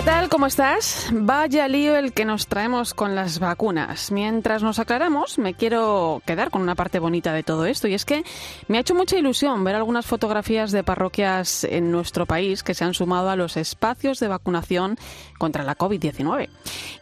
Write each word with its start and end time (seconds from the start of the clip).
¿Qué 0.00 0.06
tal? 0.06 0.30
¿Cómo 0.30 0.46
estás? 0.46 1.10
Vaya 1.12 1.68
lío 1.68 1.94
el 1.94 2.14
que 2.14 2.24
nos 2.24 2.46
traemos 2.46 2.94
con 2.94 3.14
las 3.14 3.38
vacunas. 3.38 4.10
Mientras 4.10 4.62
nos 4.62 4.78
aclaramos, 4.78 5.38
me 5.38 5.52
quiero 5.52 6.22
quedar 6.24 6.50
con 6.50 6.62
una 6.62 6.74
parte 6.74 6.98
bonita 6.98 7.34
de 7.34 7.42
todo 7.42 7.66
esto 7.66 7.86
y 7.86 7.92
es 7.92 8.06
que 8.06 8.24
me 8.66 8.78
ha 8.78 8.80
hecho 8.80 8.94
mucha 8.94 9.18
ilusión 9.18 9.62
ver 9.62 9.74
algunas 9.74 10.06
fotografías 10.06 10.72
de 10.72 10.82
parroquias 10.82 11.64
en 11.64 11.92
nuestro 11.92 12.24
país 12.24 12.62
que 12.62 12.72
se 12.72 12.82
han 12.82 12.94
sumado 12.94 13.28
a 13.28 13.36
los 13.36 13.58
espacios 13.58 14.20
de 14.20 14.28
vacunación 14.28 14.96
contra 15.36 15.64
la 15.64 15.76
COVID-19. 15.76 16.48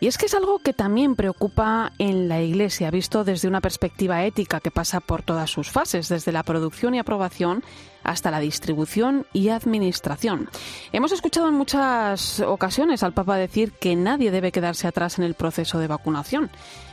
Y 0.01 0.09
es 0.09 0.19
que 0.19 0.27
es 0.27 0.35
algo 0.35 0.59
que 0.59 0.73
también 0.73 1.15
preocupa 1.15 1.93
en 1.99 2.29
la 2.29 2.41
Iglesia, 2.43 2.91
visto 2.91 3.23
desde 3.23 3.47
una 3.47 3.61
perspectiva 3.61 4.25
ética 4.25 4.59
que 4.59 4.73
pasa 4.73 4.99
por 4.99 5.23
todas 5.23 5.51
sus 5.51 5.71
fases, 5.71 6.09
desde 6.09 6.33
la 6.33 6.43
producción 6.43 6.97
y 6.97 6.99
aprobación 6.99 7.63
hasta 8.09 8.31
la 8.31 8.41
distribución 8.41 9.27
y 9.35 9.51
administración. 9.51 10.49
Hemos 10.93 11.13
escuchado 11.13 11.49
en 11.49 11.55
muchas 11.55 12.41
ocasiones 12.41 13.03
al 13.03 13.13
Papa 13.13 13.37
decir 13.37 13.73
que 13.73 13.97
nadie 13.97 14.31
debe 14.31 14.51
quedarse 14.51 14.89
atrás 14.89 15.19
en 15.19 15.25
el 15.25 15.35
proceso 15.35 15.79
de 15.79 15.89
vacunación. 15.89 16.51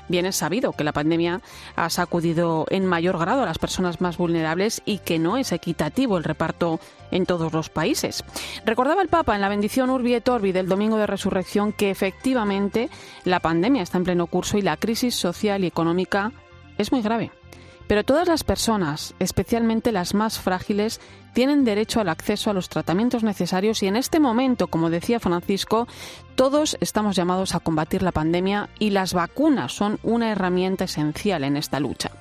Bien 0.09 0.25
es 0.25 0.35
sabido 0.35 0.73
que 0.73 0.83
la 0.83 0.91
pandemia 0.91 1.41
ha 1.77 1.89
sacudido 1.89 2.65
en 2.69 2.85
mayor 2.85 3.17
grado 3.17 3.43
a 3.43 3.45
las 3.45 3.57
personas 3.57 4.01
más 4.01 4.17
vulnerables 4.17 4.81
y 4.85 4.99
que 4.99 5.17
no 5.17 5.37
es 5.37 5.53
equitativo 5.53 6.17
el 6.17 6.25
reparto 6.25 6.81
en 7.11 7.25
todos 7.25 7.53
los 7.53 7.69
países. 7.69 8.25
Recordaba 8.65 9.01
el 9.01 9.07
Papa 9.07 9.35
en 9.35 9.41
la 9.41 9.49
bendición 9.49 9.89
Urbi 9.89 10.15
et 10.15 10.27
Orbi 10.27 10.51
del 10.51 10.67
Domingo 10.67 10.97
de 10.97 11.07
Resurrección 11.07 11.71
que 11.71 11.91
efectivamente 11.91 12.89
la 13.23 13.39
pandemia 13.39 13.81
está 13.83 13.97
en 13.97 14.03
pleno 14.03 14.27
curso 14.27 14.57
y 14.57 14.61
la 14.61 14.77
crisis 14.77 15.15
social 15.15 15.63
y 15.63 15.67
económica 15.67 16.33
es 16.77 16.91
muy 16.91 17.01
grave. 17.01 17.31
Pero 17.87 18.03
todas 18.03 18.27
las 18.27 18.43
personas, 18.43 19.13
especialmente 19.19 19.91
las 19.91 20.13
más 20.13 20.39
frágiles, 20.39 20.99
tienen 21.33 21.65
derecho 21.65 21.99
al 21.99 22.07
acceso 22.07 22.49
a 22.49 22.53
los 22.53 22.69
tratamientos 22.69 23.23
necesarios 23.23 23.83
y 23.83 23.87
en 23.87 23.97
este 23.97 24.21
momento, 24.21 24.67
como 24.67 24.89
decía 24.89 25.19
Francisco, 25.19 25.85
todos 26.35 26.77
estamos 26.79 27.15
llamados 27.17 27.53
a 27.53 27.59
combatir 27.59 28.03
la 28.03 28.13
pandemia 28.13 28.69
y 28.79 28.91
las 28.91 29.13
vacunas 29.13 29.73
son 29.73 29.99
una 30.01 30.31
herramienta 30.31 30.85
esencial 30.85 31.43
en 31.43 31.57
esta 31.57 31.81
lucha. 31.81 32.11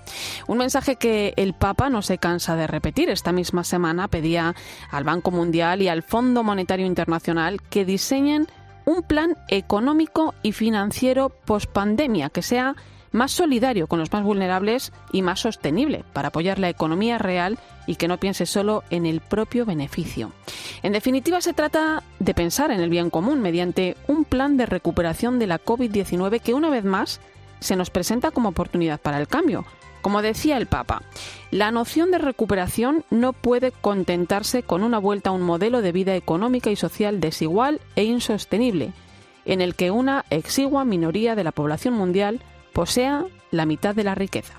Un 0.49 0.59
mensaje 0.59 0.97
que 0.97 1.33
el 1.37 1.55
Papa 1.55 1.91
no 1.91 2.03
se 2.03 2.19
cansa 2.19 2.57
de 2.57 2.67
repetir. 2.67 3.09
Esta 3.09 3.31
misma 3.31 3.63
semana 3.63 4.09
pedía 4.09 4.57
al 4.91 5.05
Banco 5.05 5.31
Mundial 5.31 5.81
y 5.81 5.89
al 5.89 6.03
Fondo 6.03 6.43
Monetario 6.43 6.85
Internacional 6.85 7.63
que 7.63 7.85
diseñen 7.85 8.49
un 8.85 9.03
plan 9.03 9.39
económico 9.49 10.35
y 10.43 10.53
financiero 10.53 11.31
post-pandemia 11.31 12.31
que 12.31 12.43
sea 12.43 12.75
más 13.15 13.31
solidario 13.31 13.87
con 13.87 14.01
los 14.01 14.13
más 14.13 14.25
vulnerables 14.25 14.93
y 15.13 15.23
más 15.23 15.41
sostenible 15.41 16.05
para 16.13 16.29
apoyar 16.29 16.59
la 16.59 16.69
economía 16.69 17.17
real 17.17 17.59
y 17.87 17.95
que 17.95 18.09
no 18.09 18.19
piense 18.19 18.45
solo 18.45 18.83
en 18.91 19.07
el 19.07 19.21
propio 19.21 19.65
beneficio. 19.65 20.33
En 20.83 20.93
definitiva, 20.93 21.41
se 21.41 21.53
trata 21.53 22.03
de 22.19 22.35
pensar 22.35 22.73
en 22.73 22.81
el 22.81 22.91
bien 22.91 23.11
común 23.11 23.41
mediante 23.41 23.97
un 24.09 24.25
plan 24.25 24.57
de 24.57 24.67
recuperación 24.67 25.39
de 25.39 25.47
la 25.47 25.63
COVID-19 25.63 26.41
que 26.41 26.55
una 26.55 26.71
vez 26.71 26.85
más 26.85 27.21
se 27.61 27.77
nos 27.77 27.89
presenta 27.89 28.33
como 28.33 28.49
oportunidad 28.49 29.01
para 29.01 29.21
el 29.21 29.29
cambio. 29.29 29.65
Como 30.03 30.21
decía 30.21 30.57
el 30.57 30.67
Papa, 30.67 31.03
la 31.53 31.71
noción 31.71 32.11
de 32.11 32.19
recuperación 32.19 33.05
no 33.11 33.33
puede 33.33 33.71
contentarse 33.71 34.65
con 34.65 34.83
una 34.83 34.99
vuelta 34.99 35.31
a 35.31 35.33
un 35.33 35.41
modelo 35.43 35.83
de 35.83 35.93
vida 35.93 36.17
económica 36.17 36.71
y 36.71 36.77
social 36.77 37.21
desigual 37.21 37.81
e 37.95 38.05
insostenible, 38.05 38.93
en 39.47 39.61
el 39.61 39.77
que 39.77 39.93
una 39.93 40.25
exigua 40.31 40.85
minoría 40.85 41.37
de 41.37 41.45
la 41.45 41.53
población 41.53 41.95
mundial 41.95 42.43
posea 42.75 43.25
la 43.51 43.65
mitad 43.65 43.95
de 43.95 44.05
la 44.05 44.15
riqueza. 44.15 44.53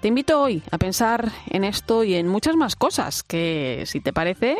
Te 0.00 0.08
invito 0.08 0.42
hoy 0.42 0.62
a 0.70 0.78
pensar 0.78 1.30
en 1.48 1.62
esto 1.62 2.02
y 2.02 2.14
en 2.14 2.26
muchas 2.26 2.56
más 2.56 2.74
cosas 2.74 3.22
que, 3.22 3.84
si 3.86 4.00
te 4.00 4.12
parece, 4.12 4.58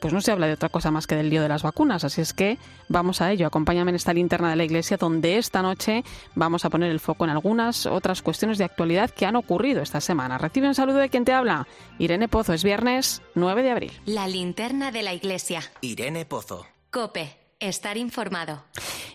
pues 0.00 0.12
no 0.12 0.20
se 0.20 0.32
habla 0.32 0.46
de 0.46 0.54
otra 0.54 0.68
cosa 0.68 0.90
más 0.90 1.06
que 1.06 1.14
del 1.14 1.30
lío 1.30 1.42
de 1.42 1.48
las 1.48 1.62
vacunas. 1.62 2.04
Así 2.04 2.20
es 2.20 2.32
que 2.32 2.58
vamos 2.88 3.20
a 3.20 3.30
ello. 3.30 3.46
Acompáñame 3.46 3.90
en 3.90 3.96
esta 3.96 4.12
linterna 4.12 4.50
de 4.50 4.56
la 4.56 4.64
iglesia 4.64 4.96
donde 4.96 5.38
esta 5.38 5.62
noche 5.62 6.04
vamos 6.34 6.64
a 6.64 6.70
poner 6.70 6.90
el 6.90 7.00
foco 7.00 7.24
en 7.24 7.30
algunas 7.30 7.86
otras 7.86 8.22
cuestiones 8.22 8.58
de 8.58 8.64
actualidad 8.64 9.10
que 9.10 9.26
han 9.26 9.36
ocurrido 9.36 9.82
esta 9.82 10.00
semana. 10.00 10.38
Recibe 10.38 10.68
un 10.68 10.74
saludo 10.74 10.98
de 10.98 11.08
quien 11.08 11.24
te 11.24 11.32
habla. 11.32 11.66
Irene 11.98 12.28
Pozo. 12.28 12.52
Es 12.52 12.64
viernes 12.64 13.22
9 13.34 13.62
de 13.62 13.70
abril. 13.70 13.92
La 14.06 14.26
linterna 14.26 14.90
de 14.90 15.02
la 15.02 15.14
iglesia. 15.14 15.62
Irene 15.80 16.24
Pozo. 16.26 16.66
Cope. 16.90 17.39
Estar 17.60 17.98
informado. 17.98 18.64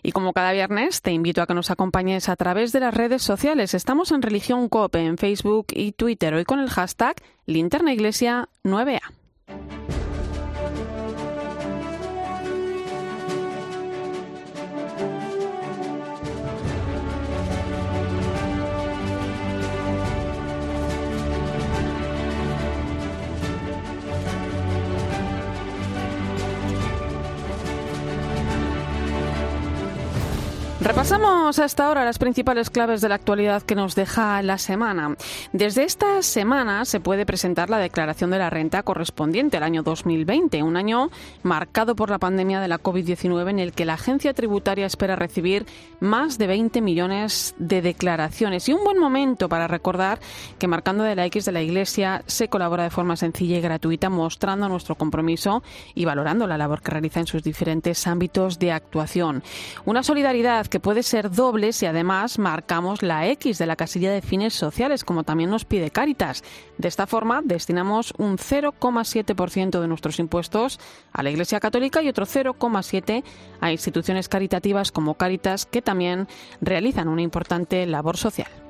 Y 0.03 0.11
como 0.11 0.31
cada 0.31 0.51
viernes, 0.51 1.01
te 1.01 1.11
invito 1.11 1.41
a 1.41 1.47
que 1.47 1.55
nos 1.55 1.71
acompañes 1.71 2.29
a 2.29 2.35
través 2.35 2.71
de 2.71 2.79
las 2.79 2.93
redes 2.93 3.23
sociales. 3.23 3.73
Estamos 3.73 4.11
en 4.11 4.21
Religión 4.21 4.69
Cope 4.69 4.99
en 4.99 5.17
Facebook 5.17 5.67
y 5.71 5.93
Twitter, 5.93 6.35
hoy 6.35 6.45
con 6.45 6.59
el 6.59 6.69
hashtag 6.69 7.15
Linterna 7.47 7.91
Iglesia 7.91 8.47
9A. 8.63 9.01
Repasamos 30.85 31.57
hasta 31.57 31.87
ahora 31.87 32.05
las 32.05 32.19
principales 32.19 32.69
claves 32.69 33.01
de 33.01 33.09
la 33.09 33.15
actualidad 33.15 33.63
que 33.63 33.73
nos 33.73 33.95
deja 33.95 34.43
la 34.43 34.59
semana. 34.59 35.15
Desde 35.51 35.83
esta 35.83 36.21
semana 36.21 36.85
se 36.85 36.99
puede 36.99 37.25
presentar 37.25 37.71
la 37.71 37.79
declaración 37.79 38.29
de 38.29 38.37
la 38.37 38.51
renta 38.51 38.83
correspondiente 38.83 39.57
al 39.57 39.63
año 39.63 39.81
2020, 39.81 40.61
un 40.61 40.77
año 40.77 41.09
marcado 41.41 41.95
por 41.95 42.11
la 42.11 42.19
pandemia 42.19 42.59
de 42.59 42.67
la 42.67 42.79
COVID-19 42.79 43.49
en 43.49 43.57
el 43.57 43.73
que 43.73 43.85
la 43.85 43.95
agencia 43.95 44.35
tributaria 44.35 44.85
espera 44.85 45.15
recibir 45.15 45.65
más 45.99 46.37
de 46.37 46.45
20 46.45 46.81
millones 46.81 47.55
de 47.57 47.81
declaraciones. 47.81 48.69
Y 48.69 48.73
un 48.73 48.83
buen 48.83 48.99
momento 48.99 49.49
para 49.49 49.67
recordar 49.67 50.19
que 50.59 50.67
marcando 50.67 51.03
de 51.03 51.15
la 51.15 51.25
X 51.25 51.45
de 51.45 51.51
la 51.51 51.63
Iglesia 51.63 52.21
se 52.27 52.47
colabora 52.47 52.83
de 52.83 52.91
forma 52.91 53.15
sencilla 53.15 53.57
y 53.57 53.61
gratuita 53.61 54.11
mostrando 54.11 54.69
nuestro 54.69 54.93
compromiso 54.93 55.63
y 55.95 56.05
valorando 56.05 56.45
la 56.45 56.59
labor 56.59 56.83
que 56.83 56.91
realiza 56.91 57.21
en 57.21 57.25
sus 57.25 57.41
diferentes 57.41 58.05
ámbitos 58.05 58.59
de 58.59 58.71
actuación. 58.71 59.41
Una 59.85 60.03
solidaridad 60.03 60.67
que 60.67 60.74
puede 60.79 61.03
ser 61.03 61.31
doble 61.31 61.73
si 61.73 61.85
además 61.85 62.39
marcamos 62.39 63.01
la 63.01 63.27
X 63.27 63.57
de 63.57 63.65
la 63.65 63.75
casilla 63.75 64.11
de 64.11 64.21
fines 64.21 64.53
sociales, 64.53 65.03
como 65.03 65.23
también 65.23 65.49
nos 65.49 65.65
pide 65.65 65.91
Cáritas. 65.91 66.43
De 66.77 66.87
esta 66.87 67.07
forma, 67.07 67.41
destinamos 67.43 68.13
un 68.17 68.37
0,7% 68.37 69.79
de 69.79 69.87
nuestros 69.87 70.19
impuestos 70.19 70.79
a 71.11 71.23
la 71.23 71.29
Iglesia 71.29 71.59
Católica 71.59 72.01
y 72.01 72.09
otro 72.09 72.25
0,7% 72.25 73.23
a 73.61 73.71
instituciones 73.71 74.29
caritativas 74.29 74.91
como 74.91 75.15
Cáritas, 75.15 75.65
que 75.65 75.81
también 75.81 76.27
realizan 76.61 77.07
una 77.07 77.21
importante 77.21 77.85
labor 77.85 78.17
social. 78.17 78.64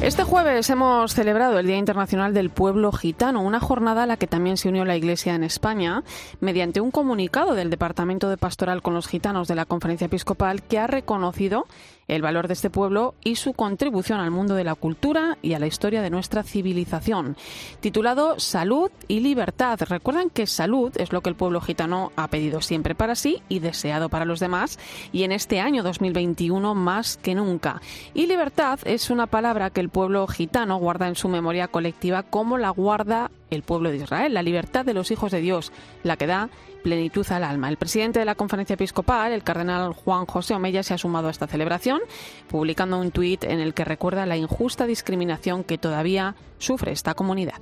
Este 0.00 0.22
jueves 0.22 0.70
hemos 0.70 1.12
celebrado 1.12 1.58
el 1.58 1.66
Día 1.66 1.76
Internacional 1.76 2.32
del 2.32 2.50
Pueblo 2.50 2.92
Gitano, 2.92 3.42
una 3.42 3.58
jornada 3.58 4.04
a 4.04 4.06
la 4.06 4.16
que 4.16 4.28
también 4.28 4.56
se 4.56 4.68
unió 4.68 4.84
la 4.84 4.96
Iglesia 4.96 5.34
en 5.34 5.42
España 5.42 6.04
mediante 6.40 6.80
un 6.80 6.92
comunicado 6.92 7.56
del 7.56 7.68
Departamento 7.68 8.30
de 8.30 8.36
Pastoral 8.36 8.80
con 8.80 8.94
los 8.94 9.08
Gitanos 9.08 9.48
de 9.48 9.56
la 9.56 9.64
Conferencia 9.64 10.04
Episcopal 10.04 10.62
que 10.62 10.78
ha 10.78 10.86
reconocido 10.86 11.66
el 12.08 12.22
valor 12.22 12.48
de 12.48 12.54
este 12.54 12.70
pueblo 12.70 13.14
y 13.22 13.36
su 13.36 13.52
contribución 13.52 14.20
al 14.20 14.30
mundo 14.30 14.54
de 14.54 14.64
la 14.64 14.74
cultura 14.74 15.38
y 15.42 15.52
a 15.52 15.58
la 15.58 15.66
historia 15.66 16.02
de 16.02 16.10
nuestra 16.10 16.42
civilización. 16.42 17.36
Titulado 17.80 18.40
Salud 18.40 18.90
y 19.06 19.20
Libertad. 19.20 19.78
Recuerdan 19.88 20.30
que 20.30 20.46
salud 20.46 20.92
es 20.96 21.12
lo 21.12 21.20
que 21.20 21.28
el 21.28 21.36
pueblo 21.36 21.60
gitano 21.60 22.12
ha 22.16 22.28
pedido 22.28 22.60
siempre 22.62 22.94
para 22.94 23.14
sí 23.14 23.42
y 23.48 23.60
deseado 23.60 24.08
para 24.08 24.24
los 24.24 24.40
demás, 24.40 24.78
y 25.12 25.22
en 25.22 25.32
este 25.32 25.60
año 25.60 25.82
2021 25.82 26.74
más 26.74 27.16
que 27.18 27.34
nunca. 27.34 27.80
Y 28.14 28.26
libertad 28.26 28.80
es 28.84 29.10
una 29.10 29.26
palabra 29.26 29.70
que 29.70 29.80
el 29.80 29.90
pueblo 29.90 30.26
gitano 30.26 30.78
guarda 30.78 31.08
en 31.08 31.16
su 31.16 31.28
memoria 31.28 31.68
colectiva 31.68 32.22
como 32.22 32.58
la 32.58 32.70
guarda 32.70 33.30
el 33.50 33.62
pueblo 33.62 33.90
de 33.90 33.96
Israel, 33.96 34.34
la 34.34 34.42
libertad 34.42 34.84
de 34.84 34.94
los 34.94 35.10
hijos 35.10 35.32
de 35.32 35.40
Dios, 35.40 35.72
la 36.02 36.16
que 36.16 36.26
da 36.26 36.50
plenitud 36.82 37.26
al 37.30 37.44
alma. 37.44 37.68
El 37.68 37.76
presidente 37.76 38.18
de 38.18 38.24
la 38.24 38.34
conferencia 38.34 38.74
episcopal, 38.74 39.32
el 39.32 39.42
cardenal 39.42 39.92
Juan 39.92 40.26
José 40.26 40.54
Omeya, 40.54 40.82
se 40.82 40.94
ha 40.94 40.98
sumado 40.98 41.28
a 41.28 41.30
esta 41.30 41.46
celebración, 41.46 42.00
publicando 42.48 42.98
un 42.98 43.10
tuit 43.10 43.44
en 43.44 43.60
el 43.60 43.74
que 43.74 43.84
recuerda 43.84 44.26
la 44.26 44.36
injusta 44.36 44.86
discriminación 44.86 45.64
que 45.64 45.78
todavía 45.78 46.34
sufre 46.58 46.92
esta 46.92 47.14
comunidad. 47.14 47.60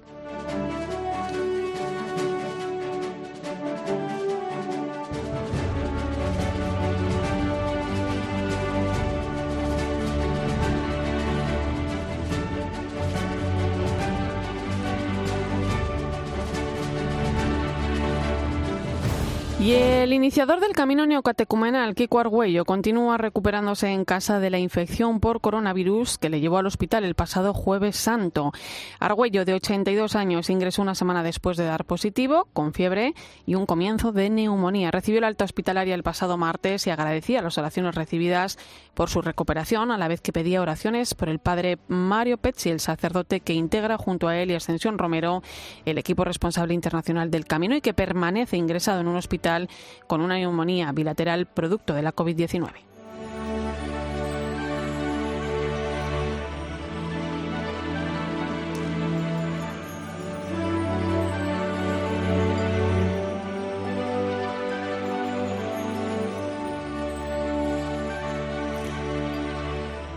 Y 19.66 19.74
el 19.74 20.12
iniciador 20.12 20.60
del 20.60 20.74
camino 20.74 21.06
neocatecumenal, 21.06 21.96
Kiko 21.96 22.20
Argüello, 22.20 22.64
continúa 22.64 23.18
recuperándose 23.18 23.88
en 23.88 24.04
casa 24.04 24.38
de 24.38 24.48
la 24.48 24.60
infección 24.60 25.18
por 25.18 25.40
coronavirus 25.40 26.18
que 26.18 26.30
le 26.30 26.38
llevó 26.38 26.58
al 26.58 26.66
hospital 26.66 27.02
el 27.02 27.16
pasado 27.16 27.52
jueves 27.52 27.96
santo. 27.96 28.52
Argüello, 29.00 29.44
de 29.44 29.54
82 29.54 30.14
años, 30.14 30.50
ingresó 30.50 30.82
una 30.82 30.94
semana 30.94 31.24
después 31.24 31.56
de 31.56 31.64
dar 31.64 31.84
positivo, 31.84 32.46
con 32.52 32.74
fiebre 32.74 33.14
y 33.44 33.56
un 33.56 33.66
comienzo 33.66 34.12
de 34.12 34.30
neumonía. 34.30 34.92
Recibió 34.92 35.20
la 35.20 35.26
alta 35.26 35.44
hospitalaria 35.44 35.96
el 35.96 36.04
pasado 36.04 36.36
martes 36.36 36.86
y 36.86 36.90
agradecía 36.90 37.42
las 37.42 37.58
oraciones 37.58 37.96
recibidas 37.96 38.60
por 38.94 39.10
su 39.10 39.20
recuperación, 39.20 39.90
a 39.90 39.98
la 39.98 40.06
vez 40.06 40.20
que 40.20 40.32
pedía 40.32 40.62
oraciones 40.62 41.16
por 41.16 41.28
el 41.28 41.40
padre 41.40 41.78
Mario 41.88 42.38
Pezzi, 42.38 42.70
el 42.70 42.78
sacerdote 42.78 43.40
que 43.40 43.52
integra 43.52 43.98
junto 43.98 44.28
a 44.28 44.38
él 44.38 44.52
y 44.52 44.54
Ascensión 44.54 44.96
Romero 44.96 45.42
el 45.84 45.98
equipo 45.98 46.22
responsable 46.22 46.72
internacional 46.72 47.32
del 47.32 47.46
camino 47.46 47.74
y 47.74 47.80
que 47.80 47.94
permanece 47.94 48.56
ingresado 48.56 49.00
en 49.00 49.08
un 49.08 49.16
hospital 49.16 49.55
con 50.06 50.20
una 50.20 50.34
neumonía 50.34 50.92
bilateral 50.92 51.46
producto 51.46 51.94
de 51.94 52.02
la 52.02 52.14
COVID-19. 52.14 52.85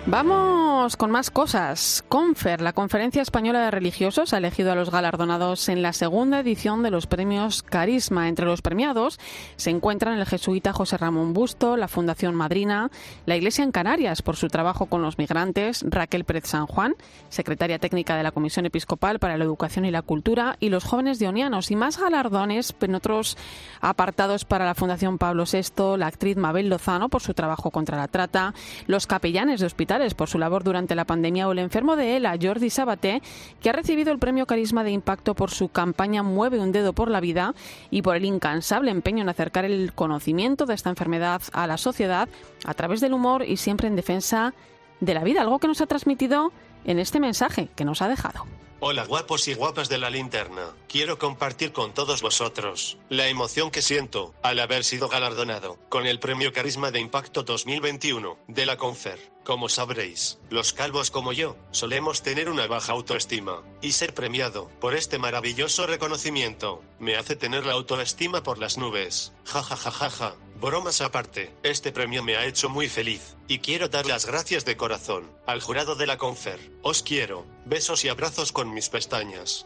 Vamos 0.09 0.97
con 0.97 1.11
más 1.11 1.29
cosas. 1.29 2.03
Confer, 2.09 2.61
la 2.61 2.73
Conferencia 2.73 3.21
Española 3.21 3.59
de 3.59 3.69
Religiosos, 3.69 4.33
ha 4.33 4.39
elegido 4.39 4.71
a 4.71 4.75
los 4.75 4.89
galardonados 4.89 5.69
en 5.69 5.83
la 5.83 5.93
segunda 5.93 6.39
edición 6.39 6.81
de 6.81 6.89
los 6.89 7.05
premios 7.05 7.61
Carisma. 7.61 8.27
Entre 8.27 8.45
los 8.45 8.63
premiados 8.63 9.19
se 9.55 9.69
encuentran 9.69 10.17
el 10.17 10.25
jesuita 10.25 10.73
José 10.73 10.97
Ramón 10.97 11.33
Busto, 11.33 11.77
la 11.77 11.87
Fundación 11.87 12.33
Madrina, 12.33 12.89
la 13.27 13.35
Iglesia 13.35 13.63
en 13.63 13.71
Canarias 13.71 14.23
por 14.23 14.35
su 14.35 14.47
trabajo 14.47 14.87
con 14.87 15.03
los 15.03 15.19
migrantes, 15.19 15.85
Raquel 15.87 16.23
Pérez 16.23 16.47
San 16.47 16.65
Juan, 16.65 16.95
secretaria 17.29 17.77
técnica 17.77 18.17
de 18.17 18.23
la 18.23 18.31
Comisión 18.31 18.65
Episcopal 18.65 19.19
para 19.19 19.37
la 19.37 19.43
Educación 19.43 19.85
y 19.85 19.91
la 19.91 20.01
Cultura, 20.01 20.55
y 20.59 20.69
los 20.69 20.85
jóvenes 20.85 21.19
de 21.19 21.27
Onianos, 21.27 21.69
y 21.69 21.75
más 21.75 21.99
galardones 21.99 22.73
en 22.81 22.95
otros 22.95 23.37
apartados 23.79 24.43
para 24.43 24.65
la 24.65 24.73
Fundación 24.73 25.19
Pablo 25.19 25.43
VI, 25.45 25.97
la 25.97 26.07
actriz 26.07 26.35
Mabel 26.35 26.67
Lozano 26.67 27.09
por 27.09 27.21
su 27.21 27.35
trabajo 27.35 27.69
contra 27.69 27.95
la 27.95 28.07
trata, 28.07 28.55
los 28.87 29.05
capellanes 29.05 29.59
de 29.59 29.67
por 30.15 30.29
su 30.29 30.39
labor 30.39 30.63
durante 30.63 30.95
la 30.95 31.05
pandemia 31.05 31.47
o 31.47 31.51
el 31.51 31.59
enfermo 31.59 31.95
de 31.95 32.15
ELA, 32.15 32.37
Jordi 32.41 32.69
Sabaté, 32.69 33.21
que 33.61 33.69
ha 33.69 33.73
recibido 33.73 34.11
el 34.11 34.19
premio 34.19 34.45
Carisma 34.45 34.83
de 34.83 34.91
Impacto 34.91 35.35
por 35.35 35.51
su 35.51 35.67
campaña 35.69 36.23
Mueve 36.23 36.59
un 36.59 36.71
dedo 36.71 36.93
por 36.93 37.11
la 37.11 37.19
vida 37.19 37.53
y 37.91 38.01
por 38.01 38.15
el 38.15 38.23
incansable 38.23 38.91
empeño 38.91 39.21
en 39.21 39.29
acercar 39.29 39.65
el 39.65 39.93
conocimiento 39.93 40.65
de 40.65 40.73
esta 40.73 40.89
enfermedad 40.89 41.41
a 41.51 41.67
la 41.67 41.77
sociedad 41.77 42.29
a 42.65 42.73
través 42.73 43.01
del 43.01 43.13
humor 43.13 43.43
y 43.43 43.57
siempre 43.57 43.87
en 43.87 43.95
defensa 43.95 44.53
de 45.01 45.13
la 45.13 45.23
vida, 45.23 45.41
algo 45.41 45.59
que 45.59 45.67
nos 45.67 45.81
ha 45.81 45.85
transmitido 45.85 46.51
en 46.85 46.99
este 46.99 47.19
mensaje 47.19 47.69
que 47.75 47.85
nos 47.85 48.01
ha 48.01 48.07
dejado. 48.07 48.45
Hola 48.81 49.03
guapos 49.03 49.49
y 49.49 49.55
guapas 49.55 49.89
de 49.89 49.97
la 49.97 50.09
linterna. 50.09 50.73
Quiero 50.87 51.19
compartir 51.19 51.73
con 51.73 51.93
todos 51.93 52.21
vosotros 52.21 52.97
la 53.09 53.27
emoción 53.27 53.71
que 53.71 53.81
siento 53.81 54.33
al 54.41 54.57
haber 54.57 54.85
sido 54.85 55.09
galardonado 55.09 55.77
con 55.89 56.07
el 56.07 56.21
Premio 56.21 56.53
Carisma 56.53 56.89
de 56.89 57.01
Impacto 57.01 57.43
2021 57.43 58.37
de 58.47 58.65
la 58.65 58.77
Confer. 58.77 59.19
Como 59.43 59.67
sabréis, 59.67 60.39
los 60.49 60.71
calvos 60.71 61.11
como 61.11 61.33
yo 61.33 61.57
solemos 61.71 62.21
tener 62.21 62.49
una 62.49 62.67
baja 62.67 62.93
autoestima, 62.93 63.63
y 63.81 63.91
ser 63.91 64.13
premiado 64.13 64.69
por 64.79 64.95
este 64.95 65.19
maravilloso 65.19 65.85
reconocimiento 65.85 66.81
me 66.99 67.17
hace 67.17 67.35
tener 67.35 67.65
la 67.65 67.73
autoestima 67.73 68.43
por 68.43 68.59
las 68.59 68.77
nubes. 68.77 69.33
Ja 69.43 69.61
ja 69.61 69.75
ja 69.75 69.91
ja 69.91 70.09
ja. 70.09 70.35
Bromas 70.59 70.99
aparte, 70.99 71.53
este 71.63 71.93
premio 71.93 72.21
me 72.21 72.35
ha 72.35 72.45
hecho 72.45 72.67
muy 72.67 72.89
feliz, 72.89 73.37
y 73.47 73.59
quiero 73.59 73.87
dar 73.87 74.05
las 74.05 74.25
gracias 74.25 74.65
de 74.65 74.75
corazón 74.75 75.23
al 75.45 75.61
jurado 75.61 75.95
de 75.95 76.05
la 76.05 76.17
Confer. 76.17 76.59
Os 76.81 77.01
quiero, 77.01 77.45
besos 77.65 78.03
y 78.03 78.09
abrazos 78.09 78.51
con 78.51 78.73
mis 78.73 78.89
pestañas. 78.89 79.65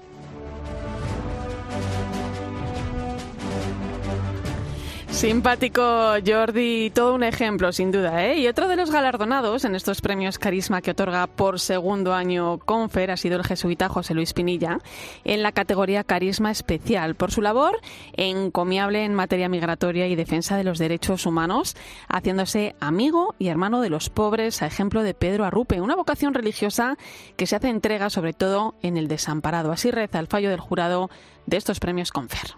Simpático 5.14 6.16
Jordi, 6.26 6.90
todo 6.90 7.14
un 7.14 7.24
ejemplo 7.24 7.72
sin 7.72 7.92
duda. 7.92 8.26
¿eh? 8.26 8.40
Y 8.40 8.48
otro 8.48 8.68
de 8.68 8.76
los 8.76 8.92
galardonados 8.92 9.64
en 9.64 9.76
estos 9.76 10.02
premios 10.02 10.38
Carisma 10.38 10.82
que 10.82 10.92
otorga 10.92 11.28
por 11.28 11.62
segundo 11.62 12.14
año 12.14 12.58
Confer 12.58 13.12
ha 13.12 13.16
sido 13.16 13.38
el 13.38 13.46
jesuita 13.46 13.88
José 13.88 14.16
Luis 14.16 14.34
Pinilla 14.34 14.80
en 15.24 15.44
la 15.44 15.54
categoría 15.54 16.04
Carisma 16.04 16.52
Especial 16.52 17.16
por 17.16 17.32
su 17.32 17.42
labor 17.42 17.80
encomiable 18.14 19.06
en 19.06 19.14
materia 19.14 19.48
migratoria 19.48 20.08
y 20.08 20.16
defensa 20.16 20.58
de 20.58 20.66
los 20.66 20.78
derechos 20.78 21.26
humanos, 21.26 21.78
haciéndose 22.10 22.76
amigo 22.82 23.36
y 23.40 23.48
hermano 23.48 23.82
de 23.82 23.92
los 23.92 24.10
pobres, 24.10 24.62
a 24.62 24.66
ejemplo 24.66 25.04
de 25.04 25.14
Pedro 25.14 25.46
Arrupe, 25.46 25.80
una 25.80 25.96
vocación 25.96 26.34
religiosa 26.34 26.98
que 27.38 27.48
se 27.48 27.56
hace 27.56 27.70
entrega 27.70 28.10
sobre 28.10 28.34
todo 28.34 28.76
en 28.82 28.98
el 28.98 29.08
desamparado. 29.08 29.72
Así 29.72 29.90
reza 29.90 30.20
el 30.20 30.28
fallo 30.28 30.50
del 30.50 30.60
jurado 30.60 31.10
de 31.46 31.58
estos 31.58 31.80
premios 31.80 32.12
Confer. 32.12 32.58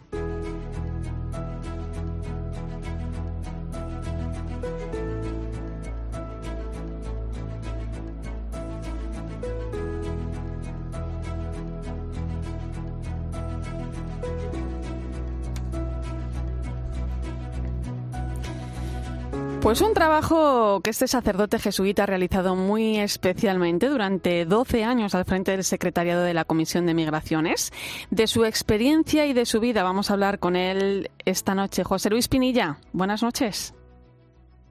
Pues 19.65 19.81
un 19.81 19.95
trabajo 19.95 20.79
que 20.81 20.91
este 20.91 21.07
sacerdote 21.07 21.57
jesuita 21.57 22.03
ha 22.03 22.05
realizado 22.05 22.55
muy 22.55 22.99
especialmente 22.99 23.89
durante 23.89 24.45
12 24.45 24.83
años 24.83 25.15
al 25.15 25.25
frente 25.25 25.49
del 25.49 25.63
secretariado 25.63 26.21
de 26.21 26.35
la 26.35 26.45
Comisión 26.45 26.85
de 26.85 26.93
Migraciones. 26.93 27.73
De 28.11 28.27
su 28.27 28.45
experiencia 28.45 29.25
y 29.25 29.33
de 29.33 29.47
su 29.47 29.59
vida 29.59 29.81
vamos 29.81 30.11
a 30.11 30.13
hablar 30.13 30.37
con 30.37 30.55
él 30.55 31.09
esta 31.25 31.55
noche. 31.55 31.83
José 31.83 32.11
Luis 32.11 32.27
Pinilla, 32.27 32.77
buenas 32.93 33.23
noches. 33.23 33.73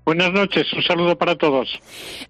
Buenas 0.05 0.33
noches, 0.33 0.73
un 0.73 0.83
saludo 0.85 1.19
para 1.19 1.35
todos. 1.35 1.81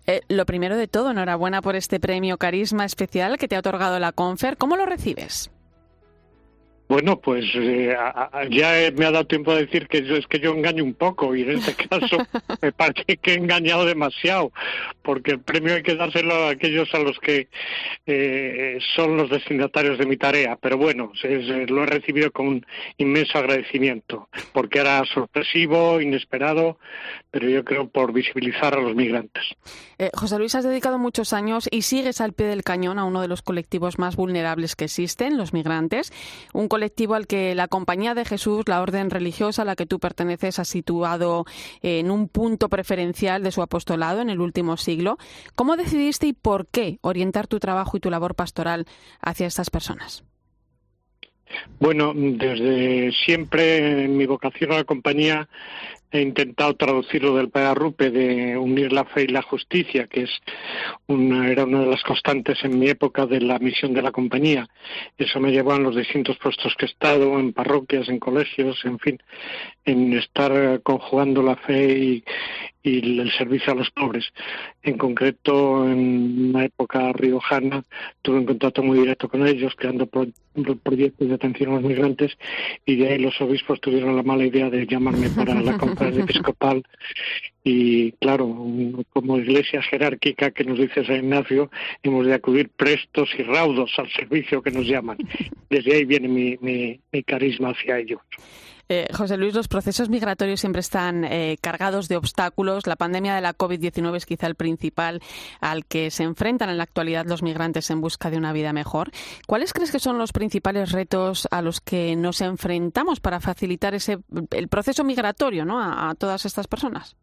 Eh, 0.07 0.23
lo 0.29 0.47
primero 0.47 0.79
de 0.79 0.89
todo, 0.89 1.11
enhorabuena 1.11 1.61
por 1.61 1.77
este 1.77 2.01
premio 2.01 2.39
Carisma 2.39 2.87
Especial 2.87 3.37
que 3.37 3.47
te 3.47 3.57
ha 3.57 3.59
otorgado 3.59 3.99
la 3.99 4.13
Confer. 4.13 4.57
¿Cómo 4.57 4.79
lo 4.79 4.87
recibes? 4.87 5.51
Bueno, 6.87 7.19
pues 7.19 7.47
eh, 7.55 7.97
ya 8.51 8.73
me 8.95 9.07
ha 9.07 9.11
dado 9.11 9.27
tiempo 9.27 9.53
a 9.53 9.57
decir 9.57 9.89
que 9.89 10.03
yo, 10.03 10.17
es 10.17 10.27
que 10.27 10.39
yo 10.39 10.53
engaño 10.53 10.85
un 10.85 10.95
poco 10.95 11.35
y 11.35 11.43
en 11.43 11.59
este 11.59 11.75
caso 11.89 12.19
me 12.61 12.73
parece 12.73 13.17
que 13.17 13.33
he 13.33 13.37
engañado 13.37 13.87
demasiado, 13.87 14.53
porque 15.03 15.33
el 15.33 15.41
premio 15.41 15.75
hay 15.75 15.83
que 15.83 15.97
dárselo 15.97 16.35
a 16.35 16.51
aquellos 16.51 16.93
a 16.95 16.99
los 16.99 17.19
que 17.19 17.49
eh, 18.07 18.79
son 18.95 19.17
los 19.17 19.31
destinatarios 19.31 19.99
de 19.99 20.07
mi 20.07 20.17
tarea. 20.17 20.59
Pero 20.61 20.77
bueno, 20.77 21.13
lo 21.23 21.83
he 21.83 21.87
recibido 21.87 22.31
con 22.31 22.49
un 22.49 22.67
inmenso 22.99 23.39
agradecimiento, 23.39 24.29
porque 24.53 24.81
era 24.81 25.03
sorpresivo, 25.07 26.01
inesperado, 26.01 26.79
pero 27.31 27.49
yo 27.49 27.65
creo 27.65 27.89
por 27.89 28.13
visibilizar 28.13 28.75
a 28.75 28.81
los 28.81 28.95
migrantes. 28.95 29.43
Eh, 29.99 30.11
José 30.15 30.39
Luis, 30.39 30.55
has 30.55 30.65
dedicado 30.65 30.99
muchos 30.99 31.33
años 31.33 31.69
y 31.71 31.83
sigues 31.83 32.21
al 32.21 32.33
pie 32.33 32.47
del 32.47 32.63
cañón 32.63 32.99
a 32.99 33.05
uno 33.05 33.21
de 33.21 33.29
los 33.29 33.43
colectivos 33.43 33.99
más 33.99 34.17
vulnerables 34.17 34.77
que 34.77 34.85
existen, 34.85 35.37
los 35.39 35.53
migrantes. 35.53 36.13
Un 36.53 36.69
colectivo 36.75 37.15
al 37.15 37.29
que 37.29 37.55
la 37.55 37.69
Compañía 37.69 38.15
de 38.15 38.25
Jesús, 38.25 38.65
la 38.67 38.83
orden 38.83 39.09
religiosa 39.09 39.63
a 39.63 39.65
la 39.65 39.77
que 39.77 39.87
tú 39.87 40.01
perteneces, 40.01 40.59
ha 40.59 40.65
situado 40.65 41.45
en 41.83 42.11
un 42.11 42.27
punto 42.27 42.69
preferencial 42.69 43.45
de 43.45 43.53
su 43.53 43.63
apostolado 43.63 44.21
en 44.21 44.29
el 44.29 44.41
último 44.41 44.77
siglo. 44.77 45.17
¿Cómo 45.55 45.77
decidiste 45.77 46.27
y 46.27 46.33
por 46.33 46.67
qué 46.67 46.99
orientar 47.01 47.47
tu 47.47 47.61
trabajo 47.61 47.97
y 47.97 48.01
tu 48.01 48.11
labor 48.11 48.35
pastoral 48.35 48.87
hacia 49.21 49.47
estas 49.47 49.71
personas? 49.71 50.25
Bueno, 51.79 52.13
desde 52.13 53.13
siempre 53.25 54.09
mi 54.09 54.27
vocación 54.27 54.73
a 54.73 54.79
la 54.79 54.85
compañía 54.85 55.49
he 56.15 56.23
intentado 56.23 56.75
traducirlo 56.75 57.35
del 57.37 57.51
Pagarrupe 57.51 58.11
de 58.11 58.57
unir 58.57 58.93
la 58.93 59.05
fe 59.05 59.23
y 59.23 59.27
la 59.27 59.43
justicia, 59.43 60.07
que 60.07 60.23
es 60.23 60.31
una, 61.09 61.49
era 61.51 61.65
una 61.65 61.81
de 61.81 61.87
las 61.87 62.03
constantes 62.03 62.65
en 62.65 62.79
mi 62.79 62.89
época 62.89 63.27
de 63.27 63.41
la 63.41 63.59
misión 63.59 63.93
de 63.93 64.03
la 64.03 64.13
compañía. 64.13 64.69
Eso 65.19 65.41
me 65.41 65.51
llevó 65.51 65.73
a 65.73 65.79
los 65.79 65.97
distintos 65.97 66.39
puestos 66.39 66.75
que 66.77 66.87
he 66.87 66.89
estado, 66.89 67.39
en 67.39 67.53
parroquias, 67.53 68.09
en 68.09 68.21
colegios, 68.21 68.85
en 68.85 68.99
fin, 69.01 69.23
en 69.85 70.13
estar 70.13 70.81
conjugando 70.83 71.43
la 71.43 71.57
fe 71.57 71.99
y, 71.99 72.25
y 72.85 73.19
el 73.19 73.33
servicio 73.33 73.73
a 73.73 73.77
los 73.77 73.91
pobres. 73.91 74.27
En 74.83 74.99
concreto, 74.99 75.89
en 75.89 76.51
una 76.51 76.67
época 76.67 77.13
riojana, 77.15 77.83
tuve 78.21 78.39
un 78.41 78.45
contacto 78.45 78.83
muy 78.83 78.99
directo 78.99 79.29
con 79.29 79.49
ellos, 79.49 79.75
creando 79.75 80.07
proyectos 80.07 81.29
de 81.29 81.35
atención 81.35 81.71
a 81.71 81.75
los 81.77 81.85
migrantes, 81.85 82.37
y 82.85 82.97
de 82.97 83.09
ahí 83.09 83.19
los 83.19 83.41
obispos 83.41 83.81
tuvieron 83.81 84.15
la 84.15 84.23
mala 84.23 84.45
idea 84.45 84.69
de 84.69 84.87
llamarme 84.87 85.31
para 85.31 85.55
la 85.55 85.79
conferencia 85.79 86.25
episcopal. 86.25 86.85
Y 87.65 88.13
claro, 88.13 88.47
como 89.15 89.39
iglesia 89.39 89.81
jerárquica 89.81 90.51
que 90.51 90.65
nos 90.65 90.79
dice 90.79 91.07
San 91.07 91.17
Ignacio, 91.17 91.71
hemos 92.03 92.27
de 92.27 92.35
acudir 92.35 92.69
prestos 92.69 93.31
y 93.39 93.43
raudos 93.43 93.91
al 93.97 94.11
servicio 94.11 94.61
que 94.61 94.71
nos 94.71 94.87
llaman. 94.87 95.17
Desde 95.71 95.95
ahí 95.95 96.05
viene 96.05 96.29
mi, 96.29 96.59
mi, 96.61 97.01
mi 97.11 97.23
carisma 97.23 97.71
hacia 97.71 97.99
ellos. 97.99 98.21
Eh, 98.89 99.07
José 99.15 99.37
Luis, 99.37 99.55
los 99.55 99.69
procesos 99.69 100.11
migratorios 100.11 100.61
siempre 100.61 100.81
están 100.81 101.25
eh, 101.25 101.57
cargados 101.61 102.09
de 102.09 102.17
obstáculos. 102.17 102.87
La 102.87 102.97
pandemia 102.97 103.35
de 103.35 103.41
la 103.41 103.55
COVID-19 103.55 104.17
es 104.17 104.27
quizá 104.27 104.47
el 104.47 104.57
principal 104.57 105.21
al 105.61 105.87
que 105.87 106.11
se 106.11 106.25
enfrentan 106.25 106.69
en 106.69 106.77
la 106.77 106.85
actualidad 106.85 107.27
los 107.27 107.43
migrantes 107.43 107.91
en 107.91 108.01
busca 108.01 108.31
de 108.31 108.37
una 108.37 108.53
vida 108.53 108.73
mejor. 108.73 109.11
¿Cuáles 109.47 109.73
crees 109.73 109.91
que 109.91 109.99
son 109.99 110.19
los 110.19 110.33
principales 110.33 110.93
retos 110.93 111.49
a 111.51 111.63
los 111.63 111.81
que 111.81 112.15
nos 112.17 112.41
enfrentamos 112.43 113.21
para 113.21 113.41
facilitar 113.41 113.95
ese, 113.95 114.19
el 114.51 114.69
proceso 114.69 115.03
migratorio 115.03 115.65
¿no? 115.65 115.81
a, 115.81 116.15
todas 116.15 116.45
estas 116.45 116.67
personas? 116.67 117.17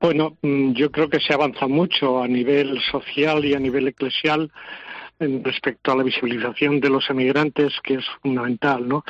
Bueno, 0.00 0.36
mm, 0.42 0.72
yo 0.72 0.90
creo 0.90 1.08
que 1.08 1.20
se 1.20 1.34
avanza 1.34 1.68
mucho 1.68 2.22
a 2.22 2.28
nivel 2.28 2.80
social 2.90 3.44
y 3.44 3.54
a 3.54 3.58
nivel 3.60 3.88
eclesial 3.88 4.50
respecto 5.20 5.90
a 5.90 5.96
la 5.96 6.04
visibilización 6.04 6.78
de 6.78 6.90
los 6.90 7.10
emigrantes, 7.10 7.72
que 7.82 7.94
es 7.94 8.04
fundamental, 8.22 8.86
¿no? 8.86 9.04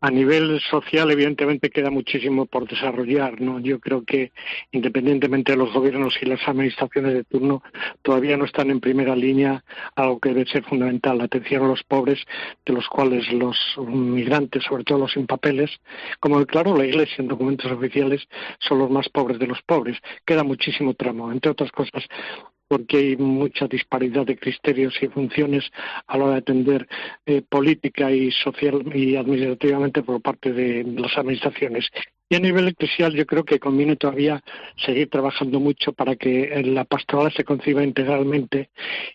A 0.00 0.10
nivel 0.10 0.60
social, 0.60 1.10
evidentemente, 1.10 1.70
queda 1.70 1.90
muchísimo 1.90 2.46
por 2.46 2.68
desarrollar. 2.68 3.40
¿no? 3.40 3.60
Yo 3.60 3.78
creo 3.80 4.04
que, 4.04 4.32
independientemente 4.72 5.52
de 5.52 5.58
los 5.58 5.72
gobiernos 5.72 6.14
y 6.20 6.26
las 6.26 6.46
administraciones 6.48 7.14
de 7.14 7.24
turno, 7.24 7.62
todavía 8.02 8.36
no 8.36 8.44
están 8.44 8.70
en 8.70 8.80
primera 8.80 9.14
línea 9.14 9.62
algo 9.94 10.18
que 10.18 10.30
debe 10.30 10.46
ser 10.46 10.64
fundamental, 10.64 11.18
la 11.18 11.24
atención 11.24 11.64
a 11.64 11.68
los 11.68 11.82
pobres, 11.82 12.18
de 12.64 12.72
los 12.72 12.86
cuales 12.88 13.30
los 13.32 13.56
migrantes, 13.78 14.64
sobre 14.64 14.84
todo 14.84 14.98
los 14.98 15.12
sin 15.12 15.26
papeles, 15.26 15.70
como 16.18 16.44
claro 16.46 16.76
la 16.76 16.86
Iglesia 16.86 17.16
en 17.18 17.28
documentos 17.28 17.70
oficiales, 17.70 18.22
son 18.58 18.78
los 18.78 18.90
más 18.90 19.08
pobres 19.08 19.38
de 19.38 19.46
los 19.46 19.60
pobres. 19.62 19.98
Queda 20.24 20.44
muchísimo 20.44 20.94
tramo. 20.94 21.30
Entre 21.30 21.50
otras 21.50 21.70
cosas, 21.72 22.04
porque 22.70 22.98
hay 22.98 23.16
mucha 23.16 23.66
disparidad 23.66 24.24
de 24.24 24.38
criterios 24.38 24.94
y 25.02 25.08
funciones 25.08 25.64
a 26.06 26.16
la 26.16 26.24
hora 26.24 26.32
de 26.34 26.38
atender 26.38 26.88
eh, 27.26 27.42
política 27.42 28.12
y 28.12 28.30
social 28.30 28.84
y 28.94 29.16
administrativamente 29.16 30.04
por 30.04 30.22
parte 30.22 30.52
de 30.52 30.84
las 30.84 31.18
administraciones. 31.18 31.90
Y 32.32 32.36
a 32.36 32.38
nivel 32.38 32.68
eclesial 32.68 33.12
yo 33.12 33.26
creo 33.26 33.44
que 33.44 33.58
conviene 33.58 33.96
todavía 33.96 34.40
seguir 34.76 35.10
trabajando 35.10 35.58
mucho 35.58 35.92
para 35.92 36.14
que 36.14 36.62
la 36.64 36.84
pastoral 36.84 37.32
se 37.32 37.42
conciba 37.42 37.82
integralmente 37.82 38.70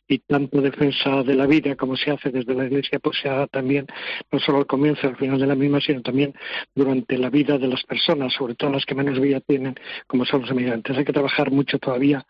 y 0.05 0.19
tanto 0.19 0.60
defensa 0.60 1.24
de 1.24 1.34
la 1.34 1.48
vida 1.48 1.77
como 1.77 1.95
se 1.95 2.12
hace 2.12 2.29
desde 2.29 2.53
la 2.53 2.65
Iglesia 2.65 3.00
pues 3.00 3.17
se 3.22 3.29
haga 3.29 3.48
también 3.48 3.88
no 4.29 4.39
solo 4.39 4.57
al 4.57 4.65
comienzo 4.65 5.07
y 5.07 5.12
al 5.12 5.15
final 5.15 5.39
de 5.39 5.48
la 5.48 5.55
misma 5.55 5.79
sino 5.79 6.01
también 6.01 6.34
durante 6.75 7.17
la 7.17 7.29
vida 7.29 7.57
de 7.57 7.69
las 7.69 7.84
personas, 7.84 8.34
sobre 8.34 8.55
todo 8.55 8.69
las 8.69 8.86
que 8.86 8.95
menos 8.95 9.17
vida 9.17 9.39
tienen 9.39 9.75
como 10.07 10.25
son 10.25 10.41
los 10.41 10.51
emigrantes. 10.51 10.98
Hay 10.98 11.05
que 11.05 11.13
trabajar 11.13 11.51
mucho 11.51 11.79
todavía 11.79 12.25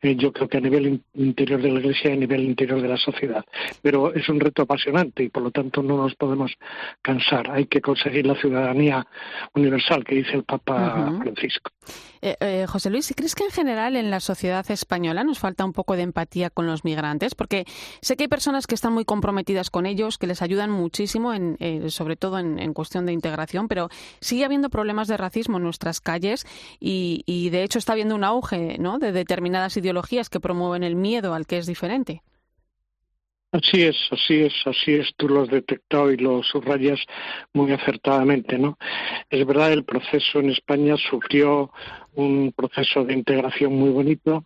eh, 0.00 0.14
yo 0.14 0.32
creo 0.32 0.48
que 0.48 0.58
a 0.58 0.60
nivel 0.60 1.02
interior 1.14 1.60
de 1.60 1.72
la 1.72 1.80
Iglesia 1.80 2.10
y 2.10 2.12
a 2.12 2.16
nivel 2.16 2.42
interior 2.42 2.80
de 2.80 2.88
la 2.88 2.96
sociedad. 2.96 3.44
Pero 3.82 4.14
es 4.14 4.28
un 4.28 4.38
reto 4.38 4.62
apasionante 4.62 5.24
y 5.24 5.28
por 5.28 5.42
lo 5.42 5.50
tanto 5.50 5.82
no 5.82 5.96
nos 5.96 6.14
podemos 6.14 6.52
cansar. 7.02 7.50
Hay 7.50 7.66
que 7.66 7.80
conseguir 7.80 8.26
la 8.26 8.36
ciudadanía 8.36 9.04
universal 9.54 10.04
que 10.04 10.17
dice 10.18 10.36
el 10.36 10.44
Papa 10.44 11.18
Francisco. 11.20 11.70
Eh, 12.20 12.36
eh, 12.40 12.66
José 12.68 12.90
Luis, 12.90 13.12
¿crees 13.16 13.34
que 13.34 13.44
en 13.44 13.50
general 13.50 13.96
en 13.96 14.10
la 14.10 14.20
sociedad 14.20 14.68
española 14.70 15.24
nos 15.24 15.38
falta 15.38 15.64
un 15.64 15.72
poco 15.72 15.96
de 15.96 16.02
empatía 16.02 16.50
con 16.50 16.66
los 16.66 16.84
migrantes? 16.84 17.34
Porque 17.34 17.64
sé 18.00 18.16
que 18.16 18.24
hay 18.24 18.28
personas 18.28 18.66
que 18.66 18.74
están 18.74 18.92
muy 18.92 19.04
comprometidas 19.04 19.70
con 19.70 19.86
ellos, 19.86 20.18
que 20.18 20.26
les 20.26 20.42
ayudan 20.42 20.70
muchísimo, 20.70 21.32
en, 21.32 21.56
eh, 21.60 21.90
sobre 21.90 22.16
todo 22.16 22.38
en, 22.38 22.74
cuestión 22.74 23.06
de 23.06 23.12
integración, 23.12 23.66
pero 23.66 23.88
sigue 24.20 24.44
habiendo 24.44 24.68
problemas 24.68 25.08
de 25.08 25.16
racismo 25.16 25.56
en 25.56 25.64
nuestras 25.64 26.00
calles 26.00 26.46
y, 26.80 27.22
y 27.26 27.50
de 27.50 27.62
hecho 27.62 27.78
está 27.78 27.92
habiendo 27.92 28.14
un 28.14 28.24
auge 28.24 28.76
¿no? 28.78 28.98
de 28.98 29.12
determinadas 29.12 29.76
ideologías 29.76 30.28
que 30.28 30.40
promueven 30.40 30.82
el 30.82 30.96
miedo 30.96 31.34
al 31.34 31.46
que 31.46 31.58
es 31.58 31.66
diferente. 31.66 32.22
Así 33.50 33.82
es, 33.82 33.96
así 34.10 34.42
es, 34.42 34.52
así 34.66 34.92
es. 34.94 35.10
Tú 35.16 35.26
lo 35.26 35.42
has 35.42 35.48
detectado 35.48 36.12
y 36.12 36.18
lo 36.18 36.42
subrayas 36.42 37.00
muy 37.54 37.72
acertadamente, 37.72 38.58
¿no? 38.58 38.76
Es 39.30 39.46
verdad, 39.46 39.72
el 39.72 39.84
proceso 39.84 40.40
en 40.40 40.50
España 40.50 40.96
sufrió 40.98 41.72
un 42.14 42.52
proceso 42.52 43.04
de 43.04 43.14
integración 43.14 43.72
muy 43.72 43.88
bonito, 43.88 44.44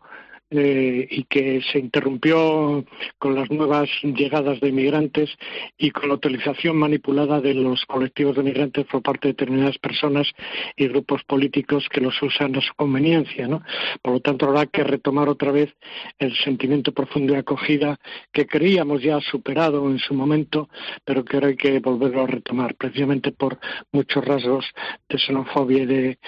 eh, 0.55 1.09
y 1.11 1.25
que 1.25 1.63
se 1.73 1.79
interrumpió 1.79 2.85
con 3.19 3.35
las 3.35 3.51
nuevas 3.51 3.89
llegadas 4.03 4.61
de 4.61 4.69
inmigrantes 4.69 5.31
y 5.79 5.91
con 5.91 6.11
la 6.11 6.17
utilización 6.17 6.77
manipulada 6.77 7.41
de 7.41 7.55
los 7.55 7.87
colectivos 7.87 8.37
de 8.37 8.43
migrantes 8.43 8.85
por 8.85 9.01
parte 9.01 9.29
de 9.29 9.33
determinadas 9.33 9.79
personas 9.79 10.29
y 10.77 10.89
grupos 10.89 11.25
políticos 11.25 11.89
que 11.91 12.03
los 12.03 12.21
usan 12.23 12.55
a 12.57 12.61
su 12.61 12.75
conveniencia. 12.75 13.49
¿no? 13.49 13.63
Por 14.03 14.13
lo 14.13 14.21
tanto, 14.21 14.47
habrá 14.47 14.67
que 14.67 14.85
retomar 14.85 15.31
otra 15.31 15.53
vez 15.53 15.75
el 16.19 16.37
sentimiento 16.37 16.93
profundo 16.93 17.33
de 17.33 17.39
acogida 17.39 17.99
que 18.31 18.47
creíamos 18.47 19.03
ya 19.03 19.21
superado 19.21 19.89
en 19.91 19.99
su 19.99 20.13
momento, 20.13 20.69
pero 21.05 21.25
que 21.25 21.37
ahora 21.37 21.49
hay 21.49 21.57
que 21.57 21.79
volverlo 21.81 22.25
a 22.25 22.27
retomar, 22.27 22.75
precisamente 22.75 23.33
por 23.33 23.59
muchos 23.91 24.23
rasgos 24.23 24.67
de 25.09 25.19
xenofobia 25.19 25.83
y 25.83 25.87
de 25.87 26.19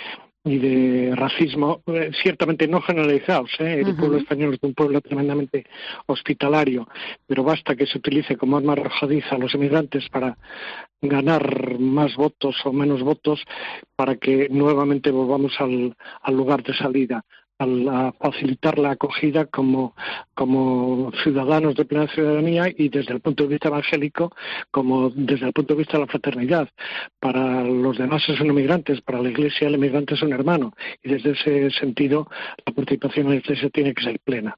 y 0.44 0.58
de 0.58 1.16
racismo, 1.16 1.80
eh, 1.86 2.10
ciertamente 2.22 2.68
no 2.68 2.82
generalizados. 2.82 3.50
¿eh? 3.60 3.82
El 3.84 3.96
pueblo 3.96 4.18
español 4.18 4.54
es 4.54 4.60
un 4.62 4.74
pueblo 4.74 5.00
tremendamente 5.00 5.64
hospitalario, 6.06 6.86
pero 7.26 7.42
basta 7.42 7.74
que 7.74 7.86
se 7.86 7.96
utilice 7.96 8.36
como 8.36 8.58
arma 8.58 8.74
arrojadiza 8.74 9.36
a 9.36 9.38
los 9.38 9.54
inmigrantes 9.54 10.08
para 10.10 10.36
ganar 11.00 11.78
más 11.78 12.14
votos 12.16 12.56
o 12.64 12.72
menos 12.72 13.02
votos 13.02 13.42
para 13.96 14.16
que 14.16 14.48
nuevamente 14.50 15.10
volvamos 15.10 15.54
al 15.58 15.94
lugar 16.36 16.62
de 16.62 16.74
salida 16.74 17.24
a 17.64 18.12
facilitar 18.12 18.78
la 18.78 18.92
acogida 18.92 19.46
como, 19.46 19.94
como 20.34 21.12
ciudadanos 21.22 21.74
de 21.74 21.84
plena 21.84 22.06
ciudadanía 22.08 22.68
y 22.68 22.88
desde 22.88 23.12
el 23.14 23.20
punto 23.20 23.44
de 23.44 23.50
vista 23.50 23.68
evangélico 23.68 24.34
como 24.70 25.10
desde 25.10 25.46
el 25.46 25.52
punto 25.52 25.74
de 25.74 25.78
vista 25.78 25.94
de 25.94 26.04
la 26.04 26.10
fraternidad. 26.10 26.68
Para 27.20 27.62
los 27.64 27.98
demás 27.98 28.22
son 28.22 28.46
inmigrantes, 28.46 29.00
para 29.00 29.22
la 29.22 29.30
Iglesia 29.30 29.68
el 29.68 29.74
inmigrante 29.74 30.14
es 30.14 30.22
un 30.22 30.32
hermano 30.32 30.74
y 31.02 31.10
desde 31.10 31.32
ese 31.32 31.70
sentido 31.70 32.28
la 32.64 32.72
participación 32.72 33.26
en 33.26 33.32
la 33.32 33.38
Iglesia 33.38 33.70
tiene 33.70 33.94
que 33.94 34.04
ser 34.04 34.20
plena. 34.20 34.56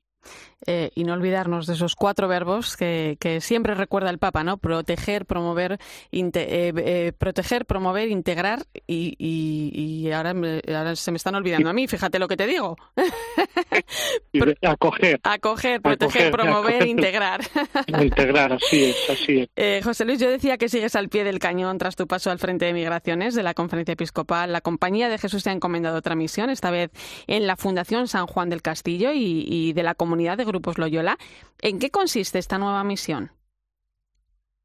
Eh, 0.67 0.91
y 0.95 1.05
no 1.05 1.13
olvidarnos 1.13 1.67
de 1.67 1.75
esos 1.75 1.95
cuatro 1.95 2.27
verbos 2.27 2.77
que, 2.77 3.17
siempre 3.41 3.75
recuerda 3.75 4.11
el 4.11 4.19
Papa, 4.19 4.43
¿no? 4.43 4.57
Proteger, 4.57 5.27
promover, 5.27 5.79
eh, 6.11 6.31
eh, 6.33 7.13
proteger, 7.17 7.67
promover, 7.67 8.09
integrar 8.09 8.65
y, 8.87 10.11
ahora, 10.11 10.97
se 10.97 11.11
me 11.13 11.19
están 11.19 11.35
olvidando 11.35 11.71
a 11.71 11.73
mí, 11.73 11.87
fíjate 11.87 12.19
lo 12.19 12.27
que 12.27 12.37
te 12.37 12.47
digo. 12.47 12.77
acoger. 14.63 15.21
Acoger, 15.23 15.81
proteger, 15.81 16.33
promover, 16.33 16.87
integrar. 16.87 17.43
integrar, 17.87 18.55
así 18.55 18.85
es, 18.87 19.11
así 19.11 19.49
es. 19.55 19.85
José 19.85 20.05
Luis, 20.05 20.19
yo 20.19 20.31
decía 20.31 20.57
que 20.57 20.69
sigues 20.69 20.97
al 20.97 21.09
pie 21.09 21.23
del 21.23 21.39
cañón 21.39 21.79
tras 21.79 21.95
tu 21.95 22.07
paso 22.07 22.31
al 22.31 22.39
frente 22.39 22.65
de 22.65 22.73
migraciones 22.73 23.35
de 23.35 23.43
la 23.43 23.55
Conferencia 23.55 23.93
Episcopal. 23.93 24.53
La 24.53 24.63
Compañía 24.63 25.09
de 25.09 25.19
Jesús 25.19 25.45
te 25.45 25.51
ha 25.51 25.53
encomendado 25.53 25.99
otra 25.99 26.17
misión, 26.17 26.51
esta 26.51 26.71
vez 26.71 26.91
en 27.27 27.47
la 27.47 27.57
Fundación 27.57 28.09
San 28.09 28.27
Juan 28.27 28.49
del 28.49 28.63
Castillo 28.63 29.13
y, 29.13 29.45
y 29.47 29.73
de 29.73 29.83
la 29.83 29.95
comunidad 29.95 30.16
de 30.17 30.45
Grupos 30.45 30.79
Loyola. 30.79 31.19
¿En 31.61 31.79
qué 31.79 31.91
consiste 31.91 32.39
esta 32.39 32.59
nueva 32.59 32.83
misión? 32.85 33.31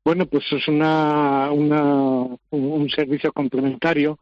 Bueno, 0.03 0.25
pues 0.25 0.43
es 0.51 0.67
una, 0.67 1.51
un 1.51 2.89
servicio 2.89 3.31
complementario. 3.31 4.17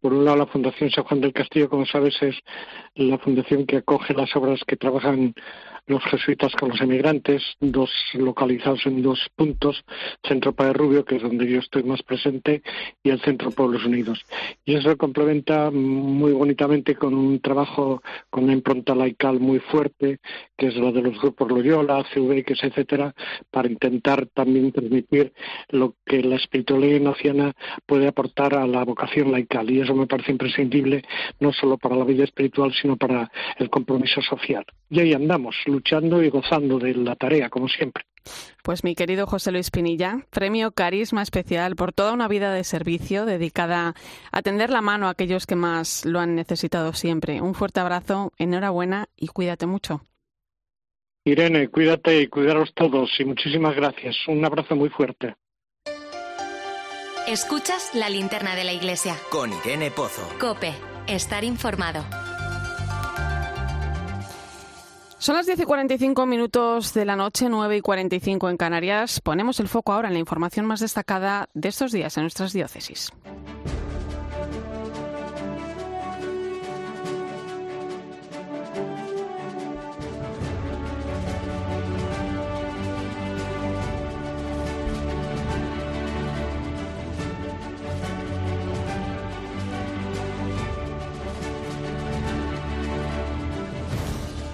Por 0.00 0.12
un 0.12 0.24
lado, 0.24 0.36
la 0.36 0.46
Fundación 0.46 0.90
San 0.90 1.04
Juan 1.04 1.20
del 1.20 1.32
Castillo, 1.32 1.68
como 1.68 1.84
sabes, 1.84 2.14
es 2.22 2.36
la 2.94 3.18
fundación 3.18 3.66
que 3.66 3.78
acoge 3.78 4.14
las 4.14 4.34
obras 4.36 4.60
que 4.66 4.76
trabajan 4.76 5.34
los 5.88 6.04
jesuitas 6.04 6.52
con 6.52 6.68
los 6.68 6.80
emigrantes, 6.80 7.42
dos 7.60 7.90
localizados 8.12 8.84
en 8.86 9.02
dos 9.02 9.28
puntos, 9.34 9.84
Centro 10.22 10.52
Padre 10.52 10.74
Rubio, 10.74 11.04
que 11.04 11.16
es 11.16 11.22
donde 11.22 11.48
yo 11.48 11.60
estoy 11.60 11.82
más 11.82 12.02
presente, 12.02 12.62
y 13.02 13.10
el 13.10 13.20
Centro 13.22 13.50
Pueblos 13.50 13.84
Unidos. 13.86 14.24
Y 14.64 14.74
eso 14.74 14.96
complementa 14.96 15.70
muy 15.70 16.32
bonitamente 16.32 16.94
con 16.94 17.14
un 17.14 17.40
trabajo 17.40 18.02
con 18.28 18.44
una 18.44 18.52
impronta 18.52 18.94
laical 18.94 19.40
muy 19.40 19.60
fuerte, 19.60 20.18
que 20.56 20.66
es 20.66 20.76
la 20.76 20.92
de 20.92 21.02
los 21.02 21.18
grupos 21.20 21.50
Loyola, 21.50 22.04
CVX, 22.14 22.64
etcétera, 22.64 23.14
para 23.50 23.68
intentar 23.68 24.26
también 24.26 24.72
transmitir 24.72 25.32
lo 25.70 25.94
que 26.04 26.22
la 26.22 26.36
espiritualidad 26.36 27.00
naciana 27.00 27.52
puede 27.86 28.08
aportar 28.08 28.54
a 28.54 28.66
la 28.66 28.84
vocación 28.84 29.32
laical. 29.32 29.70
Eso 29.88 29.94
me 29.94 30.06
parece 30.06 30.32
imprescindible, 30.32 31.02
no 31.40 31.52
solo 31.52 31.78
para 31.78 31.96
la 31.96 32.04
vida 32.04 32.24
espiritual, 32.24 32.72
sino 32.80 32.96
para 32.96 33.30
el 33.58 33.70
compromiso 33.70 34.20
social. 34.20 34.64
Y 34.90 35.00
ahí 35.00 35.14
andamos, 35.14 35.56
luchando 35.66 36.22
y 36.22 36.28
gozando 36.28 36.78
de 36.78 36.94
la 36.94 37.16
tarea, 37.16 37.48
como 37.48 37.68
siempre. 37.68 38.04
Pues 38.62 38.84
mi 38.84 38.94
querido 38.94 39.26
José 39.26 39.50
Luis 39.52 39.70
Pinilla, 39.70 40.26
premio 40.30 40.72
Carisma 40.72 41.22
Especial 41.22 41.76
por 41.76 41.92
toda 41.94 42.12
una 42.12 42.28
vida 42.28 42.52
de 42.52 42.64
servicio 42.64 43.24
dedicada 43.24 43.94
a 44.30 44.42
tender 44.42 44.68
la 44.68 44.82
mano 44.82 45.06
a 45.06 45.10
aquellos 45.10 45.46
que 45.46 45.56
más 45.56 46.04
lo 46.04 46.20
han 46.20 46.34
necesitado 46.34 46.92
siempre. 46.92 47.40
Un 47.40 47.54
fuerte 47.54 47.80
abrazo, 47.80 48.32
enhorabuena 48.36 49.06
y 49.16 49.28
cuídate 49.28 49.66
mucho. 49.66 50.02
Irene, 51.24 51.68
cuídate 51.68 52.20
y 52.20 52.26
cuidaros 52.26 52.72
todos 52.74 53.10
y 53.18 53.24
muchísimas 53.24 53.74
gracias. 53.74 54.16
Un 54.28 54.44
abrazo 54.44 54.76
muy 54.76 54.90
fuerte. 54.90 55.34
Escuchas 57.28 57.90
la 57.92 58.08
linterna 58.08 58.54
de 58.54 58.64
la 58.64 58.72
iglesia. 58.72 59.14
Con 59.30 59.52
Irene 59.52 59.90
Pozo. 59.90 60.26
Cope, 60.40 60.72
estar 61.06 61.44
informado. 61.44 62.02
Son 65.18 65.36
las 65.36 65.44
10 65.44 65.60
y 65.60 65.64
45 65.64 66.24
minutos 66.24 66.94
de 66.94 67.04
la 67.04 67.16
noche, 67.16 67.50
9 67.50 67.76
y 67.76 67.80
45 67.82 68.48
en 68.48 68.56
Canarias. 68.56 69.20
Ponemos 69.20 69.60
el 69.60 69.68
foco 69.68 69.92
ahora 69.92 70.08
en 70.08 70.14
la 70.14 70.20
información 70.20 70.64
más 70.64 70.80
destacada 70.80 71.50
de 71.52 71.68
estos 71.68 71.92
días 71.92 72.16
en 72.16 72.22
nuestras 72.22 72.54
diócesis. 72.54 73.12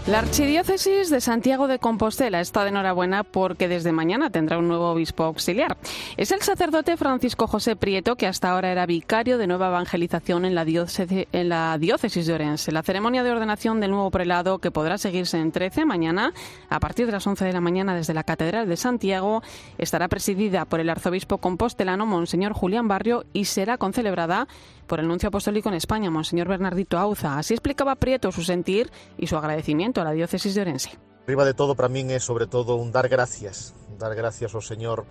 La 0.06 0.18
Archidiócesis 0.18 1.08
de 1.08 1.22
Santiago 1.22 1.66
de 1.66 1.78
Compostela 1.78 2.42
está 2.42 2.62
de 2.62 2.68
enhorabuena 2.68 3.24
porque 3.24 3.68
desde 3.68 3.90
mañana 3.90 4.28
tendrá 4.28 4.58
un 4.58 4.68
nuevo 4.68 4.90
obispo 4.90 5.24
auxiliar. 5.24 5.78
Es 6.18 6.30
el 6.30 6.42
sacerdote 6.42 6.98
Francisco 6.98 7.46
José 7.46 7.74
Prieto, 7.74 8.14
que 8.14 8.26
hasta 8.26 8.50
ahora 8.50 8.70
era 8.70 8.84
vicario 8.84 9.38
de 9.38 9.46
nueva 9.46 9.68
evangelización 9.68 10.44
en 10.44 10.54
la, 10.54 10.66
diócesis, 10.66 11.26
en 11.32 11.48
la 11.48 11.78
de 11.78 12.34
Orense. 12.34 12.70
La 12.70 12.82
ceremonia 12.82 13.22
de 13.22 13.30
ordenación 13.30 13.80
del 13.80 13.92
nuevo 13.92 14.10
prelado, 14.10 14.58
que 14.58 14.70
podrá 14.70 14.98
seguirse 14.98 15.38
en 15.38 15.52
13 15.52 15.86
mañana, 15.86 16.34
a 16.68 16.80
partir 16.80 17.06
de 17.06 17.12
las 17.12 17.26
11 17.26 17.42
de 17.46 17.52
la 17.54 17.62
mañana 17.62 17.94
desde 17.94 18.12
la 18.12 18.24
Catedral 18.24 18.68
de 18.68 18.76
Santiago, 18.76 19.42
estará 19.78 20.08
presidida 20.08 20.66
por 20.66 20.80
el 20.80 20.90
arzobispo 20.90 21.38
compostelano 21.38 22.04
Monseñor 22.04 22.52
Julián 22.52 22.88
Barrio 22.88 23.24
y 23.32 23.46
será 23.46 23.78
concelebrada 23.78 24.48
por 24.86 25.00
el 25.00 25.08
nuncio 25.08 25.28
apostólico 25.28 25.68
en 25.68 25.74
España, 25.76 26.10
Monseñor 26.10 26.48
Bernardito 26.48 26.98
Auza. 26.98 27.38
Así 27.38 27.54
explicaba 27.54 27.94
Prieto 27.96 28.32
su 28.32 28.42
sentir 28.42 28.90
y 29.18 29.26
su 29.26 29.36
agradecimiento 29.36 30.00
a 30.00 30.04
la 30.04 30.12
diócesis 30.12 30.54
de 30.54 30.60
Orense. 30.60 30.98
Arriba 31.24 31.44
de 31.44 31.54
todo, 31.54 31.74
para 31.74 31.88
min 31.88 32.12
é 32.12 32.20
sobre 32.20 32.44
todo 32.44 32.76
un 32.76 32.92
dar 32.92 33.08
gracias, 33.08 33.72
dar 33.96 34.12
gracias 34.12 34.52
ao 34.52 34.60
Señor 34.60 35.08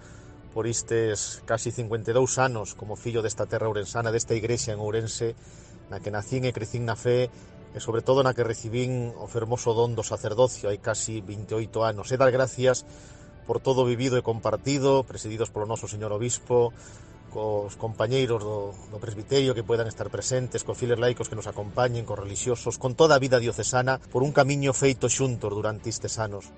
por 0.53 0.69
istes 0.69 1.41
casi 1.49 1.73
52 1.73 2.37
anos 2.37 2.77
como 2.77 2.93
fillo 2.93 3.25
desta 3.25 3.49
terra 3.49 3.65
ourensana, 3.65 4.13
desta 4.13 4.37
igrexa 4.37 4.77
en 4.77 4.79
Ourense, 4.79 5.33
na 5.89 5.97
que 5.97 6.13
nacín 6.13 6.45
e 6.45 6.53
crecín 6.53 6.85
na 6.85 6.93
fe, 6.93 7.33
e 7.73 7.79
sobre 7.81 8.05
todo 8.05 8.21
na 8.21 8.37
que 8.37 8.45
recibín 8.45 9.09
o 9.17 9.25
fermoso 9.25 9.73
don 9.73 9.97
do 9.97 10.05
sacerdocio 10.05 10.69
hai 10.69 10.77
casi 10.77 11.25
28 11.25 11.81
anos. 11.81 12.13
E 12.13 12.21
dar 12.21 12.29
gracias 12.29 12.85
por 13.49 13.57
todo 13.57 13.81
vivido 13.81 14.13
e 14.13 14.21
compartido, 14.21 15.01
presididos 15.09 15.49
polo 15.49 15.65
noso 15.65 15.89
señor 15.89 16.13
obispo, 16.13 16.69
cos 17.33 17.73
compañeiros 17.81 18.45
do, 18.45 18.77
do 18.93 19.01
presbiterio 19.01 19.57
que 19.57 19.65
puedan 19.65 19.89
estar 19.89 20.13
presentes, 20.13 20.61
cos 20.61 20.77
files 20.77 21.01
laicos 21.01 21.27
que 21.27 21.35
nos 21.35 21.49
acompañen, 21.49 22.05
cos 22.05 22.21
religiosos, 22.21 22.77
con 22.77 22.93
toda 22.93 23.17
a 23.17 23.23
vida 23.23 23.41
diocesana 23.41 23.97
por 24.13 24.21
un 24.21 24.29
camiño 24.29 24.71
feito 24.77 25.09
xuntos 25.09 25.49
durante 25.49 25.89
estes 25.89 26.21
anos. 26.21 26.53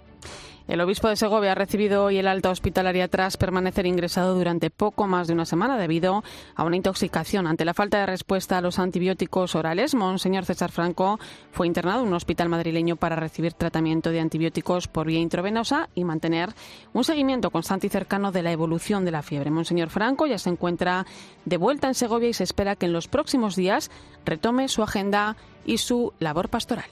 El 0.68 0.82
obispo 0.82 1.08
de 1.08 1.16
Segovia 1.16 1.52
ha 1.52 1.56
recibido 1.56 2.04
hoy 2.04 2.18
el 2.18 2.28
alta 2.28 2.50
hospitalaria 2.50 3.08
tras 3.08 3.38
permanecer 3.38 3.86
ingresado 3.86 4.34
durante 4.34 4.72
poco 4.72 5.06
más 5.06 5.28
de 5.28 5.34
una 5.34 5.46
semana 5.46 5.78
debido 5.78 6.24
a 6.56 6.64
una 6.64 6.76
intoxicación 6.76 7.46
ante 7.46 7.66
la 7.66 7.76
falta 7.76 8.00
de 8.00 8.08
respuesta 8.08 8.58
a 8.58 8.62
los 8.62 8.80
antibióticos 8.80 9.54
orales. 9.54 9.94
Monseñor 9.94 10.44
César 10.44 10.72
Franco 10.72 11.20
fue 11.52 11.68
internado 11.68 12.02
en 12.02 12.08
un 12.08 12.16
hospital 12.16 12.50
madrileño 12.50 12.96
para 12.96 13.16
recibir 13.16 13.54
tratamiento 13.54 14.10
de 14.10 14.22
antibióticos 14.22 14.88
por 14.88 15.06
vía 15.06 15.20
intravenosa 15.20 15.90
y 15.94 16.04
mantener 16.04 16.50
un 16.94 17.04
seguimiento 17.04 17.52
constante 17.52 17.86
y 17.86 17.92
cercano 17.92 18.32
de 18.32 18.42
la 18.42 18.52
evolución 18.52 19.06
de 19.06 19.12
la 19.12 19.22
fiebre. 19.22 19.52
Monseñor 19.52 19.92
Franco 19.92 20.26
ya 20.26 20.40
se 20.40 20.50
encuentra 20.50 21.06
de 21.46 21.58
vuelta 21.58 21.90
en 21.90 21.94
Segovia 21.94 22.30
y 22.30 22.34
se 22.34 22.44
espera 22.44 22.76
que 22.76 22.88
en 22.88 22.94
los 22.94 23.08
próximos 23.08 23.56
días 23.56 23.92
retome 24.26 24.68
su 24.68 24.82
agenda 24.82 25.38
y 25.64 25.78
su 25.78 26.12
labor 26.20 26.50
pastoral. 26.50 26.86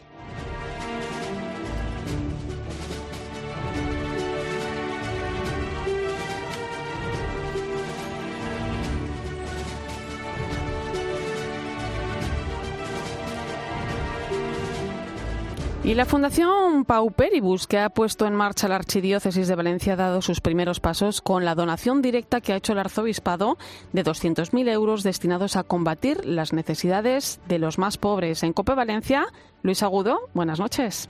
Y 15.86 15.96
la 15.96 16.06
Fundación 16.06 16.86
Pauperibus, 16.86 17.68
que 17.68 17.78
ha 17.78 17.90
puesto 17.90 18.26
en 18.26 18.36
marcha 18.36 18.70
la 18.70 18.78
Archidiócesis 18.78 19.50
de 19.50 19.56
Valencia, 19.56 19.94
ha 19.94 19.98
dado 19.98 20.22
sus 20.22 20.40
primeros 20.40 20.80
pasos 20.80 21.22
con 21.22 21.44
la 21.44 21.56
donación 21.56 22.02
directa 22.02 22.40
que 22.40 22.54
ha 22.54 22.56
hecho 22.56 22.72
el 22.72 22.80
Arzobispado 22.80 23.58
de 23.92 24.06
200.000 24.06 24.70
euros 24.70 25.04
destinados 25.04 25.58
a 25.58 25.64
combatir 25.64 26.24
las 26.24 26.54
necesidades 26.54 27.42
de 27.50 27.60
los 27.60 27.80
más 27.80 27.98
pobres. 27.98 28.44
En 28.44 28.54
Cope 28.54 28.76
Valencia, 28.76 29.28
Luis 29.62 29.84
Agudo, 29.84 30.30
buenas 30.34 30.58
noches. 30.58 31.10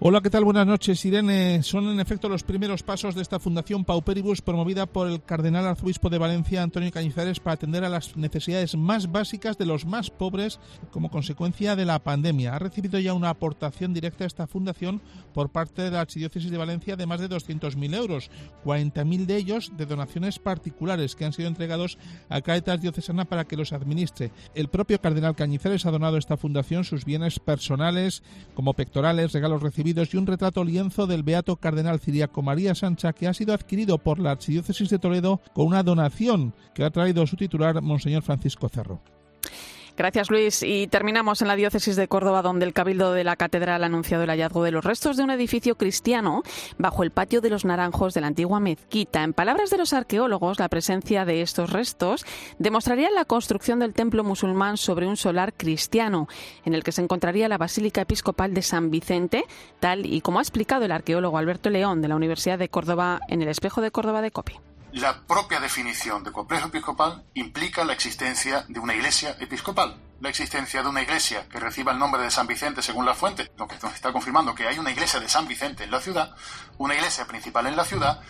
Hola, 0.00 0.20
¿qué 0.20 0.28
tal? 0.28 0.44
Buenas 0.44 0.66
noches, 0.66 1.04
Irene. 1.04 1.62
Son 1.62 1.88
en 1.88 2.00
efecto 2.00 2.28
los 2.28 2.42
primeros 2.42 2.82
pasos 2.82 3.14
de 3.14 3.22
esta 3.22 3.38
Fundación 3.38 3.84
Pauperibus 3.84 4.42
promovida 4.42 4.86
por 4.86 5.06
el 5.08 5.22
Cardenal 5.22 5.68
Arzobispo 5.68 6.10
de 6.10 6.18
Valencia, 6.18 6.64
Antonio 6.64 6.90
Cañizares, 6.90 7.38
para 7.38 7.54
atender 7.54 7.84
a 7.84 7.88
las 7.88 8.16
necesidades 8.16 8.76
más 8.76 9.12
básicas 9.12 9.56
de 9.56 9.66
los 9.66 9.86
más 9.86 10.10
pobres 10.10 10.58
como 10.90 11.12
consecuencia 11.12 11.76
de 11.76 11.84
la 11.84 12.00
pandemia. 12.00 12.56
Ha 12.56 12.58
recibido 12.58 12.98
ya 12.98 13.14
una 13.14 13.30
aportación 13.30 13.94
directa 13.94 14.24
a 14.24 14.26
esta 14.26 14.48
fundación 14.48 15.00
por 15.32 15.50
parte 15.50 15.82
de 15.82 15.92
la 15.92 16.00
Archidiócesis 16.00 16.50
de 16.50 16.58
Valencia 16.58 16.96
de 16.96 17.06
más 17.06 17.20
de 17.20 17.30
200.000 17.30 17.94
euros, 17.94 18.30
40.000 18.64 19.26
de 19.26 19.36
ellos 19.36 19.72
de 19.76 19.86
donaciones 19.86 20.40
particulares 20.40 21.14
que 21.14 21.24
han 21.24 21.32
sido 21.32 21.46
entregados 21.46 21.98
a 22.28 22.40
Cáritas 22.40 22.82
Diocesana 22.82 23.26
para 23.26 23.44
que 23.44 23.56
los 23.56 23.72
administre. 23.72 24.32
El 24.56 24.68
propio 24.68 25.00
Cardenal 25.00 25.36
Cañizares 25.36 25.86
ha 25.86 25.92
donado 25.92 26.16
a 26.16 26.18
esta 26.18 26.36
fundación 26.36 26.82
sus 26.82 27.04
bienes 27.04 27.38
personales 27.38 28.24
como 28.54 28.74
pectorales, 28.74 29.32
regalos 29.32 29.62
recibidos 29.62 29.83
y 29.86 30.16
un 30.16 30.26
retrato 30.26 30.64
lienzo 30.64 31.06
del 31.06 31.22
beato 31.22 31.56
cardenal 31.56 32.00
ciriaco 32.00 32.40
María 32.40 32.74
Sancha 32.74 33.12
que 33.12 33.28
ha 33.28 33.34
sido 33.34 33.52
adquirido 33.52 33.98
por 33.98 34.18
la 34.18 34.30
Archidiócesis 34.30 34.88
de 34.88 34.98
Toledo 34.98 35.42
con 35.52 35.66
una 35.66 35.82
donación 35.82 36.54
que 36.74 36.84
ha 36.84 36.90
traído 36.90 37.26
su 37.26 37.36
titular, 37.36 37.82
Monseñor 37.82 38.22
Francisco 38.22 38.70
Cerro. 38.70 39.02
Gracias, 39.96 40.28
Luis. 40.28 40.64
Y 40.64 40.88
terminamos 40.88 41.40
en 41.40 41.46
la 41.46 41.54
diócesis 41.54 41.94
de 41.94 42.08
Córdoba, 42.08 42.42
donde 42.42 42.66
el 42.66 42.72
Cabildo 42.72 43.12
de 43.12 43.22
la 43.22 43.36
Catedral 43.36 43.84
ha 43.84 43.86
anunciado 43.86 44.24
el 44.24 44.30
hallazgo 44.30 44.64
de 44.64 44.72
los 44.72 44.84
restos 44.84 45.16
de 45.16 45.22
un 45.22 45.30
edificio 45.30 45.76
cristiano 45.76 46.42
bajo 46.78 47.04
el 47.04 47.12
patio 47.12 47.40
de 47.40 47.50
los 47.50 47.64
Naranjos 47.64 48.12
de 48.12 48.20
la 48.20 48.26
antigua 48.26 48.58
mezquita. 48.58 49.22
En 49.22 49.34
palabras 49.34 49.70
de 49.70 49.78
los 49.78 49.92
arqueólogos, 49.92 50.58
la 50.58 50.68
presencia 50.68 51.24
de 51.24 51.42
estos 51.42 51.70
restos 51.70 52.26
demostraría 52.58 53.08
la 53.12 53.24
construcción 53.24 53.78
del 53.78 53.94
templo 53.94 54.24
musulmán 54.24 54.78
sobre 54.78 55.06
un 55.06 55.16
solar 55.16 55.54
cristiano, 55.54 56.26
en 56.64 56.74
el 56.74 56.82
que 56.82 56.90
se 56.90 57.02
encontraría 57.02 57.48
la 57.48 57.58
Basílica 57.58 58.00
Episcopal 58.00 58.52
de 58.52 58.62
San 58.62 58.90
Vicente, 58.90 59.44
tal 59.78 60.06
y 60.06 60.22
como 60.22 60.40
ha 60.40 60.42
explicado 60.42 60.84
el 60.84 60.92
arqueólogo 60.92 61.38
Alberto 61.38 61.70
León 61.70 62.02
de 62.02 62.08
la 62.08 62.16
Universidad 62.16 62.58
de 62.58 62.68
Córdoba 62.68 63.20
en 63.28 63.42
el 63.42 63.48
Espejo 63.48 63.80
de 63.80 63.92
Córdoba 63.92 64.22
de 64.22 64.32
Copi. 64.32 64.54
La 64.94 65.26
propia 65.26 65.58
definición 65.58 66.22
de 66.22 66.30
complejo 66.30 66.68
episcopal 66.68 67.24
implica 67.34 67.84
la 67.84 67.94
existencia 67.94 68.64
de 68.68 68.78
una 68.78 68.94
iglesia 68.94 69.36
episcopal, 69.40 70.00
la 70.20 70.28
existencia 70.28 70.84
de 70.84 70.88
una 70.88 71.02
iglesia 71.02 71.48
que 71.48 71.58
reciba 71.58 71.90
el 71.90 71.98
nombre 71.98 72.22
de 72.22 72.30
San 72.30 72.46
Vicente 72.46 72.80
según 72.80 73.04
la 73.04 73.14
fuente, 73.14 73.50
lo 73.56 73.66
que 73.66 73.74
nos 73.82 73.92
está 73.92 74.12
confirmando 74.12 74.54
que 74.54 74.68
hay 74.68 74.78
una 74.78 74.92
iglesia 74.92 75.18
de 75.18 75.28
San 75.28 75.48
Vicente 75.48 75.82
en 75.82 75.90
la 75.90 76.00
ciudad, 76.00 76.36
una 76.78 76.94
iglesia 76.94 77.26
principal 77.26 77.66
en 77.66 77.74
la 77.74 77.84
ciudad, 77.84 78.20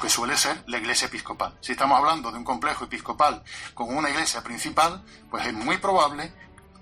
que 0.00 0.08
suele 0.08 0.38
ser 0.38 0.64
la 0.66 0.78
iglesia 0.78 1.08
episcopal. 1.08 1.58
Si 1.60 1.72
estamos 1.72 1.98
hablando 1.98 2.32
de 2.32 2.38
un 2.38 2.44
complejo 2.44 2.86
episcopal 2.86 3.44
con 3.74 3.94
una 3.94 4.08
iglesia 4.08 4.42
principal, 4.42 5.04
pues 5.30 5.44
es 5.44 5.52
muy 5.52 5.76
probable, 5.76 6.32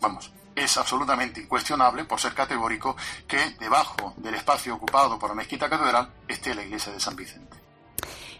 vamos, 0.01 0.33
es 0.55 0.77
absolutamente 0.77 1.41
incuestionable, 1.41 2.05
por 2.05 2.21
ser 2.21 2.33
categórico, 2.33 2.97
que 3.27 3.57
debajo 3.59 4.15
del 4.19 4.37
espacio 4.37 4.77
ocupado 4.77 5.19
por 5.19 5.31
la 5.31 5.35
mezquita 5.35 5.69
catedral 5.69 6.15
esté 6.29 6.55
la 6.55 6.63
iglesia 6.63 6.93
de 6.93 7.01
San 7.01 7.17
Vicente. 7.17 7.62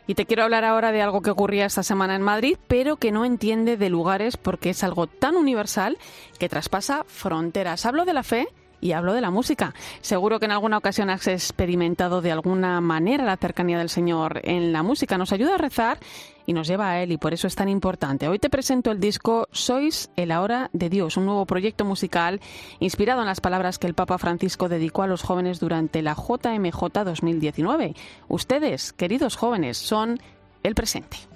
Y 0.07 0.15
te 0.15 0.27
quiero 0.27 0.43
hablar 0.43 0.65
ahora 0.65 0.93
de 0.93 1.03
algo 1.03 1.23
que 1.23 1.31
ocurría 1.31 1.67
esta 1.67 1.83
semana 1.83 2.17
en 2.17 2.23
Madrid, 2.23 2.57
pero 2.67 2.97
que 2.97 3.13
no 3.13 3.25
entiende 3.25 3.77
de 3.77 3.89
lugares 3.89 4.37
porque 4.37 4.71
es 4.71 4.83
algo 4.83 5.07
tan 5.07 5.37
universal 5.37 5.97
que 6.39 6.49
traspasa 6.49 7.05
fronteras. 7.07 7.87
Hablo 7.87 8.05
de 8.05 8.13
la 8.13 8.23
fe 8.23 8.49
y 8.83 8.93
hablo 8.93 9.15
de 9.15 9.23
la 9.23 9.31
música. 9.31 9.73
Seguro 10.03 10.39
que 10.39 10.45
en 10.45 10.51
alguna 10.51 10.77
ocasión 10.77 11.09
has 11.09 11.27
experimentado 11.29 12.21
de 12.21 12.33
alguna 12.33 12.83
manera 12.83 13.25
la 13.25 13.39
cercanía 13.39 13.79
del 13.79 13.89
Señor 13.89 14.41
en 14.43 14.73
la 14.73 14.83
música. 14.83 15.17
Nos 15.17 15.33
ayuda 15.33 15.55
a 15.55 15.59
rezar 15.59 15.99
y 16.45 16.53
nos 16.53 16.67
lleva 16.67 16.91
a 16.91 17.03
Él 17.03 17.13
y 17.13 17.17
por 17.17 17.33
eso 17.33 17.47
es 17.47 17.55
tan 17.55 17.69
importante. 17.69 18.29
Hoy 18.29 18.41
te 18.41 18.51
presento 18.51 18.91
el 18.91 19.01
disco 19.01 19.49
Sois 19.53 20.11
el 20.17 20.33
Ahora 20.33 20.69
de 20.73 20.91
Dios, 20.91 21.17
un 21.17 21.25
nuevo 21.25 21.47
proyecto 21.47 21.85
musical 21.85 22.41
inspirado 22.81 23.21
en 23.21 23.29
las 23.29 23.41
palabras 23.41 23.79
que 23.79 23.87
el 23.87 23.95
Papa 23.95 24.19
Francisco 24.19 24.69
dedicó 24.69 25.03
a 25.03 25.07
los 25.07 25.23
jóvenes 25.23 25.61
durante 25.61 26.03
la 26.03 26.15
JMJ 26.15 27.05
2019. 27.05 27.95
Ustedes, 28.29 28.93
queridos 28.93 29.37
jóvenes, 29.37 29.79
son 29.79 30.19
el 30.65 30.75
presente. 30.75 31.32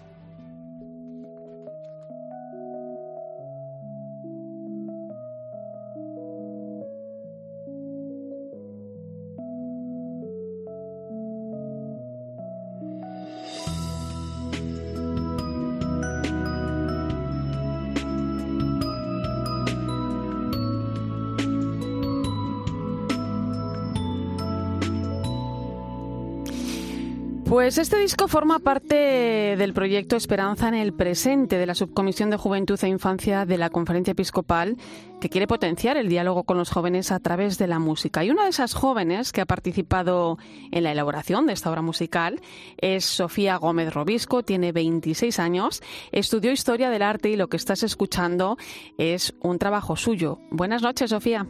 Pues 27.57 27.79
este 27.79 27.99
disco 27.99 28.29
forma 28.29 28.59
parte 28.59 29.57
del 29.57 29.73
proyecto 29.73 30.15
Esperanza 30.15 30.69
en 30.69 30.75
el 30.75 30.93
Presente 30.93 31.57
de 31.57 31.65
la 31.65 31.75
Subcomisión 31.75 32.29
de 32.29 32.37
Juventud 32.37 32.79
e 32.83 32.89
Infancia 32.89 33.47
de 33.47 33.57
la 33.57 33.71
Conferencia 33.71 34.11
Episcopal, 34.13 34.77
que 35.23 35.31
quiere 35.31 35.47
potenciar 35.47 35.97
el 35.97 36.11
diálogo 36.11 36.45
con 36.45 36.59
los 36.59 36.69
jóvenes 36.69 37.11
a 37.13 37.19
través 37.19 37.57
de 37.57 37.67
la 37.67 37.79
música. 37.79 38.23
Y 38.23 38.31
una 38.31 38.43
de 38.43 38.51
esas 38.51 38.75
jóvenes 38.75 39.33
que 39.33 39.41
ha 39.41 39.47
participado 39.47 40.37
en 40.71 40.83
la 40.83 40.93
elaboración 40.93 41.47
de 41.47 41.55
esta 41.55 41.71
obra 41.71 41.81
musical 41.81 42.43
es 42.77 43.07
Sofía 43.07 43.57
Gómez 43.57 43.95
Robisco, 43.95 44.43
tiene 44.43 44.73
26 44.73 45.39
años, 45.39 45.83
estudió 46.13 46.53
Historia 46.53 46.91
del 46.91 47.01
Arte 47.01 47.31
y 47.31 47.37
lo 47.37 47.49
que 47.49 47.57
estás 47.57 47.83
escuchando 47.83 48.59
es 48.99 49.35
un 49.41 49.59
trabajo 49.59 49.97
suyo. 49.97 50.41
Buenas 50.51 50.83
noches, 50.83 51.09
Sofía. 51.09 51.47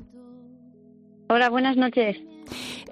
Hola, 1.28 1.50
buenas 1.50 1.76
noches. 1.76 2.16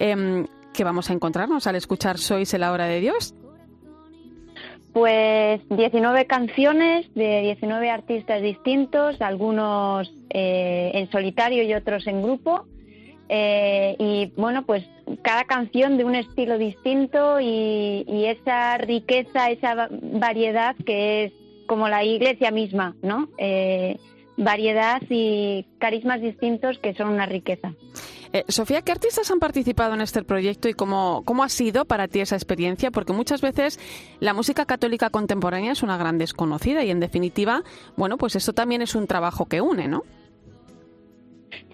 Eh, 0.00 0.46
¿Qué 0.74 0.82
vamos 0.82 1.08
a 1.08 1.12
encontrarnos 1.12 1.68
al 1.68 1.76
escuchar 1.76 2.18
Sois 2.18 2.52
el 2.52 2.64
Hora 2.64 2.86
de 2.86 3.00
Dios? 3.00 3.32
Pues 4.92 5.60
19 5.70 6.26
canciones 6.26 7.06
de 7.14 7.42
19 7.42 7.90
artistas 7.90 8.42
distintos, 8.42 9.20
algunos 9.20 10.12
eh, 10.30 10.90
en 10.94 11.10
solitario 11.12 11.62
y 11.62 11.74
otros 11.74 12.06
en 12.08 12.22
grupo. 12.22 12.66
Eh, 13.28 13.94
y 14.00 14.32
bueno, 14.36 14.64
pues 14.66 14.84
cada 15.22 15.44
canción 15.44 15.96
de 15.96 16.04
un 16.04 16.16
estilo 16.16 16.58
distinto 16.58 17.40
y, 17.40 18.04
y, 18.06 18.26
esa 18.26 18.76
riqueza, 18.78 19.50
esa 19.50 19.88
variedad 19.90 20.74
que 20.84 21.24
es 21.24 21.32
como 21.66 21.88
la 21.88 22.04
iglesia 22.04 22.50
misma, 22.50 22.96
¿no? 23.00 23.28
Eh, 23.38 23.96
variedad 24.36 25.00
y 25.08 25.66
carismas 25.78 26.20
distintos 26.20 26.78
que 26.78 26.94
son 26.94 27.08
una 27.10 27.26
riqueza. 27.26 27.74
Eh, 28.34 28.44
Sofía, 28.48 28.82
¿qué 28.82 28.90
artistas 28.90 29.30
han 29.30 29.38
participado 29.38 29.94
en 29.94 30.00
este 30.00 30.24
proyecto 30.24 30.68
y 30.68 30.74
cómo, 30.74 31.22
cómo 31.24 31.44
ha 31.44 31.48
sido 31.48 31.84
para 31.84 32.08
ti 32.08 32.18
esa 32.18 32.34
experiencia? 32.34 32.90
Porque 32.90 33.12
muchas 33.12 33.40
veces 33.40 33.78
la 34.18 34.34
música 34.34 34.66
católica 34.66 35.08
contemporánea 35.08 35.70
es 35.70 35.84
una 35.84 35.96
gran 35.96 36.18
desconocida 36.18 36.82
y 36.82 36.90
en 36.90 36.98
definitiva, 36.98 37.62
bueno, 37.96 38.18
pues 38.18 38.34
esto 38.34 38.52
también 38.52 38.82
es 38.82 38.96
un 38.96 39.06
trabajo 39.06 39.46
que 39.46 39.60
une, 39.60 39.86
¿no? 39.86 40.02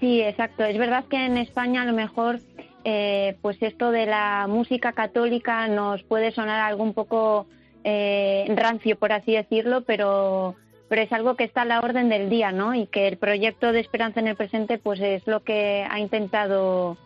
Sí, 0.00 0.20
exacto. 0.20 0.62
Es 0.64 0.76
verdad 0.76 1.06
que 1.06 1.24
en 1.24 1.38
España 1.38 1.80
a 1.80 1.86
lo 1.86 1.94
mejor 1.94 2.40
eh, 2.84 3.38
pues 3.40 3.56
esto 3.62 3.90
de 3.90 4.04
la 4.04 4.46
música 4.46 4.92
católica 4.92 5.66
nos 5.66 6.02
puede 6.02 6.30
sonar 6.30 6.60
algo 6.60 6.82
un 6.82 6.92
poco 6.92 7.46
eh, 7.84 8.44
rancio, 8.54 8.98
por 8.98 9.12
así 9.12 9.32
decirlo, 9.32 9.84
pero 9.84 10.56
pero 10.90 11.02
es 11.02 11.12
algo 11.12 11.36
que 11.36 11.44
está 11.44 11.62
a 11.62 11.66
la 11.66 11.78
orden 11.78 12.08
del 12.08 12.28
día, 12.28 12.50
¿no? 12.50 12.74
Y 12.74 12.88
que 12.88 13.06
el 13.06 13.16
proyecto 13.16 13.70
de 13.70 13.78
Esperanza 13.78 14.18
en 14.18 14.26
el 14.26 14.34
Presente, 14.34 14.76
pues 14.76 14.98
es 14.98 15.24
lo 15.24 15.44
que 15.44 15.86
ha 15.88 16.00
intentado, 16.00 16.98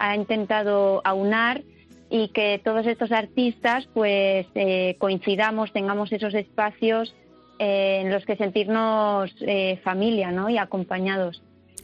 ha 0.00 0.16
intentado 0.16 1.00
aunar 1.04 1.62
y 2.10 2.30
que 2.30 2.60
todos 2.64 2.88
estos 2.88 3.12
artistas, 3.12 3.88
pues 3.94 4.48
eh, 4.56 4.96
coincidamos, 4.98 5.72
tengamos 5.72 6.10
esos 6.10 6.34
espacios 6.34 7.14
eh, 7.60 8.00
en 8.02 8.10
los 8.10 8.26
que 8.26 8.34
sentirnos 8.34 9.32
eh, 9.42 9.78
familia, 9.84 10.32
¿no? 10.32 10.50
Y 10.50 10.58
acompañados. 10.58 11.40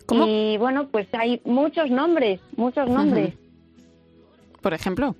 ¿Cómo? 0.06 0.26
Y 0.26 0.56
bueno, 0.58 0.88
pues 0.88 1.06
hay 1.12 1.40
muchos 1.44 1.90
nombres, 1.90 2.40
muchos 2.56 2.90
nombres. 2.90 3.34
Por 4.62 4.74
ejemplo. 4.74 5.14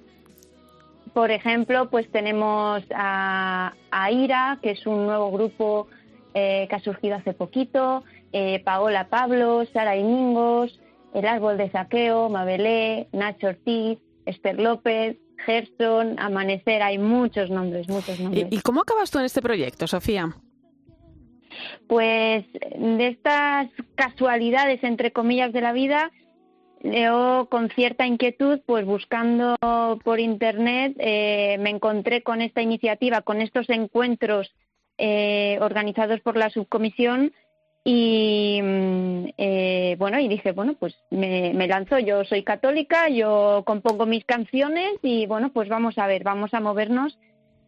Por 1.15 1.31
ejemplo, 1.31 1.89
pues 1.89 2.11
tenemos 2.11 2.83
a, 2.93 3.75
a 3.93 4.11
Ira, 4.11 4.59
que 4.61 4.73
es 4.73 4.85
un 4.89 5.07
nuevo 5.07 5.31
grupo 5.31 5.87
eh, 6.39 6.67
que 6.69 6.77
ha 6.77 6.81
surgido 6.81 7.17
hace 7.17 7.33
poquito, 7.33 8.05
eh, 8.31 8.61
Paola 8.63 9.09
Pablo, 9.09 9.65
Sara 9.73 9.97
Iningos, 9.97 10.79
El 11.15 11.27
Árbol 11.27 11.57
de 11.57 11.71
Saqueo, 11.71 12.29
Mabelé, 12.29 13.09
Nacho 13.13 13.47
Ortiz, 13.47 13.99
Esther 14.27 14.61
López, 14.61 15.17
Gerson, 15.47 16.17
Amanecer, 16.19 16.83
hay 16.83 16.99
muchos 16.99 17.49
nombres, 17.49 17.89
muchos 17.89 18.21
nombres. 18.21 18.49
¿Y, 18.51 18.57
¿Y, 18.57 18.61
cómo 18.61 18.83
acabas 18.83 19.11
tú 19.11 19.19
en 19.19 19.25
este 19.25 19.41
proyecto, 19.41 19.87
Sofía? 19.87 20.37
Pues 21.87 22.45
de 22.53 23.09
estas 23.09 23.71
casualidades, 23.95 24.85
entre 24.85 25.13
comillas, 25.13 25.55
de 25.55 25.63
la 25.63 25.73
vida, 25.73 26.11
yo 26.83 27.49
con 27.51 27.71
cierta 27.71 28.07
inquietud, 28.07 28.61
pues 28.67 28.85
buscando 28.85 29.57
por 30.05 30.21
internet, 30.21 30.97
eh, 30.99 31.57
me 31.61 31.71
encontré 31.71 32.23
con 32.23 32.43
esta 32.43 32.61
iniciativa, 32.61 33.23
con 33.23 33.41
estos 33.41 33.71
encuentros 33.71 34.53
eh, 34.99 35.59
organizados 35.61 36.21
por 36.21 36.37
la 36.37 36.51
subcomisión 36.51 37.33
y 37.85 38.61
mm, 38.63 39.25
eh, 39.39 39.97
bueno 39.99 40.19
y 40.19 40.27
dije 40.27 40.53
bueno 40.53 40.75
pues 40.79 40.97
me, 41.11 41.53
me, 41.55 41.69
lanzo. 41.69 41.99
Yo 41.99 42.25
soy 42.25 42.43
católica 42.43 43.09
yo 43.09 43.63
compongo 43.65 44.07
mis 44.07 44.25
canciones 44.25 44.95
y 45.03 45.27
bueno 45.27 45.51
pues 45.53 45.69
vamos 45.69 45.97
a 45.99 46.07
ver 46.07 46.25
vamos 46.25 46.53
a 46.53 46.61
movernos 46.61 47.17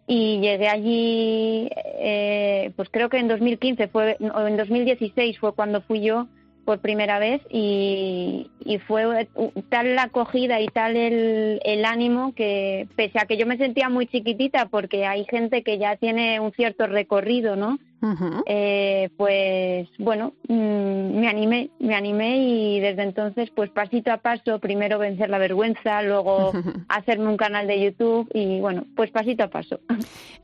y 0.09 0.41
llegué 0.41 0.69
allí 0.69 1.69
eh, 1.75 2.73
pues 2.75 2.89
creo 2.91 3.09
que 3.11 3.19
en 3.19 3.29
2015 3.29 3.89
fue 3.89 4.17
o 4.35 4.47
en 4.47 4.57
2016 4.57 5.39
fue 5.39 5.55
cuando 5.55 5.83
fui 5.83 6.01
yo 6.01 6.27
por 6.69 6.81
primera 6.81 7.19
vez 7.19 7.41
y, 7.51 8.51
y 8.63 8.77
fue 8.77 9.27
tal 9.71 9.95
la 9.95 10.03
acogida 10.03 10.61
y 10.61 10.67
tal 10.67 10.99
el, 10.99 11.63
el, 11.65 11.85
ánimo 11.87 12.35
que 12.35 12.87
pese 12.95 13.19
a 13.19 13.25
que 13.25 13.39
yo 13.39 13.47
me 13.47 13.57
sentía 13.57 13.89
muy 13.89 14.07
chiquitita 14.07 14.67
porque 14.67 15.07
hay 15.07 15.25
gente 15.25 15.63
que 15.63 15.79
ya 15.79 15.97
tiene 15.97 16.41
un 16.41 16.53
cierto 16.53 16.87
recorrido, 16.87 17.57
¿no? 17.57 17.79
Uh 18.03 18.07
-huh. 18.07 18.43
eh, 18.47 19.09
pues 19.17 19.89
bueno, 19.99 20.35
mmm, 20.47 21.19
me 21.19 21.27
animé, 21.27 21.71
me 21.81 21.95
animé 21.95 22.37
y 22.37 22.81
desde 22.81 23.03
entonces 23.03 23.49
pues 23.57 23.71
pasito 23.71 24.13
a 24.13 24.19
paso, 24.19 24.59
primero 24.59 24.99
vencer 24.99 25.31
la 25.31 25.39
vergüenza, 25.39 26.03
luego 26.03 26.51
uh 26.51 26.53
-huh. 26.53 26.85
hacerme 26.91 27.29
un 27.29 27.39
canal 27.39 27.67
de 27.67 27.81
YouTube 27.81 28.29
y 28.35 28.61
bueno, 28.61 28.85
pues 28.95 29.11
pasito 29.11 29.45
a 29.45 29.49
paso. 29.49 29.81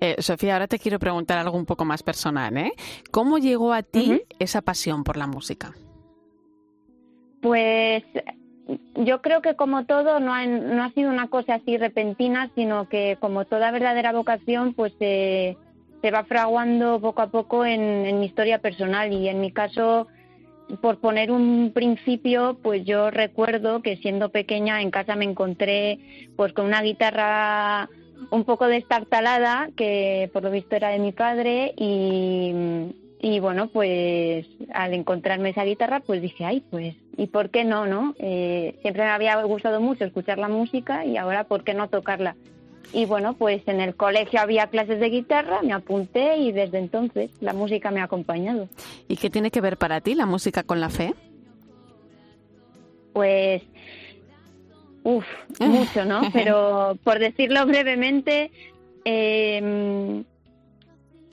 Eh, 0.00 0.16
Sofía, 0.20 0.54
ahora 0.54 0.68
te 0.68 0.78
quiero 0.78 0.98
preguntar 0.98 1.36
algo 1.36 1.58
un 1.58 1.66
poco 1.66 1.84
más 1.84 2.02
personal, 2.02 2.56
¿eh? 2.56 2.72
¿Cómo 3.10 3.36
llegó 3.36 3.74
a 3.74 3.82
ti 3.82 4.06
uh 4.08 4.14
-huh. 4.14 4.24
esa 4.38 4.62
pasión 4.62 5.04
por 5.04 5.18
la 5.18 5.26
música? 5.26 5.74
Pues 7.44 8.02
yo 8.94 9.20
creo 9.20 9.42
que 9.42 9.54
como 9.54 9.84
todo 9.84 10.18
no 10.18 10.32
ha, 10.32 10.46
no 10.46 10.82
ha 10.82 10.90
sido 10.92 11.10
una 11.10 11.28
cosa 11.28 11.56
así 11.56 11.76
repentina, 11.76 12.50
sino 12.54 12.88
que 12.88 13.18
como 13.20 13.44
toda 13.44 13.70
verdadera 13.70 14.12
vocación, 14.12 14.72
pues 14.72 14.94
se 14.98 15.58
va 16.10 16.24
fraguando 16.24 17.02
poco 17.02 17.20
a 17.20 17.26
poco 17.26 17.66
en, 17.66 17.82
en, 18.06 18.18
mi 18.18 18.24
historia 18.24 18.60
personal. 18.60 19.12
Y 19.12 19.28
en 19.28 19.42
mi 19.42 19.52
caso, 19.52 20.06
por 20.80 21.00
poner 21.00 21.30
un 21.30 21.72
principio, 21.74 22.56
pues 22.62 22.86
yo 22.86 23.10
recuerdo 23.10 23.82
que 23.82 23.98
siendo 23.98 24.30
pequeña 24.30 24.80
en 24.80 24.90
casa 24.90 25.14
me 25.14 25.26
encontré 25.26 25.98
pues 26.36 26.54
con 26.54 26.64
una 26.64 26.80
guitarra 26.80 27.90
un 28.30 28.44
poco 28.44 28.68
destartalada 28.68 29.68
que 29.76 30.30
por 30.32 30.44
lo 30.44 30.50
visto 30.50 30.76
era 30.76 30.88
de 30.88 30.98
mi 30.98 31.12
padre 31.12 31.74
y 31.76 32.94
y 33.24 33.40
bueno, 33.40 33.68
pues 33.68 34.46
al 34.74 34.92
encontrarme 34.92 35.48
esa 35.48 35.64
guitarra, 35.64 36.00
pues 36.00 36.20
dije, 36.20 36.44
ay, 36.44 36.62
pues, 36.70 36.94
¿y 37.16 37.26
por 37.28 37.48
qué 37.48 37.64
no, 37.64 37.86
no? 37.86 38.14
Eh, 38.18 38.78
siempre 38.82 39.02
me 39.02 39.08
había 39.08 39.42
gustado 39.44 39.80
mucho 39.80 40.04
escuchar 40.04 40.36
la 40.36 40.48
música 40.48 41.06
y 41.06 41.16
ahora, 41.16 41.44
¿por 41.44 41.64
qué 41.64 41.72
no 41.72 41.88
tocarla? 41.88 42.36
Y 42.92 43.06
bueno, 43.06 43.32
pues 43.32 43.66
en 43.66 43.80
el 43.80 43.94
colegio 43.94 44.42
había 44.42 44.66
clases 44.66 45.00
de 45.00 45.08
guitarra, 45.08 45.62
me 45.62 45.72
apunté 45.72 46.36
y 46.36 46.52
desde 46.52 46.76
entonces 46.76 47.30
la 47.40 47.54
música 47.54 47.90
me 47.90 48.02
ha 48.02 48.04
acompañado. 48.04 48.68
¿Y 49.08 49.16
qué 49.16 49.30
tiene 49.30 49.50
que 49.50 49.62
ver 49.62 49.78
para 49.78 50.02
ti 50.02 50.14
la 50.14 50.26
música 50.26 50.62
con 50.62 50.82
la 50.82 50.90
fe? 50.90 51.14
Pues, 53.14 53.62
uff, 55.02 55.24
mucho, 55.60 56.04
¿no? 56.04 56.20
Pero 56.30 56.98
por 57.02 57.20
decirlo 57.20 57.64
brevemente, 57.64 58.50
eh, 59.06 60.24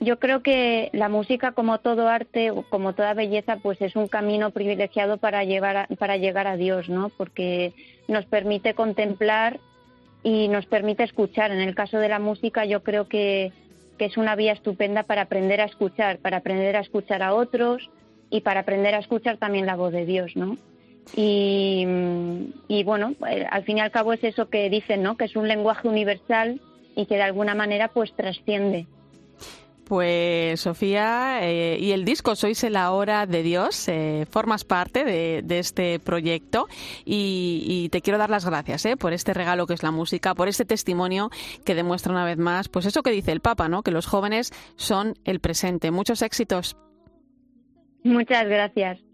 yo 0.02 0.18
creo 0.18 0.42
que 0.42 0.90
la 0.92 1.08
música, 1.08 1.52
como 1.52 1.78
todo 1.78 2.08
arte 2.08 2.52
como 2.70 2.94
toda 2.94 3.14
belleza, 3.14 3.56
pues 3.62 3.80
es 3.80 3.96
un 3.96 4.08
camino 4.08 4.50
privilegiado 4.50 5.18
para, 5.18 5.44
llevar 5.44 5.88
para 5.98 6.16
llegar 6.16 6.46
a 6.46 6.56
Dios, 6.56 6.88
¿no? 6.88 7.10
Porque 7.10 7.72
nos 8.08 8.24
permite 8.26 8.74
contemplar 8.74 9.60
y 10.22 10.48
nos 10.48 10.66
permite 10.66 11.04
escuchar. 11.04 11.50
En 11.52 11.60
el 11.60 11.74
caso 11.74 11.98
de 11.98 12.08
la 12.08 12.18
música, 12.18 12.64
yo 12.64 12.82
creo 12.82 13.08
que, 13.08 13.52
que 13.98 14.06
es 14.06 14.16
una 14.16 14.34
vía 14.34 14.52
estupenda 14.52 15.04
para 15.04 15.22
aprender 15.22 15.60
a 15.60 15.66
escuchar, 15.66 16.18
para 16.18 16.38
aprender 16.38 16.76
a 16.76 16.80
escuchar 16.80 17.22
a 17.22 17.34
otros 17.34 17.88
y 18.30 18.40
para 18.40 18.60
aprender 18.60 18.94
a 18.94 18.98
escuchar 18.98 19.36
también 19.36 19.66
la 19.66 19.76
voz 19.76 19.92
de 19.92 20.06
Dios, 20.06 20.36
¿no? 20.36 20.56
Y, 21.14 21.86
y 22.68 22.84
bueno, 22.84 23.14
eh, 23.28 23.46
al 23.50 23.64
fin 23.64 23.78
y 23.78 23.80
al 23.80 23.90
cabo 23.90 24.12
es 24.12 24.24
eso 24.24 24.48
que 24.48 24.70
dicen, 24.70 25.02
¿no? 25.02 25.16
Que 25.16 25.24
es 25.24 25.36
un 25.36 25.48
lenguaje 25.48 25.88
universal 25.88 26.60
y 26.96 27.06
que 27.06 27.16
de 27.16 27.22
alguna 27.22 27.54
manera 27.54 27.88
pues 27.88 28.12
trasciende. 28.14 28.86
Pues 29.92 30.60
Sofía, 30.60 31.40
eh, 31.42 31.76
y 31.78 31.92
el 31.92 32.06
disco 32.06 32.34
Sois 32.34 32.62
la 32.62 32.92
hora 32.92 33.26
de 33.26 33.42
Dios, 33.42 33.88
eh, 33.88 34.24
formas 34.30 34.64
parte 34.64 35.04
de, 35.04 35.58
este 35.58 35.98
proyecto 35.98 36.66
y, 37.04 37.90
te 37.92 38.00
quiero 38.00 38.18
dar 38.18 38.30
las 38.30 38.46
gracias 38.46 38.86
eh, 38.86 38.96
por 38.96 39.12
este 39.12 39.34
regalo 39.34 39.66
que 39.66 39.74
es 39.74 39.82
la 39.82 39.90
música, 39.90 40.34
por 40.34 40.48
este 40.48 40.64
testimonio 40.64 41.28
que 41.66 41.74
demuestra 41.74 42.10
una 42.10 42.24
vez 42.24 42.38
más, 42.38 42.70
pues 42.70 42.86
eso 42.86 43.02
que 43.02 43.10
dice 43.10 43.32
el 43.32 43.40
Papa, 43.40 43.68
¿no? 43.68 43.82
Que 43.82 43.90
los 43.90 44.06
jóvenes 44.06 44.54
son 44.76 45.12
el 45.26 45.40
presente. 45.40 45.90
Muchos 45.90 46.22
éxitos. 46.22 46.74
Muchas 48.02 48.48
gracias. 48.48 49.11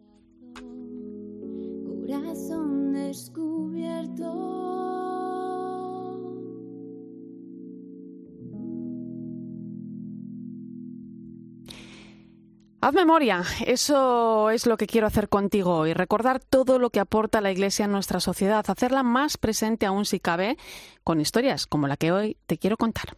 Haz 12.81 12.95
memoria, 12.95 13.43
eso 13.67 14.51
es 14.51 14.65
lo 14.65 14.77
que 14.77 14.87
quiero 14.87 15.09
hacer 15.09 15.29
contigo 15.29 15.79
hoy, 15.79 15.95
recordar 15.95 16.39
todo 16.39 16.79
lo 16.79 16.91
que 16.91 17.01
aporta 17.01 17.41
la 17.41 17.51
Iglesia 17.51 17.87
en 17.87 17.91
nuestra 17.91 18.21
sociedad, 18.21 18.65
hacerla 18.69 19.03
más 19.03 19.37
presente 19.37 19.85
aún 19.85 20.05
si 20.05 20.21
cabe, 20.21 20.57
con 21.03 21.21
historias 21.21 21.67
como 21.67 21.89
la 21.89 21.97
que 21.97 22.13
hoy 22.13 22.37
te 22.47 22.57
quiero 22.57 22.77
contar. 22.77 23.17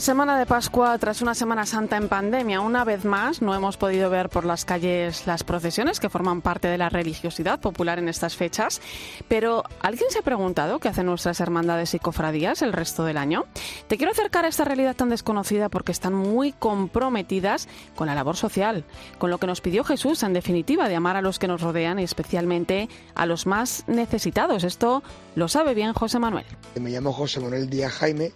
Semana 0.00 0.38
de 0.38 0.46
Pascua 0.46 0.98
tras 0.98 1.22
una 1.22 1.34
Semana 1.34 1.66
Santa 1.66 1.96
en 1.96 2.08
pandemia. 2.08 2.60
Una 2.60 2.84
vez 2.84 3.04
más, 3.04 3.42
no 3.42 3.54
hemos 3.54 3.76
podido 3.76 4.10
ver 4.10 4.28
por 4.28 4.44
las 4.44 4.64
calles 4.64 5.26
las 5.26 5.44
procesiones 5.44 6.00
que 6.00 6.08
forman 6.08 6.42
parte 6.42 6.68
de 6.68 6.78
la 6.78 6.88
religiosidad 6.88 7.60
popular 7.60 7.98
en 7.98 8.08
estas 8.08 8.34
fechas. 8.34 8.80
Pero, 9.28 9.62
¿alguien 9.80 10.10
se 10.10 10.18
ha 10.18 10.22
preguntado 10.22 10.80
qué 10.80 10.88
hacen 10.88 11.06
nuestras 11.06 11.40
hermandades 11.40 11.94
y 11.94 11.98
cofradías 11.98 12.62
el 12.62 12.72
resto 12.72 13.04
del 13.04 13.16
año? 13.16 13.44
Te 13.86 13.96
quiero 13.96 14.12
acercar 14.12 14.44
a 14.44 14.48
esta 14.48 14.64
realidad 14.64 14.96
tan 14.96 15.10
desconocida 15.10 15.68
porque 15.68 15.92
están 15.92 16.14
muy 16.14 16.52
comprometidas 16.52 17.68
con 17.94 18.06
la 18.06 18.14
labor 18.14 18.36
social, 18.36 18.84
con 19.18 19.30
lo 19.30 19.38
que 19.38 19.46
nos 19.46 19.60
pidió 19.60 19.84
Jesús, 19.84 20.22
en 20.22 20.32
definitiva, 20.32 20.88
de 20.88 20.96
amar 20.96 21.16
a 21.16 21.22
los 21.22 21.38
que 21.38 21.48
nos 21.48 21.60
rodean 21.60 21.98
y 21.98 22.04
especialmente 22.04 22.88
a 23.14 23.26
los 23.26 23.46
más 23.46 23.84
necesitados. 23.86 24.64
Esto 24.64 25.02
lo 25.36 25.48
sabe 25.48 25.74
bien 25.74 25.92
José 25.92 26.18
Manuel. 26.18 26.46
Me 26.80 26.90
llamo 26.90 27.12
José 27.12 27.40
Manuel 27.40 27.70
Díaz 27.70 27.92
Jaime 27.92 28.32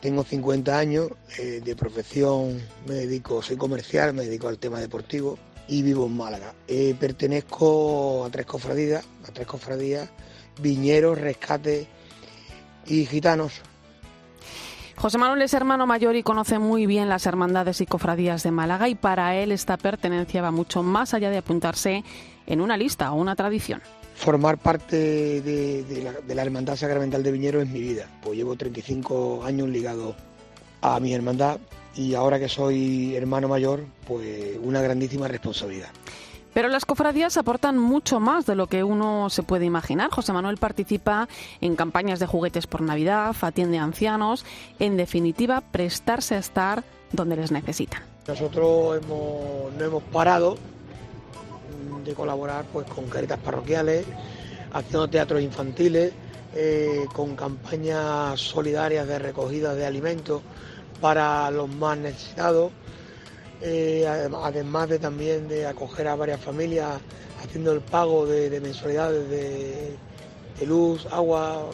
tengo 0.00 0.24
50 0.24 0.78
años, 0.78 1.08
eh, 1.38 1.60
de 1.64 1.76
profesión 1.76 2.60
me 2.86 2.94
dedico, 2.94 3.42
soy 3.42 3.56
comercial, 3.56 4.14
me 4.14 4.24
dedico 4.24 4.48
al 4.48 4.58
tema 4.58 4.80
deportivo 4.80 5.38
y 5.68 5.82
vivo 5.82 6.06
en 6.06 6.16
Málaga. 6.16 6.54
Eh, 6.66 6.94
pertenezco 6.98 8.24
a 8.24 8.30
tres 8.30 8.46
cofradías, 8.46 9.04
a 9.28 9.32
tres 9.32 9.46
cofradías, 9.46 10.08
viñeros, 10.60 11.18
rescate 11.18 11.86
y 12.86 13.04
gitanos. 13.06 13.60
José 14.96 15.16
Manuel 15.16 15.42
es 15.42 15.54
hermano 15.54 15.86
mayor 15.86 16.16
y 16.16 16.22
conoce 16.22 16.58
muy 16.58 16.84
bien 16.84 17.08
las 17.08 17.24
hermandades 17.24 17.80
y 17.80 17.86
cofradías 17.86 18.42
de 18.42 18.50
Málaga 18.50 18.88
y 18.88 18.94
para 18.94 19.36
él 19.36 19.52
esta 19.52 19.78
pertenencia 19.78 20.42
va 20.42 20.50
mucho 20.50 20.82
más 20.82 21.14
allá 21.14 21.30
de 21.30 21.38
apuntarse 21.38 22.04
en 22.46 22.60
una 22.60 22.76
lista 22.76 23.10
o 23.12 23.14
una 23.14 23.34
tradición 23.34 23.80
formar 24.20 24.58
parte 24.58 25.40
de, 25.40 26.12
la, 26.28 26.42
Hermandad 26.42 26.76
Sacramental 26.76 27.22
de 27.22 27.32
Viñero 27.32 27.62
es 27.62 27.68
mi 27.68 27.80
vida. 27.80 28.06
Pues 28.22 28.36
llevo 28.36 28.54
35 28.54 29.42
años 29.44 29.68
ligado 29.68 30.14
a 30.82 31.00
mi 31.00 31.14
hermandad 31.14 31.58
y 31.96 32.14
ahora 32.14 32.38
que 32.38 32.48
soy 32.48 33.16
hermano 33.16 33.48
mayor, 33.48 33.86
pues 34.06 34.58
una 34.62 34.82
grandísima 34.82 35.26
responsabilidad. 35.26 35.88
Pero 36.52 36.68
las 36.68 36.84
cofradías 36.84 37.38
aportan 37.38 37.78
mucho 37.78 38.20
más 38.20 38.44
de 38.44 38.56
lo 38.56 38.66
que 38.66 38.84
uno 38.84 39.30
se 39.30 39.42
puede 39.42 39.64
imaginar. 39.64 40.10
José 40.10 40.34
Manuel 40.34 40.58
participa 40.58 41.26
en 41.62 41.74
campañas 41.74 42.18
de 42.18 42.26
juguetes 42.26 42.66
por 42.66 42.82
Navidad, 42.82 43.34
atiende 43.40 43.78
a 43.78 43.84
ancianos, 43.84 44.44
en 44.78 44.98
definitiva, 44.98 45.62
prestarse 45.62 46.34
a 46.34 46.38
estar 46.38 46.84
donde 47.12 47.36
les 47.36 47.52
necesitan. 47.52 48.02
Nosotros 48.28 49.00
no 49.08 49.84
hemos 49.84 50.02
parado 50.12 50.58
de 52.04 52.14
colaborar 52.14 52.64
pues 52.72 52.86
con 52.86 53.06
caritas 53.06 53.38
parroquiales, 53.38 54.04
haciendo 54.72 55.08
teatros 55.08 55.42
infantiles, 55.42 56.12
eh, 56.54 57.04
con 57.12 57.36
campañas 57.36 58.40
solidarias 58.40 59.06
de 59.06 59.18
recogida 59.18 59.74
de 59.74 59.86
alimentos 59.86 60.42
para 61.00 61.50
los 61.50 61.68
más 61.68 61.98
necesitados, 61.98 62.72
eh, 63.62 64.06
además 64.06 64.88
de 64.88 64.98
también 64.98 65.48
de 65.48 65.66
acoger 65.66 66.08
a 66.08 66.16
varias 66.16 66.40
familias 66.40 67.00
haciendo 67.42 67.72
el 67.72 67.80
pago 67.80 68.26
de, 68.26 68.60
mensualidades 68.60 69.28
de 69.30 69.96
luz, 70.66 71.06
agua, 71.10 71.70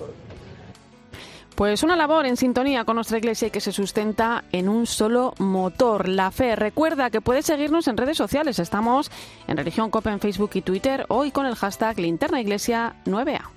pues 1.57 1.83
una 1.83 1.97
labor 1.97 2.27
en 2.27 2.37
sintonía 2.37 2.85
con 2.85 2.97
nuestra 2.97 3.17
iglesia 3.17 3.49
y 3.49 3.51
que 3.51 3.63
se 3.63 3.73
sustenta 3.73 4.45
en 4.53 4.69
un 4.69 4.87
solo 4.87 5.33
motor, 5.39 6.07
la 6.07 6.31
fe. 6.31 6.55
Recuerda 6.55 7.09
que 7.09 7.23
puedes 7.23 7.47
seguirnos 7.47 7.89
en 7.89 7.97
redes 7.97 8.19
sociales. 8.19 8.59
Estamos 8.59 9.11
en 9.49 9.57
Religión 9.57 9.91
Copa 9.91 10.13
en 10.13 10.21
Facebook 10.21 10.51
y 10.55 10.61
Twitter, 10.61 11.07
hoy 11.09 11.31
con 11.31 11.47
el 11.47 11.57
hashtag 11.57 11.99
Linterna 11.99 12.41
Iglesia 12.41 12.95
9A 13.07 13.57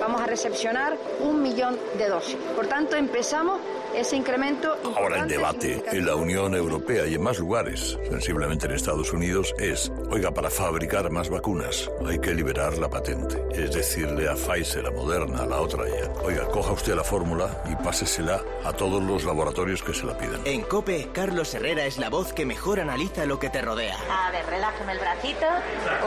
vamos 0.00 0.20
a 0.20 0.26
recepcionar 0.26 0.96
un 1.20 1.42
millón 1.42 1.76
de 1.98 2.08
dosis. 2.08 2.36
Por 2.56 2.66
tanto, 2.66 2.96
empezamos 2.96 3.60
ese 3.98 4.16
incremento. 4.16 4.76
Ahora 4.96 5.22
el 5.22 5.28
debate 5.28 5.82
en 5.90 6.06
la 6.06 6.14
Unión 6.14 6.54
Europea 6.54 7.06
y 7.06 7.14
en 7.14 7.22
más 7.22 7.38
lugares, 7.38 7.98
sensiblemente 8.08 8.66
en 8.66 8.72
Estados 8.72 9.12
Unidos, 9.12 9.54
es, 9.58 9.92
oiga, 10.10 10.32
para 10.32 10.50
fabricar 10.50 11.10
más 11.10 11.28
vacunas 11.28 11.90
hay 12.06 12.18
que 12.18 12.34
liberar 12.34 12.78
la 12.78 12.88
patente. 12.88 13.42
Es 13.52 13.72
decirle 13.72 14.28
a 14.28 14.34
Pfizer, 14.34 14.86
a 14.86 14.90
Moderna, 14.90 15.42
a 15.42 15.46
la 15.46 15.60
otra 15.60 15.84
ya, 15.88 16.10
oiga, 16.22 16.46
coja 16.46 16.72
usted 16.72 16.94
la 16.94 17.04
fórmula 17.04 17.62
y 17.70 17.76
pásesela 17.76 18.42
a 18.64 18.72
todos 18.72 19.02
los 19.02 19.24
laboratorios 19.24 19.82
que 19.82 19.92
se 19.92 20.06
la 20.06 20.16
pidan. 20.16 20.40
En 20.44 20.62
COPE, 20.62 21.10
Carlos 21.12 21.54
Herrera 21.54 21.84
es 21.84 21.98
la 21.98 22.08
voz 22.08 22.32
que 22.32 22.46
mejor 22.46 22.80
analiza 22.80 23.26
lo 23.26 23.38
que 23.38 23.50
te 23.50 23.62
rodea. 23.62 23.96
A 24.10 24.30
ver, 24.30 24.46
relájame 24.46 24.92
el 24.92 24.98
bracito, 24.98 25.46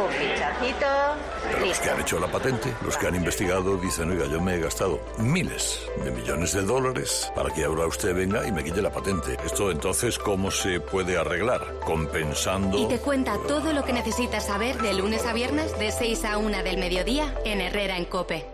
un 0.02 0.10
fichacito. 0.12 1.68
los 1.68 1.80
que 1.80 1.90
han 1.90 2.02
hecho 2.02 2.20
la 2.20 2.28
patente, 2.28 2.74
los 2.84 2.98
que 2.98 3.08
han 3.08 3.16
investigado, 3.16 3.78
dicen, 3.78 4.12
oiga, 4.12 4.26
yo 4.28 4.42
me 4.42 4.56
he 4.56 4.60
gastado 4.60 5.00
miles 5.18 5.80
de 6.04 6.12
millones 6.12 6.54
de 6.54 6.62
dólares 6.62 7.32
para 7.36 7.50
que 7.54 7.64
ahora 7.82 7.90
usted 7.90 8.16
venga 8.16 8.48
y 8.48 8.52
me 8.52 8.64
quite 8.64 8.82
la 8.82 8.92
patente. 8.92 9.38
Esto 9.44 9.72
entonces, 9.72 10.18
¿cómo 10.18 10.52
se 10.52 10.80
puede 10.80 11.18
arreglar? 11.18 11.80
Compensando... 11.86 12.78
Y 12.78 12.88
te 12.88 13.00
cuenta 13.00 13.38
todo 13.48 13.74
lo 13.74 13.84
que 13.84 13.94
necesitas 13.94 14.46
saber 14.46 14.78
de 14.82 14.94
lunes 14.94 15.26
a 15.26 15.34
viernes 15.34 15.78
de 15.80 15.92
6 15.92 16.26
a 16.26 16.38
1 16.38 16.64
del 16.64 16.78
mediodía 16.78 17.34
en 17.44 17.62
Herrera 17.62 17.98
en 17.98 18.06
Cope. 18.06 18.46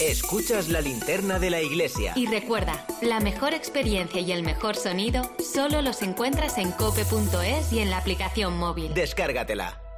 Escuchas 0.00 0.70
la 0.70 0.80
linterna 0.80 1.38
de 1.38 1.50
la 1.50 1.60
iglesia. 1.60 2.14
Y 2.16 2.26
recuerda, 2.26 2.86
la 3.02 3.20
mejor 3.20 3.52
experiencia 3.52 4.22
y 4.22 4.32
el 4.32 4.42
mejor 4.42 4.76
sonido 4.76 5.30
solo 5.38 5.82
los 5.82 6.00
encuentras 6.00 6.56
en 6.56 6.72
cope.es 6.72 7.70
y 7.70 7.80
en 7.80 7.90
la 7.90 7.98
aplicación 7.98 8.56
móvil. 8.56 8.94
Descárgatela. 8.94 9.89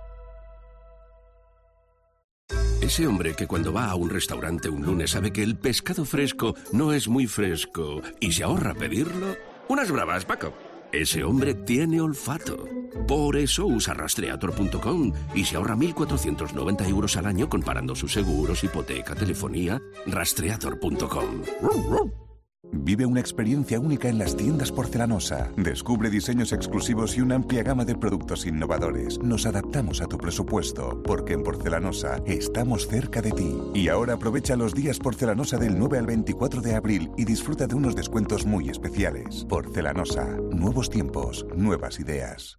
Ese 2.82 3.06
hombre 3.06 3.34
que 3.34 3.46
cuando 3.46 3.72
va 3.72 3.88
a 3.88 3.94
un 3.94 4.10
restaurante 4.10 4.68
un 4.68 4.84
lunes 4.84 5.12
sabe 5.12 5.32
que 5.32 5.44
el 5.44 5.56
pescado 5.56 6.04
fresco 6.04 6.56
no 6.72 6.92
es 6.92 7.06
muy 7.06 7.28
fresco 7.28 8.02
y 8.18 8.32
se 8.32 8.42
ahorra 8.42 8.74
pedirlo. 8.74 9.36
Unas 9.68 9.92
bravas, 9.92 10.24
Paco. 10.24 10.52
Ese 10.90 11.22
hombre 11.22 11.54
tiene 11.54 12.00
olfato. 12.00 12.68
Por 13.06 13.36
eso 13.36 13.66
usa 13.66 13.94
rastreator.com 13.94 15.12
y 15.32 15.44
se 15.44 15.56
ahorra 15.56 15.76
1.490 15.76 16.88
euros 16.88 17.16
al 17.16 17.26
año 17.26 17.48
comparando 17.48 17.94
sus 17.94 18.12
seguros, 18.12 18.64
hipoteca, 18.64 19.14
telefonía. 19.14 19.80
Rastreator.com. 20.06 22.31
Vive 22.72 23.06
una 23.06 23.20
experiencia 23.20 23.78
única 23.78 24.08
en 24.08 24.18
las 24.18 24.36
tiendas 24.36 24.72
Porcelanosa. 24.72 25.50
Descubre 25.56 26.10
diseños 26.10 26.52
exclusivos 26.52 27.16
y 27.16 27.20
una 27.20 27.36
amplia 27.36 27.62
gama 27.62 27.84
de 27.84 27.94
productos 27.94 28.46
innovadores. 28.46 29.18
Nos 29.20 29.46
adaptamos 29.46 30.00
a 30.00 30.06
tu 30.06 30.18
presupuesto, 30.18 31.02
porque 31.02 31.34
en 31.34 31.42
Porcelanosa 31.42 32.22
estamos 32.26 32.88
cerca 32.88 33.20
de 33.20 33.32
ti. 33.32 33.58
Y 33.74 33.88
ahora 33.88 34.14
aprovecha 34.14 34.56
los 34.56 34.74
días 34.74 34.98
Porcelanosa 34.98 35.58
del 35.58 35.78
9 35.78 35.98
al 35.98 36.06
24 36.06 36.62
de 36.62 36.74
abril 36.74 37.10
y 37.16 37.24
disfruta 37.24 37.66
de 37.66 37.74
unos 37.74 37.94
descuentos 37.94 38.46
muy 38.46 38.68
especiales. 38.68 39.44
Porcelanosa, 39.48 40.24
nuevos 40.50 40.88
tiempos, 40.88 41.46
nuevas 41.54 42.00
ideas. 42.00 42.58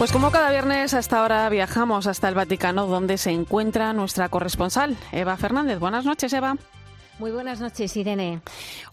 Pues 0.00 0.12
como 0.12 0.30
cada 0.30 0.50
viernes 0.50 0.94
hasta 0.94 1.20
ahora 1.20 1.46
viajamos 1.50 2.06
hasta 2.06 2.26
el 2.30 2.34
Vaticano 2.34 2.86
donde 2.86 3.18
se 3.18 3.32
encuentra 3.32 3.92
nuestra 3.92 4.30
corresponsal, 4.30 4.96
Eva 5.12 5.36
Fernández. 5.36 5.78
Buenas 5.78 6.06
noches, 6.06 6.32
Eva. 6.32 6.56
Muy 7.20 7.32
buenas 7.32 7.60
noches, 7.60 7.94
Irene. 7.98 8.40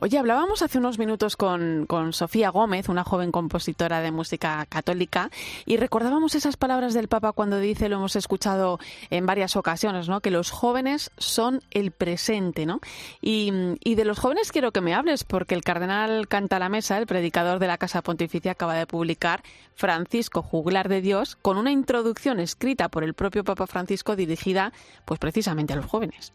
Oye, 0.01 0.17
hablábamos 0.17 0.61
hace 0.61 0.79
unos 0.79 0.99
minutos 0.99 1.37
con, 1.37 1.85
con, 1.85 2.11
Sofía 2.11 2.49
Gómez, 2.49 2.89
una 2.89 3.05
joven 3.05 3.31
compositora 3.31 4.01
de 4.01 4.11
música 4.11 4.65
católica, 4.67 5.31
y 5.65 5.77
recordábamos 5.77 6.35
esas 6.35 6.57
palabras 6.57 6.93
del 6.93 7.07
Papa 7.07 7.31
cuando 7.31 7.57
dice, 7.57 7.87
lo 7.87 7.95
hemos 7.95 8.17
escuchado 8.17 8.79
en 9.11 9.25
varias 9.25 9.55
ocasiones, 9.55 10.09
¿no? 10.09 10.19
que 10.19 10.29
los 10.29 10.51
jóvenes 10.51 11.09
son 11.17 11.61
el 11.71 11.91
presente. 11.91 12.65
¿no? 12.65 12.81
Y, 13.21 13.49
de 13.95 14.03
los 14.03 14.19
jóvenes 14.19 14.51
quiero 14.51 14.73
que 14.73 14.81
me 14.81 14.93
hables, 14.93 15.23
porque 15.23 15.55
el 15.55 15.63
cardenal 15.63 16.27
Canta 16.27 16.59
la 16.59 16.67
Mesa, 16.67 16.97
el 16.97 17.07
predicador 17.07 17.59
de 17.59 17.67
la 17.67 17.77
Casa 17.77 18.01
Pontificia, 18.01 18.51
acaba 18.51 18.75
de 18.75 18.87
publicar 18.87 19.41
Francisco 19.73 20.41
Juglar 20.41 20.89
de 20.89 20.99
Dios, 20.99 21.37
con 21.37 21.57
una 21.57 21.71
introducción 21.71 22.41
escrita 22.41 22.89
por 22.89 23.05
el 23.05 23.13
propio 23.13 23.45
Papa 23.45 23.67
Francisco 23.67 24.17
dirigida 24.17 24.73
pues 25.05 25.17
precisamente 25.17 25.71
a 25.71 25.77
los 25.77 25.85
jóvenes. 25.85 26.33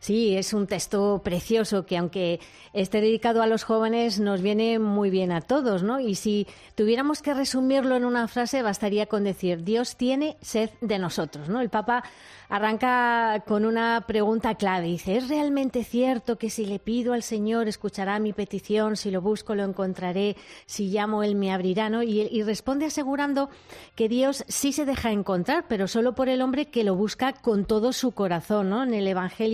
Sí, 0.00 0.36
es 0.36 0.52
un 0.52 0.66
texto 0.66 1.22
precioso 1.24 1.86
que 1.86 1.96
aunque 1.96 2.40
esté 2.74 3.00
dedicado 3.00 3.40
a 3.40 3.46
los 3.46 3.64
jóvenes 3.64 4.20
nos 4.20 4.42
viene 4.42 4.78
muy 4.78 5.08
bien 5.08 5.32
a 5.32 5.40
todos, 5.40 5.82
¿no? 5.82 6.00
Y 6.00 6.14
si 6.14 6.46
tuviéramos 6.74 7.22
que 7.22 7.32
resumirlo 7.32 7.96
en 7.96 8.04
una 8.04 8.28
frase 8.28 8.62
bastaría 8.62 9.06
con 9.06 9.24
decir 9.24 9.64
Dios 9.64 9.96
tiene 9.96 10.36
sed 10.42 10.70
de 10.82 10.98
nosotros, 10.98 11.48
¿no? 11.48 11.62
El 11.62 11.70
Papa 11.70 12.04
arranca 12.50 13.42
con 13.46 13.64
una 13.64 14.04
pregunta 14.06 14.56
clave. 14.56 14.88
Dice, 14.88 15.16
¿es 15.16 15.28
realmente 15.28 15.84
cierto 15.84 16.36
que 16.36 16.50
si 16.50 16.66
le 16.66 16.78
pido 16.78 17.14
al 17.14 17.22
Señor 17.22 17.66
escuchará 17.68 18.18
mi 18.18 18.34
petición, 18.34 18.96
si 18.96 19.10
lo 19.10 19.22
busco 19.22 19.54
lo 19.54 19.64
encontraré, 19.64 20.36
si 20.66 20.88
llamo 20.88 21.22
Él 21.22 21.34
me 21.34 21.52
abrirá? 21.52 21.88
¿no? 21.88 22.02
Y, 22.02 22.20
y 22.20 22.42
responde 22.42 22.86
asegurando 22.86 23.48
que 23.94 24.10
Dios 24.10 24.44
sí 24.48 24.72
se 24.72 24.84
deja 24.84 25.10
encontrar, 25.10 25.64
pero 25.68 25.88
solo 25.88 26.14
por 26.14 26.28
el 26.28 26.42
hombre 26.42 26.66
que 26.66 26.84
lo 26.84 26.94
busca 26.94 27.32
con 27.32 27.64
todo 27.64 27.94
su 27.94 28.12
corazón. 28.12 28.68
¿no? 28.68 28.82
En 28.82 28.92
el 28.92 29.08
Evangelio 29.08 29.53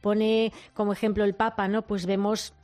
pone 0.00 0.52
como 0.74 0.92
ejemplo 0.92 1.24
el 1.24 1.34
Papa, 1.34 1.68
¿no? 1.68 1.82
pues 1.82 2.06
vemos 2.06 2.54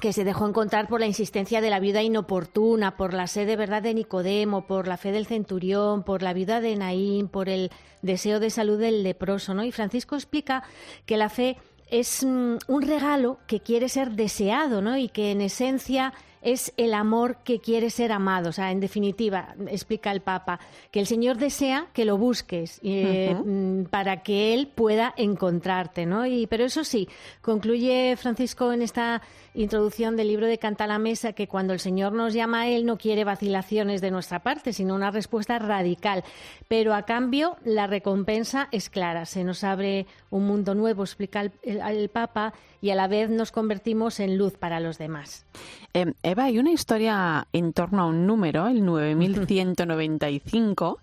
que 0.00 0.12
se 0.12 0.24
dejó 0.24 0.48
encontrar 0.48 0.88
por 0.88 1.00
la 1.00 1.06
insistencia 1.06 1.60
de 1.60 1.70
la 1.70 1.78
viuda 1.78 2.02
inoportuna, 2.02 2.96
por 2.96 3.14
la 3.14 3.26
sed 3.26 3.46
de 3.46 3.56
verdad 3.56 3.82
de 3.82 3.94
Nicodemo, 3.94 4.66
por 4.66 4.88
la 4.88 4.96
fe 4.96 5.12
del 5.12 5.26
centurión, 5.26 6.02
por 6.02 6.22
la 6.22 6.32
viuda 6.32 6.60
de 6.60 6.76
Naín, 6.76 7.28
por 7.28 7.48
el 7.48 7.70
deseo 8.02 8.40
de 8.40 8.50
salud 8.50 8.78
del 8.78 9.02
leproso, 9.02 9.54
¿no? 9.54 9.64
Y 9.64 9.72
Francisco 9.72 10.16
explica 10.16 10.64
que 11.06 11.16
la 11.16 11.28
fe 11.28 11.58
es 11.90 12.24
mm, 12.24 12.56
un 12.66 12.82
regalo 12.82 13.38
que 13.46 13.60
quiere 13.60 13.88
ser 13.88 14.12
deseado, 14.12 14.82
¿no? 14.82 14.96
Y 14.96 15.08
que 15.08 15.30
en 15.30 15.40
esencia 15.40 16.12
es 16.44 16.72
el 16.76 16.94
amor 16.94 17.38
que 17.42 17.58
quiere 17.58 17.90
ser 17.90 18.12
amado. 18.12 18.50
O 18.50 18.52
sea, 18.52 18.70
en 18.70 18.78
definitiva, 18.78 19.54
explica 19.68 20.12
el 20.12 20.20
Papa, 20.20 20.60
que 20.90 21.00
el 21.00 21.06
Señor 21.06 21.38
desea 21.38 21.88
que 21.92 22.04
lo 22.04 22.18
busques 22.18 22.80
eh, 22.84 23.34
uh-huh. 23.34 23.88
para 23.88 24.22
que 24.22 24.54
Él 24.54 24.68
pueda 24.72 25.14
encontrarte, 25.16 26.06
¿no? 26.06 26.26
Y, 26.26 26.46
pero 26.46 26.64
eso 26.64 26.84
sí, 26.84 27.08
concluye 27.40 28.16
Francisco 28.16 28.72
en 28.72 28.82
esta 28.82 29.22
introducción 29.54 30.16
del 30.16 30.28
libro 30.28 30.46
de 30.46 30.58
Canta 30.58 30.86
la 30.86 30.98
Mesa 30.98 31.32
que 31.32 31.48
cuando 31.48 31.72
el 31.72 31.80
Señor 31.80 32.12
nos 32.12 32.34
llama 32.34 32.62
a 32.62 32.68
Él 32.68 32.86
no 32.86 32.98
quiere 32.98 33.24
vacilaciones 33.24 34.00
de 34.00 34.10
nuestra 34.10 34.40
parte, 34.40 34.72
sino 34.72 34.94
una 34.94 35.10
respuesta 35.10 35.58
radical. 35.58 36.24
Pero 36.68 36.94
a 36.94 37.02
cambio, 37.02 37.56
la 37.64 37.86
recompensa 37.86 38.68
es 38.70 38.90
clara. 38.90 39.26
Se 39.26 39.44
nos 39.44 39.64
abre 39.64 40.06
un 40.30 40.46
mundo 40.46 40.74
nuevo, 40.74 41.04
explica 41.04 41.40
el, 41.40 41.52
el, 41.62 41.80
el 41.80 42.08
Papa, 42.08 42.52
y 42.84 42.90
a 42.90 42.94
la 42.94 43.08
vez 43.08 43.30
nos 43.30 43.50
convertimos 43.50 44.20
en 44.20 44.36
luz 44.36 44.58
para 44.58 44.78
los 44.78 44.98
demás. 44.98 45.46
Eh, 45.94 46.12
Eva, 46.22 46.44
hay 46.44 46.58
una 46.58 46.70
historia 46.70 47.48
en 47.54 47.72
torno 47.72 48.02
a 48.02 48.06
un 48.06 48.26
número, 48.26 48.66
el 48.66 48.84
9195, 48.84 50.98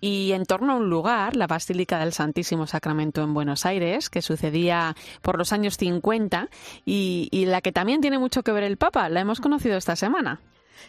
y 0.00 0.32
en 0.32 0.46
torno 0.46 0.72
a 0.72 0.76
un 0.76 0.88
lugar, 0.88 1.36
la 1.36 1.46
Basílica 1.46 1.98
del 1.98 2.14
Santísimo 2.14 2.66
Sacramento 2.66 3.22
en 3.22 3.34
Buenos 3.34 3.66
Aires, 3.66 4.08
que 4.08 4.22
sucedía 4.22 4.96
por 5.20 5.36
los 5.36 5.52
años 5.52 5.76
50 5.76 6.48
y, 6.86 7.28
y 7.30 7.44
la 7.44 7.60
que 7.60 7.70
también 7.70 8.00
tiene 8.00 8.18
mucho 8.18 8.42
que 8.42 8.52
ver 8.52 8.64
el 8.64 8.78
Papa. 8.78 9.10
La 9.10 9.20
hemos 9.20 9.42
conocido 9.42 9.76
esta 9.76 9.94
semana. 9.94 10.40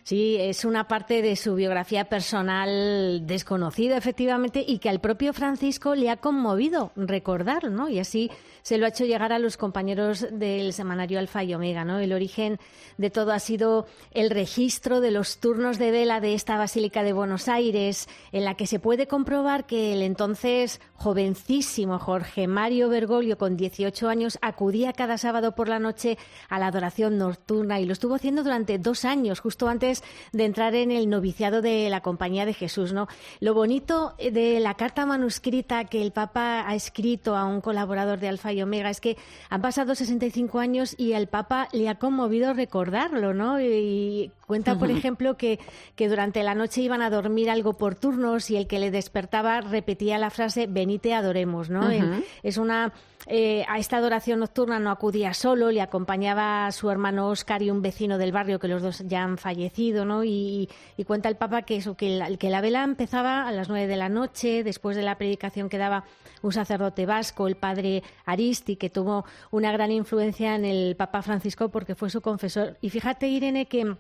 Sí, 0.04 0.38
es 0.40 0.66
una 0.66 0.88
parte 0.88 1.22
de 1.22 1.36
su 1.36 1.56
biografía 1.56 2.06
personal 2.06 3.26
desconocida, 3.26 3.98
efectivamente, 3.98 4.64
y 4.68 4.80
que 4.80 4.90
al 4.90 5.00
propio 5.00 5.34
Francisco 5.34 5.96
le 5.96 6.10
ha 6.10 6.18
conmovido 6.18 6.92
recordar, 6.96 7.70
¿no? 7.72 7.90
Y 7.90 8.00
así 8.00 8.32
se 8.62 8.78
lo 8.78 8.86
ha 8.86 8.90
hecho 8.90 9.06
llegar 9.06 9.32
a 9.32 9.40
los 9.40 9.56
compañeros 9.56 10.28
del 10.32 10.74
semanario 10.74 11.20
Alfa 11.20 11.44
y 11.44 11.54
Omega, 11.54 11.86
¿no? 11.86 12.00
El 12.00 12.12
origen 12.12 12.60
de 12.98 13.10
todo 13.10 13.32
ha 13.32 13.40
sido 13.40 13.86
el 14.12 14.30
registro 14.30 15.00
de 15.00 15.12
los 15.12 15.38
turnos 15.38 15.78
de 15.78 15.92
vela 15.92 16.20
de 16.20 16.34
esta 16.34 16.58
Basílica 16.58 17.04
de 17.04 17.14
Buenos 17.14 17.48
Aires, 17.48 18.10
en 18.32 18.44
la 18.44 18.56
que 18.56 18.68
se 18.68 18.80
puede 18.80 19.08
comprobar 19.08 19.66
que 19.66 19.94
el 19.94 20.02
entonces 20.02 20.82
jovencísimo 20.96 22.00
Jorge 22.00 22.48
Mario 22.48 22.90
Bergoglio, 22.90 23.38
con 23.38 23.56
18 23.56 24.10
años, 24.10 24.38
acudía 24.42 24.94
cada 24.94 25.18
sábado 25.18 25.56
por 25.56 25.70
la 25.70 25.80
noche 25.80 26.18
a 26.50 26.60
la 26.60 26.68
adoración 26.68 27.18
nocturna 27.18 27.80
y 27.80 27.86
lo 27.86 27.94
estuvo 27.94 28.16
haciendo 28.16 28.44
durante 28.44 28.80
dos 28.80 29.06
años, 29.06 29.40
justo 29.40 29.68
antes 29.68 29.77
de 29.80 30.46
entrar 30.46 30.76
en 30.76 30.92
el 30.92 31.10
noviciado 31.10 31.62
de 31.62 31.90
la 31.90 32.02
Compañía 32.02 32.46
de 32.46 32.54
Jesús, 32.54 32.94
¿no? 32.94 33.08
Lo 33.40 33.54
bonito 33.54 34.16
de 34.18 34.60
la 34.60 34.76
carta 34.76 35.06
manuscrita 35.06 35.86
que 35.86 36.02
el 36.02 36.12
Papa 36.12 36.68
ha 36.68 36.76
escrito 36.76 37.36
a 37.36 37.46
un 37.46 37.62
colaborador 37.62 38.20
de 38.20 38.28
Alfa 38.28 38.54
y 38.54 38.62
Omega 38.62 38.90
es 38.90 39.02
que 39.02 39.18
han 39.50 39.62
pasado 39.62 39.96
65 39.96 40.60
años 40.60 40.96
y 40.98 41.14
al 41.14 41.28
Papa 41.28 41.68
le 41.72 41.90
ha 41.90 41.96
conmovido 41.96 42.54
recordarlo, 42.54 43.34
¿no? 43.34 43.62
Y 43.62 44.32
cuenta, 44.48 44.80
por 44.80 44.90
ejemplo, 44.90 45.38
que, 45.38 45.60
que 45.96 46.10
durante 46.10 46.42
la 46.42 46.56
noche 46.56 46.82
iban 46.82 47.02
a 47.02 47.10
dormir 47.10 47.50
algo 47.50 47.74
por 47.74 47.96
turnos 47.96 48.50
y 48.50 48.56
el 48.56 48.66
que 48.66 48.80
le 48.80 48.90
despertaba 48.90 49.62
repetía 49.62 50.18
la 50.18 50.30
frase 50.30 50.66
venite 50.68 51.14
adoremos, 51.14 51.70
¿no? 51.70 51.82
Uh 51.82 51.92
-huh. 51.92 52.24
Es 52.42 52.58
una 52.58 52.94
eh, 53.30 53.66
a 53.68 53.78
esta 53.78 53.98
adoración 53.98 54.40
nocturna 54.40 54.80
no 54.80 54.90
acudía 54.90 55.34
solo, 55.34 55.70
le 55.70 55.82
acompañaba 55.82 56.66
a 56.66 56.72
su 56.72 56.90
hermano 56.90 57.28
Oscar 57.28 57.62
y 57.62 57.70
un 57.70 57.82
vecino 57.82 58.18
del 58.18 58.32
barrio 58.32 58.58
que 58.58 58.70
los 58.70 58.82
dos 58.82 59.04
ya 59.06 59.22
han 59.22 59.38
fallecido, 59.38 60.06
¿no? 60.06 60.24
Y, 60.24 60.70
y 60.96 61.04
cuenta 61.04 61.28
el 61.28 61.36
Papa 61.36 61.64
que 61.64 61.76
eso, 61.76 61.98
que 61.98 62.10
la, 62.12 62.38
que 62.38 62.50
la 62.50 62.62
vela 62.62 62.86
empezaba 62.86 63.46
a 63.46 63.52
las 63.52 63.68
nueve 63.68 63.88
de 63.88 63.98
la 63.98 64.08
noche, 64.08 64.64
después 64.64 64.96
de 64.96 65.04
la 65.04 65.18
predicación 65.18 65.68
que 65.68 65.78
daba 65.78 66.06
un 66.42 66.54
sacerdote 66.54 67.06
vasco, 67.06 67.48
el 67.48 67.58
padre 67.58 68.02
Aristi, 68.26 68.78
que 68.78 68.90
tuvo 68.90 69.26
una 69.52 69.74
gran 69.74 69.92
influencia 69.92 70.56
en 70.56 70.64
el 70.64 70.96
Papa 70.96 71.22
Francisco 71.22 71.68
porque 71.68 71.96
fue 71.96 72.10
su 72.10 72.22
confesor. 72.22 72.78
Y 72.80 72.90
fíjate, 72.92 73.28
Irene, 73.28 73.66
que 73.66 73.98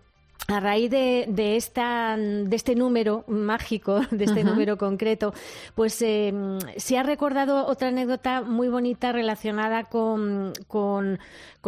a 0.47 0.61
raíz 0.61 0.89
de, 0.89 1.25
de, 1.27 1.57
esta, 1.57 2.15
de 2.17 2.55
este 2.55 2.73
número 2.73 3.25
mágico, 3.27 4.01
de 4.11 4.25
este 4.25 4.43
número 4.43 4.77
concreto, 4.77 5.33
pues 5.75 6.01
eh, 6.01 6.33
se 6.77 6.97
ha 6.97 7.03
recordado 7.03 7.65
otra 7.67 7.89
anécdota 7.89 8.41
muy 8.41 8.69
bonita 8.69 9.11
relacionada 9.11 9.83
con, 9.83 10.53
con, 10.67 11.19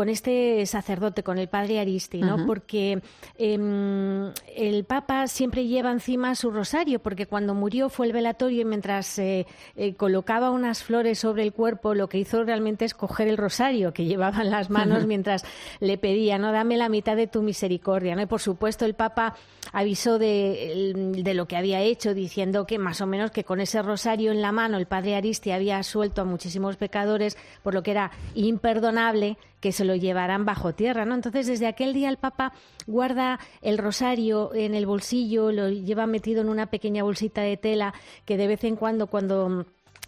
este 0.08 0.66
sacerdote, 0.66 1.24
con 1.24 1.40
el 1.40 1.50
padre 1.50 1.82
Aristi, 1.82 2.22
¿no? 2.22 2.46
Porque 2.46 3.02
em, 3.38 4.32
el 4.56 4.86
Papa 4.86 5.28
siempre 5.28 5.68
lleva 5.68 5.92
encima 5.92 6.36
su 6.36 6.52
rosario, 6.52 7.00
porque 7.00 7.26
cuando 7.26 7.54
murió 7.54 7.90
fue 7.90 8.08
el 8.08 8.14
velatorio 8.14 8.62
y 8.62 8.66
mientras 8.66 9.20
eh, 9.20 9.46
eh, 9.76 9.96
colocaba 9.96 10.52
unas 10.52 10.84
flores 10.84 11.20
sobre 11.20 11.44
el 11.44 11.52
cuerpo, 11.52 11.96
lo 11.96 12.08
que 12.08 12.18
hizo 12.18 12.46
realmente 12.46 12.86
es 12.86 12.94
coger 12.94 13.28
el 13.28 13.36
rosario 13.36 13.92
que 13.92 14.06
llevaba 14.06 14.42
en 14.42 14.52
las 14.52 14.70
manos 14.70 15.06
mientras 15.06 15.44
le 15.82 15.98
pedía, 15.98 16.38
¿no? 16.38 16.54
Dame 16.54 16.78
la 16.78 16.88
mitad 16.88 17.18
de 17.18 17.28
tu 17.28 17.42
misericordia, 17.42 18.16
¿no? 18.16 18.22
Y 18.22 18.26
por 18.26 18.40
supuesto, 18.60 18.84
esto 18.84 18.86
el 18.86 18.94
Papa 18.94 19.36
avisó 19.72 20.20
de, 20.20 20.94
lo 21.34 21.48
que 21.48 21.56
había 21.56 21.82
hecho, 21.82 22.14
diciendo 22.14 22.66
que 22.66 22.78
más 22.78 23.00
o 23.00 23.08
menos 23.08 23.32
que 23.32 23.46
con 23.46 23.62
ese 23.62 23.82
rosario 23.82 24.32
en 24.32 24.42
la 24.42 24.52
mano 24.52 24.78
el 24.78 24.86
padre 24.86 25.16
Aristi 25.16 25.52
había 25.52 25.82
suelto 25.82 26.22
a 26.22 26.26
muchísimos 26.26 26.76
pecadores, 26.76 27.38
por 27.64 27.74
lo 27.74 27.82
que 27.82 27.92
era 27.92 28.12
imperdonable 28.36 29.38
que 29.62 29.72
se 29.72 29.86
lo 29.86 29.96
llevaran 29.96 30.46
bajo 30.46 30.74
tierra, 30.74 31.06
¿no? 31.06 31.16
Entonces, 31.16 31.48
desde 31.48 31.68
aquel 31.68 31.94
día 31.94 32.10
el 32.10 32.18
Papa 32.18 32.52
guarda 32.86 33.40
el 33.62 33.78
rosario 33.78 34.54
en 34.54 34.76
el 34.76 34.86
bolsillo, 34.86 35.52
lo 35.52 35.70
lleva 35.70 36.06
metido 36.06 36.42
en 36.42 36.50
una 36.50 36.68
pequeña 36.68 37.04
bolsita 37.04 37.42
de 37.42 37.56
tela 37.56 37.94
que 38.26 38.36
de 38.36 38.48
vez 38.48 38.64
en 38.66 38.76
cuando, 38.76 39.08
cuando 39.08 39.66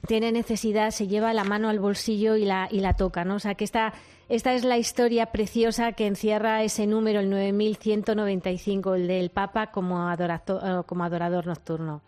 tiene 0.08 0.32
necesidad, 0.32 0.92
se 0.92 1.08
lleva 1.08 1.34
la 1.34 1.46
mano 1.46 1.70
al 1.70 1.80
bolsillo 1.80 2.36
y 2.36 2.46
la, 2.46 2.68
y 2.70 2.82
la 2.82 2.94
toca, 2.94 3.24
¿no? 3.24 3.36
O 3.36 3.40
sea, 3.40 3.56
que 3.56 3.64
esta 3.64 3.94
esta 4.32 4.54
es 4.54 4.64
la 4.64 4.78
historia 4.78 5.26
preciosa 5.28 5.92
que 5.92 6.08
encierra 6.08 6.64
ese 6.64 6.88
número, 6.88 7.20
el 7.20 7.30
9195, 7.30 8.96
el 8.96 9.08
del 9.08 9.30
Papa 9.30 9.72
como, 9.72 10.08
adorador, 10.08 10.62
eh, 10.64 10.84
como 10.86 11.04
adorador 11.04 11.48
nocturno. 11.48 12.02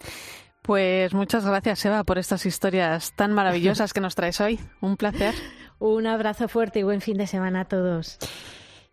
Pues 0.61 1.13
muchas 1.13 1.45
gracias, 1.45 1.84
Eva, 1.84 2.05
por 2.05 2.17
estas 2.17 2.45
historias 2.45 3.13
tan 3.17 3.34
maravillosas 3.34 3.91
que 3.91 3.99
nos 3.99 4.15
traes 4.15 4.39
hoy. 4.39 4.57
Un 4.80 4.95
placer. 4.95 5.36
Un 5.80 6.07
abrazo 6.07 6.47
fuerte 6.47 6.80
y 6.80 6.84
buen 6.84 7.01
fin 7.01 7.17
de 7.17 7.28
semana 7.28 7.61
a 7.61 7.65
todos. 7.65 8.17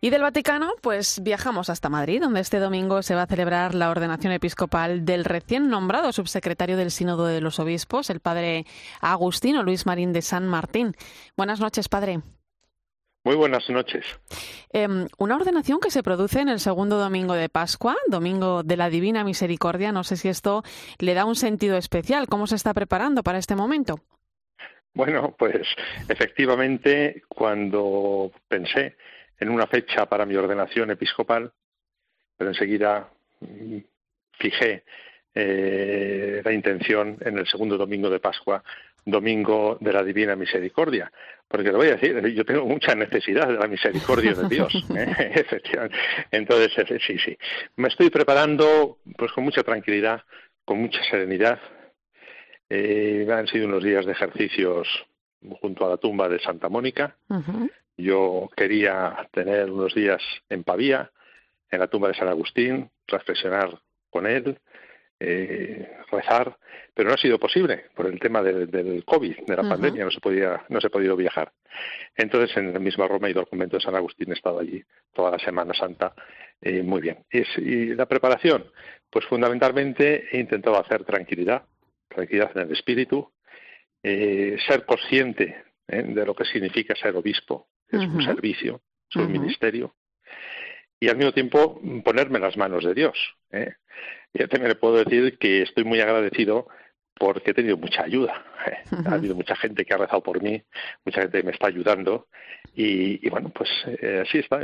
Y 0.01 0.09
del 0.09 0.23
Vaticano, 0.23 0.73
pues 0.81 1.21
viajamos 1.23 1.69
hasta 1.69 1.87
Madrid, 1.87 2.19
donde 2.19 2.41
este 2.41 2.59
domingo 2.59 3.01
se 3.01 3.15
va 3.15 3.21
a 3.21 3.27
celebrar 3.27 3.75
la 3.75 3.91
ordenación 3.91 4.33
episcopal 4.33 5.05
del 5.05 5.23
recién 5.23 5.69
nombrado 5.69 6.11
subsecretario 6.11 6.75
del 6.75 6.91
Sínodo 6.91 7.27
de 7.27 7.39
los 7.39 7.59
Obispos, 7.59 8.09
el 8.09 8.19
padre 8.19 8.65
Agustino 8.99 9.63
Luis 9.63 9.85
Marín 9.85 10.11
de 10.11 10.21
San 10.21 10.49
Martín. 10.49 10.97
Buenas 11.37 11.61
noches, 11.61 11.87
padre. 11.87 12.21
Muy 13.23 13.35
buenas 13.35 13.69
noches. 13.69 14.03
Em, 14.73 15.07
una 15.19 15.35
ordenación 15.35 15.79
que 15.79 15.91
se 15.91 16.01
produce 16.01 16.39
en 16.39 16.49
el 16.49 16.59
segundo 16.59 16.97
domingo 16.97 17.35
de 17.35 17.49
Pascua, 17.49 17.95
domingo 18.07 18.63
de 18.63 18.77
la 18.77 18.89
Divina 18.89 19.23
Misericordia. 19.23 19.91
No 19.91 20.03
sé 20.03 20.17
si 20.17 20.27
esto 20.27 20.63
le 20.97 21.13
da 21.13 21.25
un 21.25 21.35
sentido 21.35 21.77
especial. 21.77 22.27
¿Cómo 22.27 22.47
se 22.47 22.55
está 22.55 22.73
preparando 22.73 23.21
para 23.21 23.37
este 23.37 23.55
momento? 23.55 23.99
Bueno, 24.93 25.35
pues 25.37 25.67
efectivamente, 26.09 27.23
cuando 27.29 28.31
pensé 28.47 28.95
en 29.39 29.49
una 29.49 29.67
fecha 29.67 30.07
para 30.07 30.25
mi 30.25 30.35
ordenación 30.35 30.89
episcopal, 30.89 31.51
pero 32.35 32.49
enseguida 32.49 33.07
mm, 33.39 33.77
fijé 34.33 34.83
eh, 35.33 36.41
la 36.43 36.51
intención 36.51 37.17
en 37.21 37.37
el 37.37 37.47
segundo 37.47 37.77
domingo 37.77 38.09
de 38.09 38.19
Pascua 38.19 38.63
domingo 39.05 39.77
de 39.79 39.93
la 39.93 40.03
Divina 40.03 40.35
Misericordia. 40.35 41.11
Porque 41.47 41.71
lo 41.71 41.79
voy 41.79 41.87
a 41.87 41.97
decir, 41.97 42.17
yo 42.27 42.45
tengo 42.45 42.65
mucha 42.65 42.95
necesidad 42.95 43.47
de 43.47 43.55
la 43.55 43.67
misericordia 43.67 44.33
de 44.33 44.47
Dios, 44.47 44.73
¿eh? 44.95 45.31
efectivamente. 45.35 45.97
Entonces, 46.31 46.71
eh, 46.77 46.99
sí, 47.05 47.17
sí. 47.17 47.37
Me 47.75 47.89
estoy 47.89 48.09
preparando 48.09 48.99
pues 49.17 49.31
con 49.33 49.43
mucha 49.43 49.63
tranquilidad, 49.63 50.23
con 50.63 50.79
mucha 50.79 51.03
serenidad. 51.03 51.59
Eh, 52.69 53.27
han 53.29 53.47
sido 53.47 53.67
unos 53.67 53.83
días 53.83 54.05
de 54.05 54.13
ejercicios 54.13 54.87
junto 55.59 55.85
a 55.85 55.89
la 55.89 55.97
tumba 55.97 56.29
de 56.29 56.39
Santa 56.39 56.69
Mónica. 56.69 57.17
Yo 57.97 58.49
quería 58.55 59.27
tener 59.31 59.69
unos 59.69 59.93
días 59.93 60.21
en 60.49 60.63
Pavía, 60.63 61.11
en 61.69 61.79
la 61.79 61.87
tumba 61.87 62.07
de 62.07 62.13
San 62.13 62.29
Agustín, 62.29 62.89
reflexionar 63.07 63.77
con 64.09 64.25
él, 64.25 64.57
eh, 65.23 65.87
rezar, 66.11 66.57
pero 66.93 67.09
no 67.09 67.15
ha 67.15 67.17
sido 67.17 67.37
posible 67.37 67.85
por 67.95 68.07
el 68.07 68.19
tema 68.19 68.41
del 68.41 69.03
COVID, 69.05 69.45
de 69.45 69.55
la 69.55 69.69
pandemia, 69.69 70.03
no 70.03 70.11
se 70.11 70.19
podía, 70.19 70.65
no 70.69 70.81
se 70.81 70.87
ha 70.87 70.89
podido 70.89 71.15
viajar. 71.15 71.51
Entonces, 72.15 72.57
en 72.57 72.73
la 72.73 72.79
misma 72.79 73.07
Roma 73.07 73.29
ido 73.29 73.39
al 73.39 73.47
convento 73.47 73.77
de 73.77 73.83
San 73.83 73.95
Agustín, 73.95 74.31
he 74.31 74.33
estado 74.33 74.59
allí 74.59 74.83
toda 75.13 75.31
la 75.31 75.39
Semana 75.39 75.73
Santa, 75.75 76.13
eh, 76.59 76.81
muy 76.81 77.01
bien. 77.01 77.23
Y, 77.31 77.93
la 77.93 78.07
preparación, 78.07 78.65
pues 79.09 79.25
fundamentalmente 79.25 80.25
he 80.31 80.39
intentado 80.39 80.79
hacer 80.79 81.03
tranquilidad, 81.05 81.63
tranquilidad 82.07 82.51
en 82.55 82.63
el 82.63 82.71
espíritu, 82.71 83.31
eh, 84.01 84.57
ser 84.67 84.85
consciente 84.85 85.63
¿eh? 85.87 86.03
de 86.03 86.25
lo 86.25 86.33
que 86.33 86.45
significa 86.45 86.95
ser 86.95 87.15
obispo, 87.15 87.67
es 87.87 87.99
un 87.99 88.23
servicio, 88.23 88.81
es 89.09 89.15
un 89.17 89.31
ministerio, 89.31 89.93
y 91.01 91.09
al 91.09 91.17
mismo 91.17 91.33
tiempo 91.33 91.81
ponerme 92.05 92.39
las 92.39 92.55
manos 92.55 92.85
de 92.85 92.93
Dios. 92.93 93.17
¿eh? 93.51 93.73
Ya 94.33 94.47
también 94.47 94.69
le 94.69 94.75
puedo 94.75 95.03
decir 95.03 95.37
que 95.39 95.63
estoy 95.63 95.83
muy 95.83 95.99
agradecido 95.99 96.67
porque 97.15 97.51
he 97.51 97.53
tenido 97.53 97.75
mucha 97.75 98.03
ayuda. 98.03 98.45
Ha 99.05 99.15
habido 99.15 99.35
mucha 99.35 99.55
gente 99.55 99.83
que 99.83 99.93
ha 99.93 99.97
rezado 99.97 100.21
por 100.21 100.41
mí, 100.41 100.61
mucha 101.03 101.21
gente 101.21 101.39
que 101.39 101.43
me 101.43 101.51
está 101.51 101.67
ayudando 101.67 102.27
y, 102.75 103.27
bueno, 103.29 103.49
pues 103.49 103.69
eh, 103.85 104.23
así 104.25 104.37
está. 104.37 104.59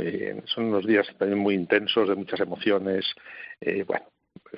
son 0.46 0.66
unos 0.66 0.86
días 0.86 1.06
también 1.18 1.40
muy 1.40 1.54
intensos, 1.54 2.08
de 2.08 2.14
muchas 2.14 2.40
emociones. 2.40 3.04
Eh, 3.60 3.82
bueno, 3.82 4.06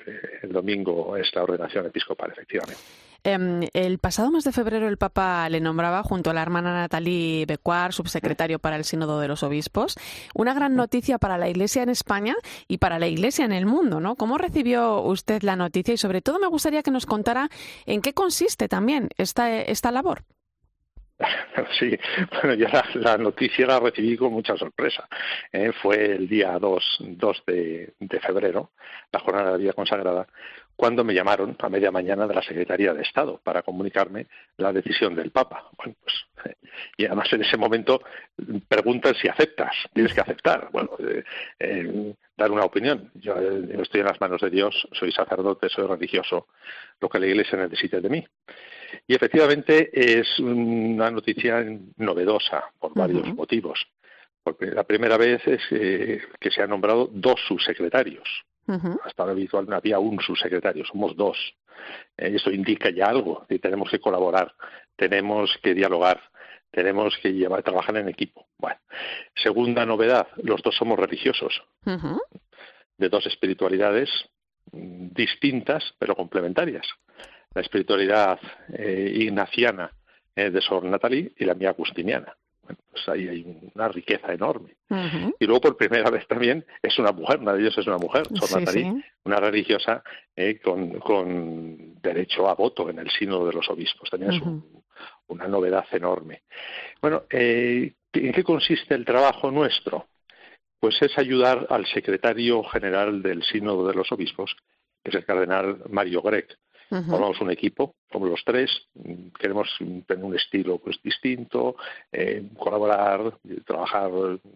eh, 0.05 0.39
el 0.43 0.51
domingo 0.51 1.17
es 1.17 1.33
la 1.35 1.43
ordenación 1.43 1.87
episcopal, 1.87 2.31
efectivamente. 2.31 2.81
Em, 3.23 3.67
el 3.73 3.99
pasado 3.99 4.31
mes 4.31 4.43
de 4.43 4.51
febrero 4.51 4.87
el 4.87 4.97
Papa 4.97 5.47
le 5.49 5.61
nombraba 5.61 6.01
junto 6.01 6.31
a 6.31 6.33
la 6.33 6.41
hermana 6.41 6.73
Natalie 6.73 7.45
Becuar, 7.45 7.93
subsecretario 7.93 8.57
para 8.57 8.75
el 8.77 8.83
Sínodo 8.83 9.19
de 9.19 9.27
los 9.27 9.43
Obispos. 9.43 9.95
Una 10.33 10.55
gran 10.55 10.75
noticia 10.75 11.19
para 11.19 11.37
la 11.37 11.47
Iglesia 11.47 11.83
en 11.83 11.89
España 11.89 12.35
y 12.67 12.79
para 12.79 12.97
la 12.97 13.07
Iglesia 13.07 13.45
en 13.45 13.51
el 13.51 13.67
mundo, 13.67 13.99
¿no? 13.99 14.15
¿Cómo 14.15 14.39
recibió 14.39 15.01
usted 15.01 15.43
la 15.43 15.55
noticia? 15.55 15.93
Y 15.93 15.97
sobre 15.97 16.21
todo 16.21 16.39
me 16.39 16.47
gustaría 16.47 16.81
que 16.81 16.89
nos 16.89 17.05
contara 17.05 17.49
en 17.85 18.01
qué 18.01 18.13
consiste 18.13 18.67
también 18.67 19.09
esta, 19.17 19.55
esta 19.61 19.91
labor. 19.91 20.23
Sí, 21.79 21.97
bueno, 22.31 22.55
yo 22.55 22.67
la, 22.95 23.17
noticia 23.17 23.67
la 23.67 23.79
recibí 23.79 24.17
con 24.17 24.33
mucha 24.33 24.57
sorpresa. 24.57 25.07
¿eh? 25.51 25.71
fue 25.81 26.15
el 26.15 26.27
día 26.27 26.57
2, 26.59 26.97
2 26.99 27.43
de, 27.45 27.93
de, 27.99 28.19
febrero, 28.19 28.71
la 29.11 29.19
jornada 29.19 29.45
de 29.47 29.51
la 29.51 29.57
vida 29.57 29.73
consagrada, 29.73 30.27
cuando 30.81 31.03
me 31.03 31.13
llamaron 31.13 31.55
a 31.59 31.69
media 31.69 31.91
mañana 31.91 32.25
de 32.25 32.33
la 32.33 32.41
Secretaría 32.41 32.91
de 32.91 33.03
Estado 33.03 33.39
para 33.43 33.61
comunicarme 33.61 34.25
la 34.57 34.73
decisión 34.73 35.13
del 35.13 35.29
Papa. 35.29 35.69
Bueno, 35.77 35.93
pues, 36.01 36.55
y 36.97 37.05
además 37.05 37.31
en 37.33 37.43
ese 37.43 37.55
momento 37.55 38.01
preguntan 38.67 39.13
si 39.13 39.27
aceptas, 39.27 39.75
tienes 39.93 40.11
que 40.11 40.21
aceptar. 40.21 40.69
Bueno, 40.71 40.89
eh, 40.97 41.23
eh, 41.59 42.15
dar 42.35 42.49
una 42.49 42.65
opinión. 42.65 43.11
Yo 43.13 43.35
estoy 43.35 44.01
en 44.01 44.07
las 44.07 44.19
manos 44.19 44.41
de 44.41 44.49
Dios, 44.49 44.87
soy 44.93 45.11
sacerdote, 45.11 45.69
soy 45.69 45.85
religioso, 45.85 46.47
lo 46.99 47.07
que 47.07 47.19
la 47.19 47.27
Iglesia 47.27 47.59
necesita 47.59 48.01
de 48.01 48.09
mí. 48.09 48.27
Y 49.05 49.13
efectivamente 49.13 49.91
es 49.93 50.39
una 50.39 51.11
noticia 51.11 51.63
novedosa 51.97 52.63
por 52.79 52.95
varios 52.95 53.31
motivos. 53.35 53.85
Porque 54.41 54.65
la 54.65 54.83
primera 54.83 55.17
vez 55.17 55.47
es 55.47 55.61
eh, 55.69 56.23
que 56.39 56.49
se 56.49 56.63
han 56.63 56.71
nombrado 56.71 57.07
dos 57.13 57.39
subsecretarios 57.47 58.27
hasta 58.67 59.23
ahora 59.23 59.33
habitual 59.33 59.65
no 59.67 59.75
había 59.75 59.99
un 59.99 60.19
subsecretario, 60.19 60.85
somos 60.85 61.15
dos. 61.15 61.37
Eh, 62.17 62.31
eso 62.35 62.51
indica 62.51 62.89
ya 62.89 63.07
algo, 63.07 63.45
y 63.49 63.59
tenemos 63.59 63.89
que 63.89 63.99
colaborar, 63.99 64.53
tenemos 64.95 65.57
que 65.61 65.73
dialogar, 65.73 66.21
tenemos 66.71 67.17
que 67.21 67.33
llevar, 67.33 67.63
trabajar 67.63 67.97
en 67.97 68.09
equipo. 68.09 68.47
Bueno, 68.57 68.79
segunda 69.35 69.85
novedad, 69.85 70.27
los 70.43 70.61
dos 70.61 70.75
somos 70.75 70.97
religiosos, 70.97 71.61
de 72.97 73.09
dos 73.09 73.25
espiritualidades 73.25 74.09
mm, 74.71 75.07
distintas 75.13 75.93
pero 75.99 76.15
complementarias. 76.15 76.87
La 77.53 77.61
espiritualidad 77.61 78.39
eh, 78.73 79.11
ignaciana 79.15 79.91
eh, 80.35 80.49
de 80.49 80.61
Sor 80.61 80.85
Natalie 80.85 81.33
y 81.37 81.43
la 81.43 81.55
mía 81.55 81.69
agustiniana 81.71 82.37
pues 82.89 83.07
ahí 83.09 83.27
hay 83.27 83.71
una 83.73 83.87
riqueza 83.87 84.33
enorme. 84.33 84.75
Y 85.39 85.45
luego 85.45 85.61
por 85.61 85.77
primera 85.77 86.09
vez 86.09 86.27
también 86.27 86.65
es 86.81 86.97
una 86.99 87.11
mujer, 87.11 87.39
una 87.39 87.53
de 87.53 87.61
ellas 87.61 87.77
es 87.77 87.87
una 87.87 87.97
mujer, 87.97 88.23
Sor 88.35 88.63
una 89.23 89.37
religiosa 89.37 90.03
eh, 90.35 90.59
con, 90.59 90.99
con, 90.99 92.01
derecho 92.01 92.49
a 92.49 92.55
voto 92.55 92.89
en 92.89 92.99
el 92.99 93.09
sínodo 93.09 93.47
de 93.47 93.53
los 93.53 93.69
obispos. 93.69 94.09
También 94.09 94.31
es 94.33 94.41
una 95.27 95.47
novedad 95.47 95.85
enorme. 95.91 96.43
Bueno, 97.01 97.23
eh, 97.29 97.93
¿en 98.13 98.33
qué 98.33 98.43
consiste 98.43 98.95
el 98.95 99.05
trabajo 99.05 99.49
nuestro? 99.51 100.07
Pues 100.79 101.01
es 101.01 101.17
ayudar 101.17 101.67
al 101.69 101.85
secretario 101.85 102.63
general 102.63 103.21
del 103.21 103.43
sínodo 103.43 103.87
de 103.87 103.93
los 103.93 104.11
obispos, 104.11 104.55
que 105.03 105.09
es 105.09 105.15
el 105.15 105.25
cardenal 105.25 105.83
Mario 105.89 106.21
Formamos 106.91 107.39
un 107.39 107.49
equipo, 107.49 107.95
como 108.11 108.25
los 108.25 108.43
tres, 108.43 108.69
queremos 109.39 109.69
tener 110.05 110.25
un 110.25 110.35
estilo 110.35 110.77
pues 110.77 111.01
distinto, 111.01 111.77
eh, 112.11 112.49
colaborar, 112.57 113.37
trabajar, 113.65 114.11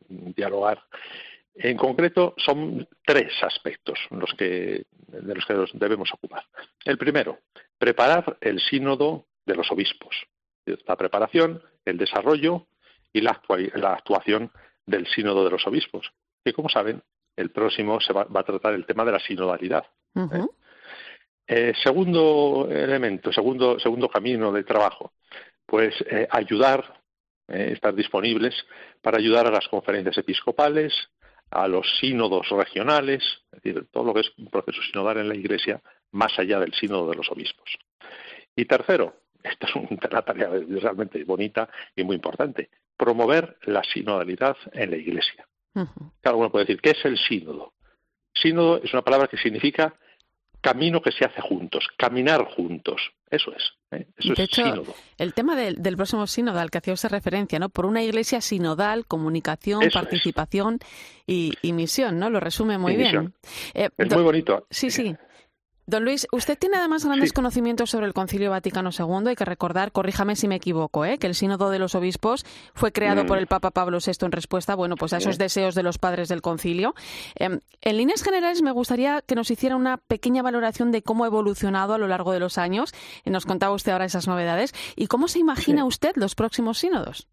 dialogar. 0.10 0.84
En 1.56 1.78
concreto, 1.78 2.34
son 2.38 2.86
tres 3.06 3.32
aspectos 3.42 3.98
los 4.10 4.34
que, 4.34 4.86
de 5.08 5.36
los 5.36 5.46
que 5.46 5.54
nos 5.54 5.72
debemos 5.74 6.12
ocupar. 6.14 6.44
El 6.84 6.98
primero, 6.98 7.40
preparar 7.78 8.38
el 8.42 8.60
sínodo 8.60 9.28
de 9.46 9.56
los 9.56 9.72
obispos. 9.72 10.14
La 10.66 10.98
preparación, 10.98 11.62
el 11.86 11.98
desarrollo 11.98 12.68
y 13.14 13.22
la, 13.22 13.40
actuación 13.94 14.52
del 14.86 15.08
sínodo 15.08 15.46
de 15.46 15.52
los 15.52 15.66
obispos, 15.68 16.12
que 16.44 16.52
como 16.52 16.68
saben, 16.68 17.02
el 17.38 17.52
próximo 17.52 18.02
se 18.02 18.12
va, 18.12 18.28
a 18.30 18.44
tratar 18.44 18.74
el 18.74 18.86
tema 18.86 19.06
de 19.06 19.12
la 19.14 19.20
sinodalidad. 19.20 19.86
¿eh? 20.16 20.46
Eh, 21.48 21.74
segundo 21.84 22.68
elemento, 22.70 23.32
segundo, 23.32 23.80
segundo 23.80 24.10
camino 24.10 24.52
de 24.52 24.64
trabajo, 24.64 25.14
pues 25.66 25.94
eh, 26.10 26.28
ayudar, 26.30 27.02
estar 27.48 27.94
disponibles 27.94 28.56
para 29.02 29.20
ayudar 29.20 29.46
a 29.46 29.52
las 29.52 29.68
conferencias 29.68 30.18
episcopales, 30.18 30.94
a 31.52 31.68
los 31.68 31.86
sínodos 32.00 32.50
regionales, 32.50 33.24
es 33.52 33.62
decir, 33.62 33.88
todo 33.92 34.04
lo 34.04 34.14
que 34.14 34.22
es 34.22 34.32
un 34.38 34.48
proceso 34.48 34.82
sinodal 34.82 35.18
en 35.18 35.30
la 35.30 35.36
Iglesia, 35.36 35.82
más 36.12 36.38
allá 36.40 36.60
del 36.60 36.74
sínodo 36.74 37.10
de 37.10 37.16
los 37.16 37.30
obispos. 37.30 37.70
Y 38.56 38.66
tercero, 38.66 39.16
esta 39.44 39.68
es 39.68 39.76
una 39.76 40.22
tarea 40.22 40.50
realmente 40.50 41.24
bonita 41.24 41.70
y 41.96 42.04
muy 42.04 42.16
importante, 42.16 42.70
promover 42.98 43.58
la 43.64 43.84
sinodalidad 43.84 44.58
en 44.74 44.92
la 44.92 44.98
Iglesia. 44.98 45.48
Claro, 46.22 46.38
uno 46.38 46.50
puede 46.50 46.66
decir, 46.66 46.82
¿qué 46.82 46.92
es 46.92 47.04
el 47.04 47.18
sínodo? 47.18 47.74
Sínodo 48.34 48.82
es 48.82 48.94
una 48.94 49.02
palabra 49.02 49.28
que 49.28 49.38
significa 49.38 49.94
camino 50.66 51.00
que 51.00 51.12
se 51.12 51.24
hace 51.24 51.42
juntos, 51.42 51.88
caminar 51.96 52.44
juntos. 52.44 53.00
Eso 53.30 53.54
es. 53.56 53.64
¿eh? 53.92 54.08
Eso 54.18 54.30
de 54.30 54.34
es 54.34 54.40
hecho, 54.40 54.64
sínodo. 54.64 54.96
el 55.20 55.36
tema 55.36 55.56
del, 55.56 55.96
próximo 55.96 56.26
sínodo 56.26 56.60
al 56.60 56.72
que 56.72 56.80
hacía 56.80 56.96
usted 56.96 57.10
referencia, 57.10 57.60
¿no? 57.60 57.70
Por 57.70 57.86
una 57.86 58.02
iglesia 58.02 58.42
sinodal, 58.42 59.06
comunicación, 59.06 59.84
participación 59.94 60.80
y, 61.28 61.54
misión, 61.72 62.18
¿no? 62.18 62.32
Lo 62.32 62.40
resume 62.40 62.80
muy 62.80 62.96
bien. 62.96 63.36
Eh, 63.76 63.90
es 63.96 64.12
muy 64.12 64.24
bonito. 64.24 64.66
Sí, 64.72 64.90
sí. 64.90 65.16
Don 65.88 66.04
Luis, 66.04 66.28
usted 66.32 66.58
tiene 66.58 66.78
además 66.78 67.06
grandes 67.06 67.32
conocimientos 67.32 67.92
sobre 67.92 68.08
el 68.08 68.14
Concilio 68.14 68.50
Vaticano 68.50 68.90
II. 68.90 69.28
Hay 69.28 69.36
que 69.36 69.46
recordar, 69.46 69.92
corríjame 69.92 70.36
si 70.36 70.48
me 70.48 70.56
equivoco, 70.56 71.06
¿eh? 71.06 71.20
que 71.20 71.28
el 71.28 71.36
Sínodo 71.36 71.70
de 71.70 71.78
los 71.78 71.94
Obispos 71.94 72.44
fue 72.74 72.92
creado 72.92 73.28
por 73.28 73.38
mm. 73.38 73.42
el 73.42 73.48
Papa 73.48 73.70
Pablo 73.70 74.00
VI 74.04 74.26
en 74.26 74.32
respuesta, 74.32 74.74
bueno, 74.74 74.96
pues 74.96 75.14
a 75.14 75.18
esos 75.18 75.38
deseos 75.38 75.76
de 75.76 75.84
los 75.84 76.00
padres 76.00 76.28
del 76.28 76.42
Concilio. 76.42 76.96
Em, 77.36 77.60
en 77.82 77.98
líneas 77.98 78.24
generales, 78.24 78.64
me 78.64 78.72
gustaría 78.72 79.22
que 79.22 79.36
nos 79.36 79.52
hiciera 79.52 79.76
una 79.76 79.98
pequeña 79.98 80.42
valoración 80.42 80.92
de 80.92 81.04
cómo 81.04 81.24
ha 81.24 81.28
evolucionado 81.28 81.94
a 81.94 82.00
lo 82.00 82.08
largo 82.08 82.32
de 82.32 82.40
los 82.40 82.58
años. 82.58 82.92
Nos 83.24 83.46
contaba 83.46 83.76
usted 83.76 83.92
ahora 83.92 84.06
esas 84.06 84.28
novedades 84.28 84.74
y 84.96 85.06
cómo 85.06 85.28
se 85.28 85.38
imagina 85.38 85.86
usted 85.86 86.14
los 86.16 86.34
próximos 86.34 86.80
sínodos. 86.80 87.28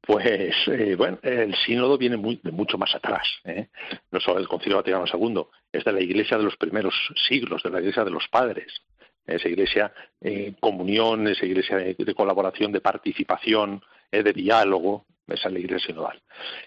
Pues 0.00 0.54
eh, 0.66 0.94
bueno, 0.96 1.18
el 1.22 1.54
sínodo 1.54 1.96
viene 1.96 2.16
de 2.16 2.50
mucho 2.50 2.78
más 2.78 2.94
atrás. 2.94 3.26
¿eh? 3.44 3.68
No 4.10 4.20
solo 4.20 4.38
del 4.38 4.48
Concilio 4.48 4.78
Vaticano 4.78 5.04
II, 5.06 5.42
es 5.72 5.84
de 5.84 5.92
la 5.92 6.00
Iglesia 6.00 6.36
de 6.36 6.44
los 6.44 6.56
primeros 6.56 6.94
siglos, 7.28 7.62
de 7.62 7.70
la 7.70 7.80
Iglesia 7.80 8.04
de 8.04 8.10
los 8.10 8.26
padres. 8.28 8.82
Esa 9.26 9.48
Iglesia 9.48 9.92
en 10.20 10.54
comunión, 10.54 11.28
esa 11.28 11.46
Iglesia 11.46 11.76
de, 11.76 12.14
colaboración, 12.14 12.72
de 12.72 12.80
participación, 12.80 13.82
eh, 14.10 14.22
de 14.22 14.32
diálogo, 14.32 15.06
esa 15.28 15.48
es 15.48 15.54
la 15.54 15.60
Iglesia 15.60 15.86
sinodal, 15.86 16.20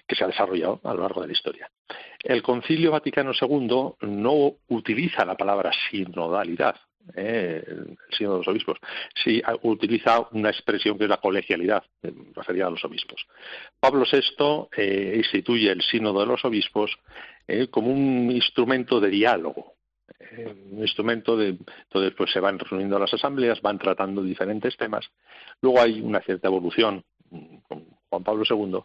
que 0.08 0.16
se 0.16 0.24
ha 0.24 0.28
desarrollado 0.28 0.80
a 0.84 0.94
lo 0.94 1.02
largo 1.02 1.22
de 1.22 1.28
la 1.28 1.34
historia. 1.34 1.70
El 2.20 2.42
Concilio 2.42 2.92
Vaticano 2.92 3.32
II 3.40 3.96
no 4.08 4.54
utiliza 4.70 5.26
la 5.26 5.36
palabra 5.36 5.72
sinodalidad, 5.90 6.76
eh, 7.16 7.64
el 7.68 7.98
sínodo 8.18 8.36
de 8.36 8.40
los 8.40 8.48
obispos, 8.48 8.78
sí 9.24 9.42
utiliza 9.64 10.28
una 10.32 10.50
expresión 10.50 10.98
que 10.98 11.04
es 11.04 11.10
la 11.10 11.18
colegialidad, 11.18 11.84
eh, 12.02 12.14
referida 12.34 12.68
a 12.68 12.70
los 12.70 12.84
obispos. 12.86 13.26
Pablo 13.80 14.06
VI 14.10 14.70
eh, 14.78 15.16
instituye 15.18 15.72
el 15.72 15.82
sínodo 15.82 16.22
de 16.22 16.28
los 16.28 16.44
obispos 16.46 16.98
como 17.72 17.90
un 17.90 18.32
instrumento 18.32 19.02
de 19.02 19.10
diálogo, 19.10 19.74
un 20.72 20.80
instrumento 20.80 21.36
de 21.36 21.50
entonces 21.50 22.14
pues 22.16 22.32
se 22.32 22.40
van 22.40 22.58
reuniendo 22.58 22.98
las 22.98 23.14
asambleas, 23.14 23.62
van 23.62 23.78
tratando 23.78 24.24
diferentes 24.24 24.78
temas. 24.78 25.10
Luego 25.62 25.82
hay 25.82 26.00
una 26.00 26.22
cierta 26.22 26.48
evolución 26.48 27.04
con 27.68 27.86
Juan 28.14 28.24
Pablo 28.24 28.44
II 28.48 28.80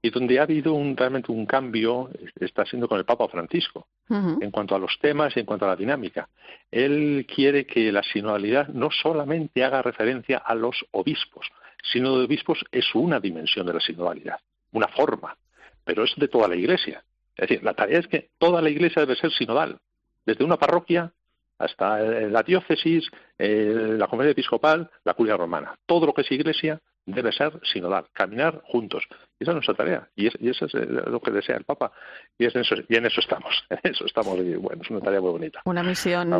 y 0.00 0.10
donde 0.10 0.38
ha 0.38 0.44
habido 0.44 0.72
un, 0.72 0.96
realmente 0.96 1.30
un 1.30 1.44
cambio 1.44 2.08
está 2.40 2.64
siendo 2.64 2.88
con 2.88 2.98
el 2.98 3.04
Papa 3.04 3.28
Francisco 3.28 3.86
en 4.08 4.50
cuanto 4.50 4.74
a 4.74 4.78
los 4.78 4.98
temas 4.98 5.36
y 5.36 5.40
en 5.40 5.46
cuanto 5.46 5.66
a 5.66 5.68
la 5.68 5.76
dinámica. 5.76 6.28
Él 6.70 7.26
quiere 7.32 7.66
que 7.66 7.92
la 7.92 8.02
sinodalidad 8.02 8.68
no 8.68 8.90
solamente 8.90 9.62
haga 9.62 9.82
referencia 9.82 10.38
a 10.38 10.54
los 10.54 10.84
obispos, 10.92 11.46
sino 11.92 12.18
de 12.18 12.24
obispos 12.24 12.64
es 12.72 12.86
una 12.94 13.20
dimensión 13.20 13.66
de 13.66 13.74
la 13.74 13.80
sinodalidad, 13.80 14.38
una 14.72 14.88
forma, 14.88 15.36
pero 15.84 16.04
es 16.04 16.14
de 16.16 16.28
toda 16.28 16.48
la 16.48 16.56
Iglesia. 16.56 17.04
Es 17.36 17.48
decir, 17.48 17.62
la 17.62 17.74
tarea 17.74 17.98
es 17.98 18.08
que 18.08 18.30
toda 18.38 18.60
la 18.62 18.70
Iglesia 18.70 19.02
debe 19.02 19.16
ser 19.16 19.30
sinodal, 19.30 19.78
desde 20.24 20.44
una 20.44 20.56
parroquia 20.56 21.12
hasta 21.58 21.98
la 22.00 22.42
diócesis, 22.42 23.08
la 23.38 24.06
conferencia 24.06 24.32
episcopal, 24.32 24.90
la 25.04 25.14
curia 25.14 25.36
romana. 25.36 25.74
Todo 25.86 26.06
lo 26.06 26.14
que 26.14 26.22
es 26.22 26.32
Iglesia 26.32 26.80
debe 27.12 27.32
ser 27.32 27.58
sinodal, 27.62 28.06
caminar 28.12 28.60
juntos. 28.64 29.06
Y 29.40 29.44
esa 29.44 29.52
es 29.52 29.54
nuestra 29.54 29.74
tarea, 29.74 30.06
y, 30.14 30.26
eso 30.26 30.66
es 30.66 30.74
lo 30.74 31.18
que 31.18 31.30
desea 31.30 31.56
el 31.56 31.64
Papa, 31.64 31.92
y, 32.38 32.44
en 32.44 32.60
eso, 32.60 32.74
y 32.86 32.96
en 32.96 33.06
eso 33.06 33.20
estamos, 33.20 33.64
en 33.70 33.78
eso 33.90 34.04
estamos, 34.04 34.38
y 34.38 34.54
bueno, 34.56 34.82
es 34.82 34.90
una 34.90 35.00
tarea 35.00 35.22
muy 35.22 35.30
bonita. 35.30 35.62
Una 35.64 35.82
misión 35.82 36.30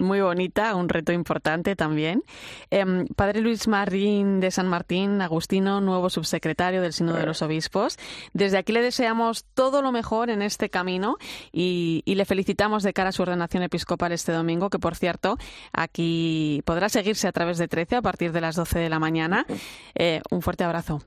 muy 0.00 0.20
bonita, 0.20 0.74
un 0.74 0.88
reto 0.88 1.12
importante 1.12 1.76
también. 1.76 2.24
Em, 2.70 3.06
padre 3.06 3.42
Luis 3.42 3.68
Marín 3.68 4.40
de 4.40 4.50
San 4.50 4.66
Martín, 4.66 5.22
Agustino, 5.22 5.80
nuevo 5.80 6.10
subsecretario 6.10 6.82
del 6.82 6.92
Sínodo 6.92 7.18
de 7.18 7.26
los 7.26 7.42
Obispos, 7.42 7.96
desde 8.32 8.58
aquí 8.58 8.72
le 8.72 8.82
deseamos 8.82 9.44
todo 9.54 9.80
lo 9.80 9.92
mejor 9.92 10.28
en 10.28 10.42
este 10.42 10.68
camino 10.68 11.16
y, 11.52 12.02
y 12.04 12.16
le 12.16 12.24
felicitamos 12.24 12.82
de 12.82 12.92
cara 12.92 13.10
a 13.10 13.12
su 13.12 13.22
ordenación 13.22 13.62
episcopal 13.62 14.10
este 14.10 14.32
domingo, 14.32 14.68
que 14.68 14.80
por 14.80 14.96
cierto, 14.96 15.36
aquí 15.72 16.62
podrá 16.64 16.88
seguirse 16.88 17.28
a 17.28 17.32
través 17.32 17.58
de 17.58 17.68
13 17.68 17.96
a 17.96 18.02
partir 18.02 18.32
de 18.32 18.40
las 18.40 18.56
12 18.56 18.80
de 18.80 18.88
la 18.88 18.98
mañana. 18.98 19.46
Eh, 19.94 20.20
un 20.30 20.42
fuerte 20.42 20.64
abrazo. 20.64 21.02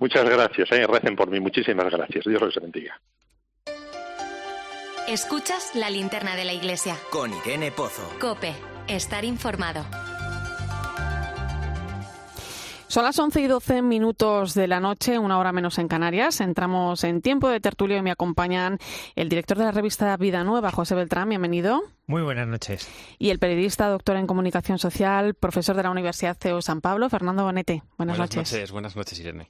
Muchas 0.00 0.24
gracias, 0.24 0.72
eh. 0.72 0.86
recen 0.86 1.14
por 1.14 1.30
mí. 1.30 1.38
Muchísimas 1.38 1.90
gracias. 1.90 2.24
Dios 2.24 2.40
los 2.40 2.54
bendiga. 2.56 2.98
Escuchas 5.06 5.74
la 5.74 5.90
linterna 5.90 6.36
de 6.36 6.44
la 6.44 6.54
iglesia. 6.54 6.96
Con 7.10 7.32
Irene 7.34 7.70
Pozo. 7.70 8.02
Cope, 8.18 8.54
estar 8.88 9.24
informado. 9.24 9.84
Son 12.86 13.04
las 13.04 13.18
11 13.18 13.42
y 13.42 13.46
12 13.46 13.82
minutos 13.82 14.54
de 14.54 14.66
la 14.66 14.80
noche, 14.80 15.18
una 15.18 15.38
hora 15.38 15.52
menos 15.52 15.78
en 15.78 15.86
Canarias. 15.86 16.40
Entramos 16.40 17.04
en 17.04 17.22
tiempo 17.22 17.48
de 17.48 17.60
tertulio 17.60 17.96
y 17.96 18.02
me 18.02 18.10
acompañan 18.10 18.78
el 19.14 19.28
director 19.28 19.58
de 19.58 19.64
la 19.64 19.70
revista 19.70 20.16
Vida 20.16 20.42
Nueva, 20.42 20.72
José 20.72 20.96
Beltrán. 20.96 21.28
Bienvenido. 21.28 21.82
Muy 22.10 22.22
buenas 22.22 22.48
noches. 22.48 22.88
Y 23.20 23.30
el 23.30 23.38
periodista, 23.38 23.88
doctor 23.88 24.16
en 24.16 24.26
comunicación 24.26 24.80
social, 24.80 25.34
profesor 25.34 25.76
de 25.76 25.84
la 25.84 25.92
Universidad 25.92 26.36
CEU 26.36 26.60
San 26.60 26.80
Pablo, 26.80 27.08
Fernando 27.08 27.44
Bonete. 27.44 27.84
Buenas, 27.98 28.18
noches. 28.18 28.72
Buenas 28.72 28.96
noches, 28.96 29.20
Irene. 29.20 29.46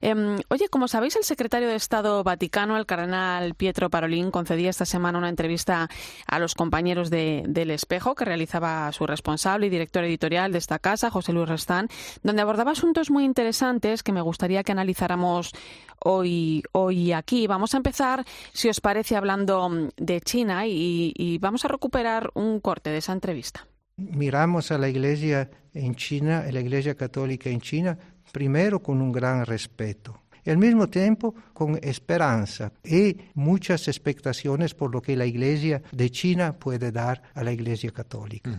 Em, 0.00 0.38
oye, 0.48 0.68
como 0.68 0.86
sabéis, 0.86 1.16
el 1.16 1.24
secretario 1.24 1.66
de 1.66 1.74
Estado 1.74 2.22
Vaticano, 2.22 2.76
el 2.76 2.86
cardenal 2.86 3.54
Pietro 3.54 3.90
Parolín, 3.90 4.30
concedía 4.30 4.70
esta 4.70 4.84
semana 4.84 5.18
una 5.18 5.28
entrevista 5.28 5.88
a 6.28 6.38
los 6.38 6.54
compañeros 6.54 7.10
de, 7.10 7.42
del 7.48 7.72
Espejo 7.72 8.14
que 8.14 8.24
realizaba 8.24 8.92
su 8.92 9.08
responsable 9.08 9.66
y 9.66 9.70
director 9.70 10.04
editorial 10.04 10.52
de 10.52 10.58
esta 10.58 10.78
casa, 10.78 11.10
José 11.10 11.32
Luis 11.32 11.48
Restán, 11.48 11.88
donde 12.22 12.42
abordaba 12.42 12.70
asuntos 12.70 13.10
muy 13.10 13.24
interesantes 13.24 14.04
que 14.04 14.12
me 14.12 14.20
gustaría 14.20 14.62
que 14.62 14.70
analizáramos 14.70 15.50
hoy, 15.98 16.62
hoy 16.70 17.10
aquí. 17.12 17.48
Vamos 17.48 17.74
a 17.74 17.78
empezar, 17.78 18.24
si 18.52 18.68
os 18.68 18.80
parece, 18.80 19.16
hablando 19.16 19.90
de 19.96 20.20
China 20.20 20.64
y 20.68 21.38
vamos 21.40 21.64
a 21.64 21.68
recuperar 21.68 22.03
un 22.34 22.60
corte 22.60 22.90
de 22.90 22.98
esa 22.98 23.12
entrevista. 23.12 23.66
Miramos 23.96 24.70
a 24.70 24.78
la 24.78 24.88
Iglesia 24.88 25.50
en 25.72 25.94
China, 25.94 26.40
a 26.40 26.52
la 26.52 26.60
Iglesia 26.60 26.94
Católica 26.94 27.48
en 27.48 27.60
China, 27.60 27.96
primero 28.32 28.82
con 28.82 29.00
un 29.00 29.12
gran 29.12 29.46
respeto 29.46 30.24
y 30.44 30.50
al 30.50 30.58
mismo 30.58 30.88
tiempo 30.88 31.34
con 31.52 31.78
esperanza 31.82 32.72
y 32.84 33.16
muchas 33.34 33.88
expectaciones 33.88 34.74
por 34.74 34.92
lo 34.92 35.00
que 35.00 35.16
la 35.16 35.26
Iglesia 35.26 35.82
de 35.92 36.10
China 36.10 36.58
puede 36.58 36.92
dar 36.92 37.22
a 37.34 37.42
la 37.42 37.52
Iglesia 37.52 37.90
Católica. 37.90 38.50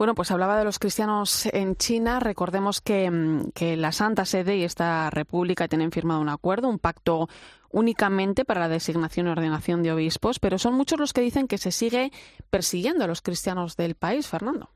Bueno, 0.00 0.14
pues 0.14 0.30
hablaba 0.30 0.56
de 0.56 0.64
los 0.64 0.78
cristianos 0.78 1.44
en 1.52 1.76
China. 1.76 2.20
Recordemos 2.20 2.80
que, 2.80 3.10
mm, 3.10 3.50
que, 3.50 3.76
la 3.76 3.92
Santa 3.92 4.24
Sede 4.24 4.56
y 4.56 4.64
esta 4.64 5.10
República 5.10 5.68
tienen 5.68 5.92
firmado 5.92 6.22
un 6.22 6.30
acuerdo, 6.30 6.70
un 6.70 6.78
pacto 6.78 7.28
únicamente 7.68 8.46
para 8.46 8.60
la 8.60 8.70
designación 8.70 9.26
y 9.26 9.30
ordenación 9.32 9.82
de 9.82 9.92
obispos, 9.92 10.38
pero 10.38 10.58
son 10.58 10.72
muchos 10.72 10.98
los 10.98 11.12
que 11.12 11.20
dicen 11.20 11.46
que 11.46 11.58
se 11.58 11.70
sigue 11.70 12.12
persiguiendo 12.48 13.04
a 13.04 13.08
los 13.08 13.20
cristianos 13.20 13.76
del 13.76 13.94
país, 13.94 14.26
Fernando. 14.26 14.70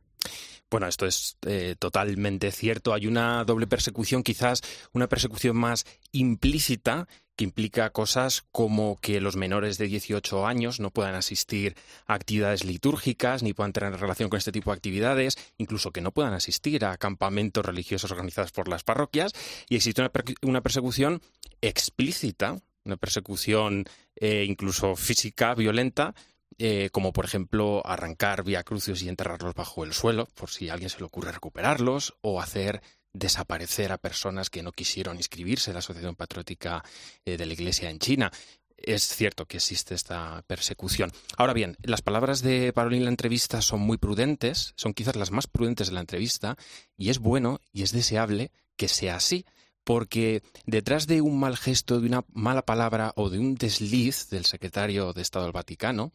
Bueno, 0.70 0.88
esto 0.88 1.06
es 1.06 1.38
eh, 1.46 1.74
totalmente 1.78 2.50
cierto. 2.50 2.92
Hay 2.92 3.06
una 3.06 3.44
doble 3.44 3.66
persecución, 3.66 4.22
quizás 4.22 4.60
una 4.92 5.08
persecución 5.08 5.56
más 5.56 5.86
implícita 6.12 7.08
que 7.36 7.44
implica 7.44 7.90
cosas 7.90 8.44
como 8.52 8.98
que 9.00 9.20
los 9.20 9.36
menores 9.36 9.78
de 9.78 9.86
18 9.86 10.46
años 10.46 10.80
no 10.80 10.90
puedan 10.90 11.14
asistir 11.14 11.76
a 12.06 12.14
actividades 12.14 12.64
litúrgicas 12.64 13.42
ni 13.42 13.52
puedan 13.52 13.72
tener 13.72 13.98
relación 13.98 14.28
con 14.28 14.38
este 14.38 14.52
tipo 14.52 14.70
de 14.70 14.76
actividades, 14.76 15.36
incluso 15.58 15.90
que 15.90 16.00
no 16.00 16.12
puedan 16.12 16.34
asistir 16.34 16.84
a 16.84 16.96
campamentos 16.96 17.64
religiosos 17.64 18.10
organizados 18.10 18.52
por 18.52 18.68
las 18.68 18.84
parroquias. 18.84 19.32
Y 19.68 19.76
existe 19.76 20.02
una, 20.42 20.60
persecución 20.60 21.20
explícita 21.60 22.60
una 22.84 22.96
persecución 22.96 23.86
eh, 24.16 24.44
incluso 24.46 24.94
física, 24.94 25.54
violenta, 25.54 26.14
eh, 26.58 26.90
como 26.92 27.12
por 27.12 27.24
ejemplo 27.24 27.82
arrancar 27.84 28.44
vía 28.44 28.62
crucios 28.62 29.02
y 29.02 29.08
enterrarlos 29.08 29.54
bajo 29.54 29.84
el 29.84 29.92
suelo, 29.92 30.28
por 30.34 30.50
si 30.50 30.68
a 30.68 30.74
alguien 30.74 30.90
se 30.90 30.98
le 30.98 31.04
ocurre 31.04 31.32
recuperarlos, 31.32 32.14
o 32.20 32.40
hacer 32.40 32.82
desaparecer 33.14 33.92
a 33.92 33.98
personas 33.98 34.50
que 34.50 34.62
no 34.62 34.72
quisieron 34.72 35.16
inscribirse 35.16 35.70
en 35.70 35.74
la 35.74 35.78
Asociación 35.78 36.16
Patriótica 36.16 36.84
eh, 37.24 37.38
de 37.38 37.46
la 37.46 37.54
Iglesia 37.54 37.88
en 37.88 37.98
China. 37.98 38.30
Es 38.76 39.06
cierto 39.06 39.46
que 39.46 39.56
existe 39.56 39.94
esta 39.94 40.44
persecución. 40.46 41.10
Ahora 41.38 41.54
bien, 41.54 41.78
las 41.82 42.02
palabras 42.02 42.42
de 42.42 42.72
Parolin 42.74 42.98
en 42.98 43.04
la 43.04 43.10
entrevista 43.10 43.62
son 43.62 43.80
muy 43.80 43.96
prudentes, 43.96 44.74
son 44.76 44.92
quizás 44.92 45.16
las 45.16 45.30
más 45.30 45.46
prudentes 45.46 45.86
de 45.86 45.94
la 45.94 46.00
entrevista, 46.00 46.58
y 46.98 47.08
es 47.08 47.18
bueno 47.18 47.60
y 47.72 47.82
es 47.82 47.92
deseable 47.92 48.50
que 48.76 48.88
sea 48.88 49.16
así, 49.16 49.46
porque 49.84 50.42
detrás 50.66 51.06
de 51.06 51.22
un 51.22 51.38
mal 51.38 51.56
gesto, 51.56 52.00
de 52.00 52.08
una 52.08 52.24
mala 52.32 52.62
palabra 52.62 53.12
o 53.16 53.30
de 53.30 53.38
un 53.38 53.54
desliz 53.54 54.28
del 54.28 54.44
secretario 54.44 55.12
de 55.12 55.22
Estado 55.22 55.44
del 55.44 55.52
Vaticano, 55.52 56.12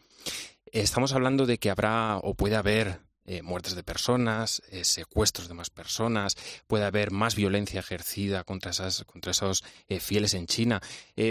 estamos 0.71 1.13
hablando 1.13 1.45
de 1.45 1.57
que 1.57 1.71
habrá 1.71 2.17
o 2.17 2.35
puede 2.35 2.55
haber 2.55 2.99
eh, 3.31 3.43
muertes 3.43 3.75
de 3.75 3.83
personas, 3.83 4.63
eh, 4.71 4.83
secuestros 4.83 5.47
de 5.47 5.53
más 5.53 5.69
personas, 5.69 6.35
puede 6.65 6.85
haber 6.85 7.11
más 7.11 7.35
violencia 7.35 7.79
ejercida 7.79 8.43
contra, 8.43 8.71
esas, 8.71 9.03
contra 9.03 9.29
esos 9.29 9.63
eh, 9.87 9.99
fieles 9.99 10.33
en 10.33 10.47
China. 10.47 10.81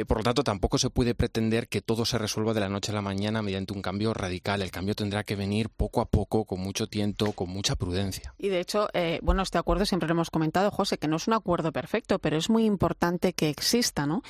por 0.07 0.19
lo 0.19 0.23
tanto, 0.23 0.45
tampoco 0.45 0.79
se 0.79 0.91
puede 0.91 1.17
pretender 1.17 1.67
que 1.67 1.81
todo 1.81 2.05
se 2.05 2.17
resuelva 2.17 2.55
de 2.55 2.61
la 2.61 2.69
noche 2.69 2.93
a 2.93 2.95
la 2.95 3.03
mañana 3.03 3.43
mediante 3.43 3.73
un 3.73 3.83
cambio 3.83 4.15
radical. 4.15 4.63
El 4.63 4.71
cambio 4.71 4.95
tendrá 4.95 5.25
que 5.25 5.35
venir 5.35 5.71
poco 5.71 6.01
a 6.01 6.05
poco, 6.05 6.45
con 6.45 6.61
mucho 6.61 6.87
tiempo, 6.87 7.33
con 7.33 7.49
mucha 7.49 7.75
prudencia. 7.75 8.33
Y 8.39 8.49
de 8.49 8.61
hecho, 8.61 8.89
bueno, 9.23 9.43
este 9.43 9.59
acuerdo 9.59 9.85
siempre 9.85 10.07
lo 10.07 10.13
hemos 10.13 10.31
comentado, 10.31 10.71
José, 10.71 10.99
que 10.99 11.09
no 11.09 11.17
es 11.17 11.27
un 11.27 11.35
acuerdo 11.35 11.73
perfecto, 11.73 12.21
pero 12.21 12.37
es 12.37 12.49
muy 12.49 12.65
importante 12.65 13.33
que 13.33 13.49
exista, 13.49 14.07
¿no? 14.07 14.23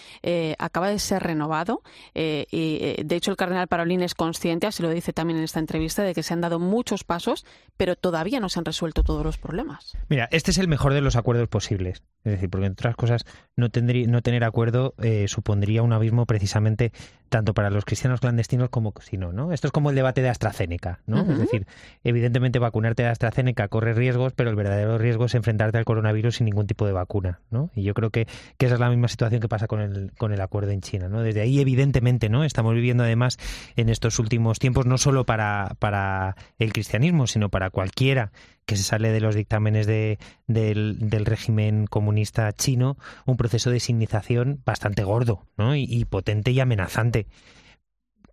acaba 0.58 0.88
de 0.88 0.98
ser 1.00 1.22
renovado 1.22 1.82
y, 2.14 3.02
de 3.02 3.16
hecho, 3.16 3.30
el 3.30 3.36
cardenal 3.36 3.68
Parolín 3.68 4.02
es 4.02 4.14
consciente, 4.14 4.66
así 4.66 4.82
lo 4.82 4.88
dice 4.88 5.12
también 5.12 5.38
en 5.38 5.44
esta 5.44 5.60
entrevista, 5.60 6.02
de 6.02 6.14
que 6.14 6.22
se 6.22 6.32
han 6.32 6.40
dado 6.40 6.58
muchos 6.58 7.04
pasos 7.04 7.44
pero 7.76 7.96
todavía 7.96 8.40
no 8.40 8.48
se 8.48 8.58
han 8.58 8.64
resuelto 8.64 9.02
todos 9.02 9.24
los 9.24 9.38
problemas. 9.38 9.96
Mira, 10.08 10.28
este 10.32 10.50
es 10.50 10.58
el 10.58 10.68
mejor 10.68 10.94
de 10.94 11.00
los 11.00 11.16
acuerdos 11.16 11.48
posibles. 11.48 12.02
Es 12.24 12.32
decir, 12.32 12.50
porque 12.50 12.66
entre 12.66 12.82
otras 12.82 12.96
cosas, 12.96 13.24
no, 13.56 13.70
tendría, 13.70 14.06
no 14.08 14.20
tener 14.20 14.44
acuerdo 14.44 14.94
eh, 14.98 15.26
supondría 15.28 15.82
un 15.82 15.92
abismo 15.92 16.26
precisamente 16.26 16.92
tanto 17.28 17.54
para 17.54 17.70
los 17.70 17.84
cristianos 17.84 18.20
clandestinos 18.20 18.70
como 18.70 18.92
si 19.00 19.16
no, 19.16 19.32
¿no? 19.32 19.52
Esto 19.52 19.68
es 19.68 19.72
como 19.72 19.90
el 19.90 19.96
debate 19.96 20.22
de 20.22 20.28
AstraZeneca, 20.28 21.00
¿no? 21.06 21.20
Es 21.20 21.38
decir, 21.38 21.66
evidentemente 22.02 22.58
vacunarte 22.58 23.02
de 23.02 23.10
AstraZeneca 23.10 23.68
corre 23.68 23.92
riesgos, 23.92 24.32
pero 24.32 24.50
el 24.50 24.56
verdadero 24.56 24.98
riesgo 24.98 25.26
es 25.26 25.34
enfrentarte 25.34 25.78
al 25.78 25.84
coronavirus 25.84 26.36
sin 26.36 26.46
ningún 26.46 26.66
tipo 26.66 26.86
de 26.86 26.92
vacuna, 26.92 27.40
¿no? 27.50 27.70
Y 27.74 27.82
yo 27.82 27.94
creo 27.94 28.10
que, 28.10 28.26
que 28.56 28.66
esa 28.66 28.74
es 28.74 28.80
la 28.80 28.88
misma 28.88 29.08
situación 29.08 29.40
que 29.40 29.48
pasa 29.48 29.66
con 29.66 29.80
el, 29.80 30.12
con 30.16 30.32
el 30.32 30.40
acuerdo 30.40 30.70
en 30.70 30.80
China, 30.80 31.08
¿no? 31.08 31.22
Desde 31.22 31.42
ahí, 31.42 31.60
evidentemente, 31.60 32.28
¿no? 32.28 32.44
Estamos 32.44 32.74
viviendo 32.74 33.04
además 33.04 33.38
en 33.76 33.90
estos 33.90 34.18
últimos 34.18 34.58
tiempos, 34.58 34.86
no 34.86 34.96
solo 34.96 35.24
para, 35.24 35.76
para 35.78 36.34
el 36.58 36.72
cristianismo, 36.72 37.26
sino 37.26 37.47
para 37.50 37.70
cualquiera 37.70 38.32
que 38.68 38.76
se 38.76 38.82
sale 38.82 39.10
de 39.10 39.20
los 39.20 39.34
dictámenes 39.34 39.86
de, 39.86 40.18
del, 40.46 41.24
régimen 41.24 41.86
comunista 41.86 42.52
chino, 42.52 42.98
un 43.24 43.38
proceso 43.38 43.70
de 43.70 43.80
signización 43.80 44.60
bastante 44.66 45.04
gordo 45.04 45.46
¿no? 45.56 45.74
y, 45.74 46.04
potente 46.04 46.50
y 46.50 46.60
amenazante, 46.60 47.26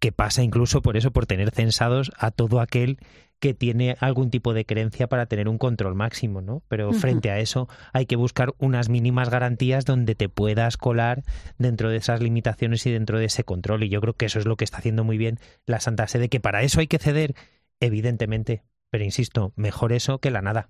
que 0.02 0.12
pasa 0.12 0.44
incluso 0.44 0.82
por 0.82 0.98
eso, 0.98 1.12
por 1.12 1.26
tener 1.26 1.52
censados 1.52 2.12
a 2.18 2.32
todo 2.32 2.60
aquel 2.60 3.00
que 3.40 3.54
tiene 3.54 3.96
algún 4.00 4.30
tipo 4.30 4.54
de 4.54 4.66
creencia 4.66 5.08
para 5.08 5.26
tener 5.26 5.48
un 5.48 5.58
control 5.58 5.96
máximo, 5.96 6.42
¿no? 6.42 6.64
Pero 6.68 6.92
frente 6.94 7.32
a 7.32 7.40
eso 7.40 7.68
hay 7.94 8.06
que 8.06 8.16
buscar 8.16 8.54
unas 8.58 8.90
mínimas 8.90 9.30
garantías 9.30 9.86
donde 9.86 10.16
te 10.16 10.30
puedas 10.30 10.78
colar 10.78 11.24
dentro 11.58 11.90
de 11.90 11.98
esas 11.98 12.22
limitaciones 12.22 12.86
y 12.86 12.92
dentro 12.92 13.20
de 13.20 13.26
ese 13.26 13.44
control. 13.44 13.84
Y 13.84 13.90
yo 13.90 14.02
creo 14.02 14.14
que 14.14 14.26
eso 14.26 14.40
es 14.40 14.46
lo 14.46 14.56
que 14.58 14.64
está 14.64 14.78
haciendo 14.78 15.04
muy 15.04 15.18
bien 15.18 15.40
la 15.66 15.80
Santa 15.80 16.08
Sede, 16.08 16.30
que 16.30 16.40
para 16.40 16.64
eso 16.64 16.80
hay 16.80 16.88
que 16.88 16.98
ceder, 16.98 17.36
evidentemente, 17.80 18.64
pero 18.96 19.04
insisto, 19.04 19.52
mejor 19.58 19.92
eso 19.92 20.20
que 20.20 20.32
la 20.32 20.42
nada. 20.42 20.70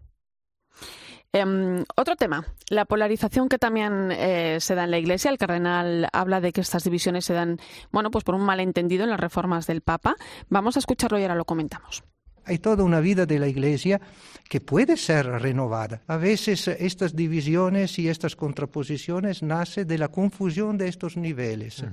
Em, 1.32 1.84
otro 1.96 2.16
tema, 2.16 2.44
la 2.72 2.86
polarización 2.86 3.50
que 3.50 3.60
también 3.60 4.12
eh, 4.12 4.58
se 4.60 4.74
da 4.74 4.86
en 4.86 4.90
la 4.90 4.98
Iglesia. 4.98 5.30
El 5.30 5.38
cardenal 5.38 6.10
habla 6.12 6.42
de 6.42 6.52
que 6.52 6.62
estas 6.62 6.84
divisiones 6.84 7.24
se 7.26 7.36
dan, 7.36 7.60
bueno, 7.92 8.10
pues 8.10 8.24
por 8.24 8.34
un 8.34 8.42
malentendido 8.42 9.04
en 9.04 9.12
las 9.12 9.20
reformas 9.20 9.68
del 9.68 9.82
Papa. 9.82 10.16
Vamos 10.50 10.76
a 10.76 10.80
escucharlo 10.80 11.20
y 11.20 11.22
ahora 11.22 11.36
lo 11.36 11.46
comentamos. 11.46 12.04
Hay 12.46 12.58
toda 12.58 12.84
una 12.84 13.00
vida 13.00 13.28
de 13.28 13.38
la 13.38 13.48
Iglesia 13.48 14.02
que 14.50 14.60
puede 14.60 14.98
ser 14.98 15.28
renovada. 15.28 16.02
A 16.08 16.18
veces 16.18 16.68
estas 16.68 17.16
divisiones 17.16 18.00
y 18.00 18.10
estas 18.10 18.36
contraposiciones 18.36 19.44
nacen 19.44 19.88
de 19.88 20.00
la 20.00 20.08
confusión 20.08 20.80
de 20.80 20.88
estos 20.88 21.16
niveles, 21.16 21.86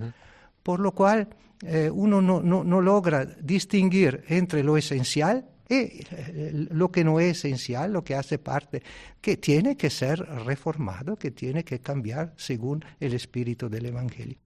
por 0.62 0.80
lo 0.80 0.92
cual 0.92 1.28
eh, 1.62 1.90
uno 1.92 2.22
no 2.22 2.80
logra 2.80 3.26
distinguir 3.26 4.24
entre 4.28 4.62
lo 4.62 4.78
esencial 4.78 5.51
y 5.72 6.06
eh, 6.10 6.66
lo 6.70 6.90
que 6.90 7.04
no 7.04 7.20
es 7.20 7.38
esencial, 7.38 7.92
lo 7.92 8.04
que 8.04 8.14
hace 8.14 8.38
parte, 8.38 8.82
que 9.20 9.36
tiene 9.36 9.76
que 9.76 9.90
ser 9.90 10.20
reformado, 10.20 11.16
que 11.16 11.30
tiene 11.30 11.64
que 11.64 11.80
cambiar 11.80 12.34
según 12.36 12.84
el 13.00 13.14
espíritu 13.14 13.68
del 13.68 13.86
Evangelio. 13.86 14.38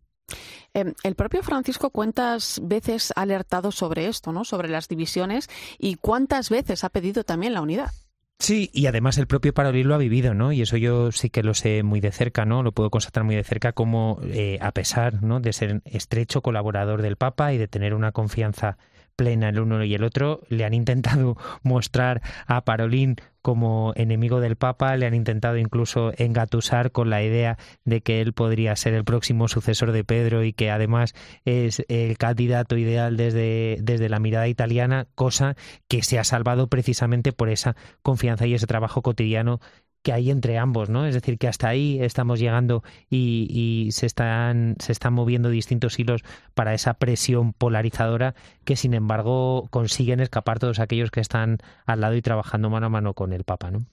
Em, 0.75 0.93
el 1.03 1.15
propio 1.15 1.43
Francisco 1.43 1.91
cuántas 1.91 2.61
veces 2.63 3.13
ha 3.17 3.23
alertado 3.23 3.73
sobre 3.73 4.09
esto, 4.09 4.33
¿no? 4.33 4.45
Sobre 4.45 4.69
las 4.69 4.89
divisiones 4.89 5.49
y 5.79 5.97
cuántas 5.97 6.51
veces 6.51 6.85
ha 6.85 6.91
pedido 6.91 7.25
también 7.25 7.55
la 7.55 7.63
unidad. 7.63 7.91
Sí, 8.39 8.71
y 8.75 8.87
además 8.87 9.17
el 9.17 9.27
propio 9.27 9.55
Parolín 9.55 9.89
lo 9.89 9.95
ha 9.95 9.99
vivido, 9.99 10.35
¿no? 10.35 10.53
Y 10.53 10.61
eso 10.61 10.77
yo 10.77 11.11
sí 11.11 11.31
que 11.31 11.43
lo 11.43 11.55
sé 11.55 11.83
muy 11.83 12.01
de 12.01 12.13
cerca, 12.13 12.45
¿no? 12.45 12.63
Lo 12.63 12.73
puedo 12.73 12.91
constatar 12.91 13.25
muy 13.25 13.35
de 13.35 13.45
cerca 13.45 13.73
como, 13.73 14.21
eh, 14.25 14.59
a 14.61 14.73
pesar, 14.73 15.23
¿no? 15.23 15.41
De 15.41 15.55
ser 15.55 15.81
estrecho 15.87 16.43
colaborador 16.43 17.01
del 17.01 17.17
Papa 17.17 17.55
y 17.55 17.59
de 17.59 17.67
tener 17.67 17.95
una 17.95 18.13
confianza 18.13 18.77
plena 19.17 19.49
el 19.49 19.59
uno 19.59 19.83
y 19.83 19.95
el 19.95 20.05
otro. 20.05 20.43
Le 20.49 20.65
han 20.65 20.75
intentado 20.75 21.37
mostrar 21.63 22.23
a 22.47 22.65
Parolín 22.65 23.17
como 23.47 23.93
enemigo 23.95 24.41
del 24.41 24.57
Papa, 24.57 24.97
le 24.97 25.07
han 25.07 25.15
intentado 25.15 25.57
incluso 25.57 26.13
engatusar 26.17 26.91
con 26.91 27.11
la 27.11 27.23
idea 27.23 27.59
de 27.85 28.01
que 28.01 28.21
él 28.21 28.33
podría 28.33 28.75
ser 28.75 28.93
el 28.93 29.05
próximo 29.05 29.47
sucesor 29.47 29.93
de 29.93 30.03
Pedro 30.03 30.43
y 30.43 30.53
que 30.53 30.73
además 30.73 31.15
es 31.45 31.85
el 31.87 32.19
candidato 32.19 32.77
ideal 32.77 33.17
desde, 33.17 33.79
desde 33.81 34.09
la 34.09 34.19
mirada 34.19 34.49
italiana, 34.49 35.07
cosa 35.15 35.55
que 35.87 36.03
se 36.03 36.19
ha 36.19 36.25
salvado 36.25 36.67
precisamente 36.67 37.33
por 37.33 37.49
esa 37.49 37.77
confianza 38.03 38.49
y 38.49 38.55
ese 38.55 38.67
trabajo 38.67 39.01
cotidiano 39.01 39.61
que 40.07 40.13
hay 40.13 40.31
entre 40.31 40.57
ambos, 40.57 40.89
¿no? 40.89 41.05
Es 41.05 41.15
decir, 41.15 41.37
que 41.37 41.49
hasta 41.49 41.67
ahí 41.69 41.99
estamos 42.01 42.39
llegando 42.39 42.85
y, 43.11 43.89
se, 43.91 44.07
están, 44.07 44.77
se 44.79 44.93
están 44.93 45.15
moviendo 45.15 45.51
distintos 45.51 45.99
hilos 45.99 46.23
para 46.55 46.75
esa 46.75 46.95
presión 46.95 47.53
polarizadora 47.53 48.37
que, 48.65 48.77
sin 48.77 48.95
embargo, 48.95 49.67
consiguen 49.73 50.21
escapar 50.21 50.61
todos 50.61 50.79
aquellos 50.79 51.11
que 51.11 51.19
están 51.19 51.59
al 51.87 52.03
lado 52.03 52.15
y 52.15 52.23
trabajando 52.23 52.71
mano 52.71 52.87
a 52.87 52.89
mano 52.89 53.15
con 53.15 53.33
el 53.33 53.43
Papa, 53.43 53.73
¿no? 53.73 53.85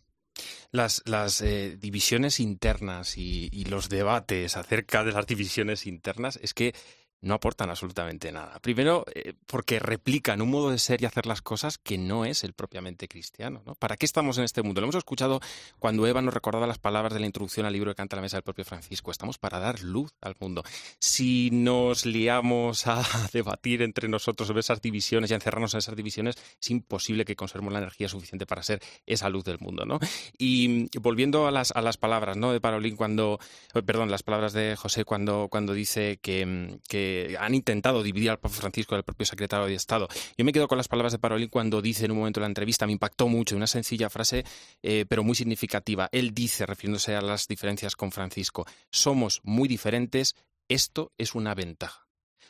Las, 0.72 1.02
eh, 1.42 1.78
divisiones 1.82 2.40
internas 2.40 3.18
y 3.18 3.66
los 3.66 3.90
debates 3.90 4.56
acerca 4.56 5.04
de 5.04 5.14
las 5.14 5.26
divisiones 5.26 5.88
internas 5.88 6.40
es 6.44 6.54
que 6.54 6.76
no 7.24 7.34
aportan 7.34 7.70
absolutamente 7.70 8.32
nada. 8.32 8.60
Primero, 8.60 9.06
eh, 9.16 9.34
porque 9.48 9.80
replican 9.80 10.42
un 10.42 10.52
modo 10.52 10.70
de 10.70 10.78
ser 10.78 11.02
y 11.02 11.06
hacer 11.06 11.26
las 11.26 11.42
cosas 11.42 11.78
que 11.78 11.98
no 11.98 12.26
es 12.26 12.44
el 12.44 12.54
propiamente 12.54 13.08
cristiano. 13.08 13.64
¿no? 13.66 13.76
¿Para 13.76 13.96
qué 13.96 14.06
estamos 14.06 14.38
en 14.38 14.44
este 14.44 14.62
mundo? 14.62 14.82
Lo 14.82 14.86
hemos 14.86 14.96
escuchado 14.96 15.40
cuando 15.80 16.06
Eva 16.06 16.22
nos 16.22 16.34
recordaba 16.34 16.68
las 16.68 16.80
palabras 16.80 17.14
de 17.14 17.22
la 17.22 17.26
introducción 17.26 17.66
al 17.66 17.74
libro 17.74 17.92
de 17.92 17.96
Canta 17.96 18.18
la 18.18 18.22
Mesa 18.22 18.38
del 18.38 18.44
propio 18.44 18.66
Francisco. 18.66 19.10
Estamos 19.10 19.38
para 19.38 19.60
dar 19.60 19.82
luz 19.82 20.14
al 20.22 20.36
mundo. 20.40 20.64
Si 21.00 21.50
nos 21.52 22.06
liamos 22.06 22.88
a 22.88 23.02
debatir 23.34 23.82
entre 23.82 24.10
nosotros 24.10 24.48
sobre 24.48 24.60
esas 24.60 24.82
divisiones 24.82 25.32
y 25.32 25.34
encerrarnos 25.34 25.74
en 25.74 25.78
esas 25.80 25.96
divisiones, 25.96 26.36
es 26.62 26.72
imposible 26.72 27.24
que 27.24 27.38
conservemos 27.38 27.72
la 27.72 27.80
energía 27.80 28.10
suficiente 28.10 28.46
para 28.46 28.64
ser 28.64 28.82
esa 29.06 29.30
luz 29.30 29.46
del 29.46 29.60
mundo. 29.60 29.86
¿no? 29.86 30.00
Y 30.38 30.90
volviendo 31.00 31.48
a 31.48 31.52
las, 31.52 31.72
a 31.72 31.82
las 31.82 31.96
palabras 31.96 32.36
¿no? 32.36 32.52
de 32.52 32.60
Parolín 32.60 32.98
cuando, 32.98 33.40
eh, 33.74 33.82
perdón, 33.82 34.12
las 34.12 34.24
palabras 34.24 34.52
de 34.52 34.76
José 34.76 35.06
cuando, 35.06 35.48
cuando 35.50 35.74
dice 35.74 36.20
que, 36.22 36.80
que 36.90 37.13
han 37.40 37.56
intentado 37.56 38.04
dividir 38.04 38.30
al 38.30 38.40
Papa 38.40 38.56
Francisco 38.56 38.96
del 38.96 39.04
propio 39.04 39.26
secretario 39.26 39.66
de 39.66 39.76
Estado. 39.76 40.08
Yo 40.38 40.46
me 40.46 40.52
quedo 40.52 40.68
con 40.68 40.78
las 40.78 40.88
palabras 40.88 41.12
de 41.12 41.20
Parolin 41.20 41.50
cuando 41.50 41.82
dice 41.82 42.06
en 42.06 42.12
un 42.12 42.20
momento 42.20 42.40
de 42.40 42.44
la 42.44 42.48
entrevista, 42.48 42.86
me 42.86 42.94
impactó 42.94 43.28
mucho, 43.28 43.56
una 43.56 43.68
sencilla 43.68 44.10
frase, 44.10 44.44
eh, 44.82 45.06
pero 45.08 45.24
muy 45.24 45.36
significativa. 45.36 46.10
Él 46.12 46.34
dice, 46.34 46.66
refiriéndose 46.66 47.16
a 47.16 47.22
las 47.22 47.48
diferencias 47.48 47.96
con 47.96 48.12
Francisco, 48.12 48.66
somos 48.92 49.42
muy 49.44 49.68
diferentes, 49.68 50.36
esto 50.68 51.12
es 51.18 51.36
una 51.36 51.56
ventaja. 51.56 52.08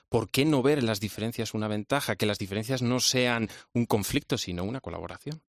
¿Por 0.10 0.30
qué 0.30 0.46
no 0.46 0.62
ver 0.62 0.84
las 0.84 1.00
diferencias 1.00 1.54
una 1.54 1.68
ventaja? 1.68 2.16
Que 2.16 2.28
las 2.28 2.38
diferencias 2.38 2.82
no 2.82 3.00
sean 3.00 3.50
un 3.74 3.86
conflicto, 3.86 4.38
sino 4.38 4.64
una 4.64 4.80
colaboración. 4.80 5.42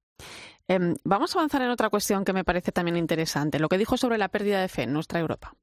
Em, 0.69 0.95
vamos 1.05 1.35
a 1.35 1.39
avanzar 1.39 1.61
en 1.63 1.69
otra 1.69 1.91
cuestión 1.91 2.25
que 2.25 2.33
me 2.33 2.45
parece 2.45 2.73
también 2.73 2.97
interesante, 2.97 3.59
lo 3.59 3.69
que 3.69 3.77
dijo 3.77 3.99
sobre 3.99 4.17
la 4.17 4.29
pérdida 4.29 4.63
de 4.63 4.69
fe 4.69 4.85
en 4.85 4.95
nuestra 4.95 5.21
Europa 5.21 5.55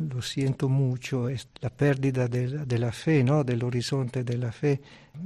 lo 0.00 0.22
siento 0.22 0.68
mucho, 0.68 1.28
es 1.28 1.48
la 1.60 1.70
pérdida 1.70 2.26
de, 2.28 2.78
la 2.78 2.92
fe, 2.92 3.22
¿no? 3.22 3.44
del 3.44 3.62
horizonte 3.62 4.24
de 4.24 4.38
la 4.38 4.50
fe 4.50 4.80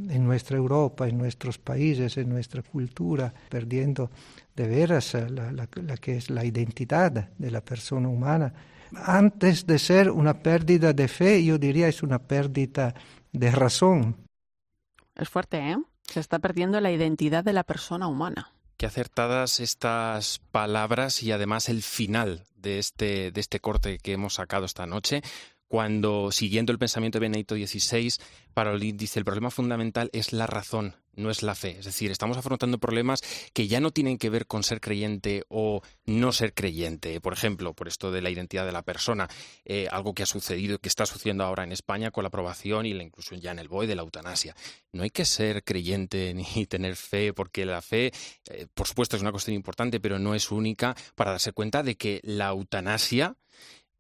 en 0.09 0.25
nuestra 0.25 0.57
Europa, 0.57 1.09
en 1.09 1.17
nuestros 1.17 1.59
países, 1.59 2.17
en 2.17 2.29
nuestra 2.29 2.63
cultura, 2.63 3.33
perdiendo 3.49 4.11
de 4.55 4.67
veras 4.67 5.15
la, 5.15 5.67
que 5.99 6.17
es 6.17 6.31
la 6.31 6.45
identidad 6.45 7.13
de 7.13 7.51
la 7.51 7.61
persona 7.61 8.09
humana. 8.09 8.53
antes 8.95 9.67
de 9.67 9.79
ser 9.79 10.11
una 10.11 10.43
pérdida 10.43 10.93
de 10.93 11.09
fe, 11.09 11.45
yo 11.45 11.59
diría 11.59 11.89
es 11.89 12.03
una 12.03 12.19
pérdida 12.19 12.95
de 13.33 13.51
razón. 13.51 14.17
Es 15.15 15.29
fuerte, 15.29 15.59
¿eh? 15.59 15.77
Se 16.03 16.21
está 16.21 16.39
perdiendo 16.39 16.81
la 16.81 16.93
identidad 16.93 17.45
de 17.45 17.53
la 17.53 17.65
persona 17.65 18.09
humana. 18.09 18.53
Qué 18.77 18.87
acertadas 18.87 19.61
estas 19.61 20.41
palabras 20.51 21.23
y 21.23 21.33
además 21.33 21.69
el 21.69 21.83
final 21.83 22.45
de 22.57 22.79
este, 22.79 23.31
de 23.31 23.41
este 23.41 23.61
corte 23.61 23.99
que 23.99 24.13
hemos 24.13 24.35
sacado 24.35 24.67
esta 24.67 24.87
noche, 24.87 25.23
cuando, 25.69 26.33
siguiendo 26.33 26.73
el 26.73 26.79
pensamiento 26.79 27.19
de 27.19 27.27
Benedicto 27.27 27.55
XVI, 27.55 28.15
Parolin 28.53 28.97
dice, 28.97 29.19
el 29.19 29.25
problema 29.25 29.51
fundamental 29.51 30.11
es 30.13 30.33
la 30.33 30.47
razón, 30.47 30.97
no 31.17 31.31
es 31.31 31.43
la 31.43 31.55
fe. 31.55 31.77
Es 31.79 31.85
decir, 31.85 32.11
estamos 32.11 32.37
afrontando 32.37 32.79
problemas 32.79 33.23
que 33.53 33.69
ya 33.69 33.81
no 33.81 33.91
tienen 33.91 34.19
que 34.19 34.31
ver 34.31 34.47
con 34.47 34.63
ser 34.63 34.81
creyente 34.81 35.45
o 35.49 35.83
no 36.07 36.33
ser 36.33 36.55
creyente. 36.55 37.21
Por 37.21 37.33
ejemplo, 37.33 37.75
por 37.75 37.89
esto 37.89 38.11
de 38.11 38.23
la 38.23 38.31
identidad 38.31 38.67
de 38.67 38.73
la 38.73 38.83
persona, 38.83 39.29
eh, 39.65 39.89
algo 39.91 40.15
que 40.15 40.23
ha 40.23 40.27
sucedido, 40.27 40.79
que 40.79 40.89
está 40.89 41.07
sucediendo 41.07 41.45
ahora 41.45 41.65
en 41.65 41.73
España 41.73 42.11
con 42.11 42.25
la 42.25 42.29
aprobación 42.29 42.87
y 42.87 42.95
la 42.95 43.03
inclusión 43.03 43.41
ya 43.41 43.53
en 43.53 43.59
el 43.59 43.69
BOE 43.69 43.87
de 43.87 43.97
la 43.97 44.03
eutanasia. 44.03 44.55
No 44.93 45.03
hay 45.03 45.11
que 45.11 45.25
ser 45.25 45.65
creyente 45.65 46.35
ni 46.57 46.67
tener 46.67 46.97
fe, 46.97 47.33
porque 47.33 47.65
la 47.65 47.83
fe, 47.83 48.13
eh, 48.51 48.67
por 48.75 48.87
supuesto, 48.87 49.17
es 49.17 49.23
una 49.23 49.33
cuestión 49.33 49.55
importante, 49.55 50.01
pero 50.01 50.19
no 50.19 50.35
es 50.35 50.51
única 50.51 50.95
para 51.15 51.33
darse 51.33 51.53
cuenta 51.53 51.83
de 51.83 51.97
que 51.97 52.21
la 52.23 52.49
eutanasia 52.49 53.37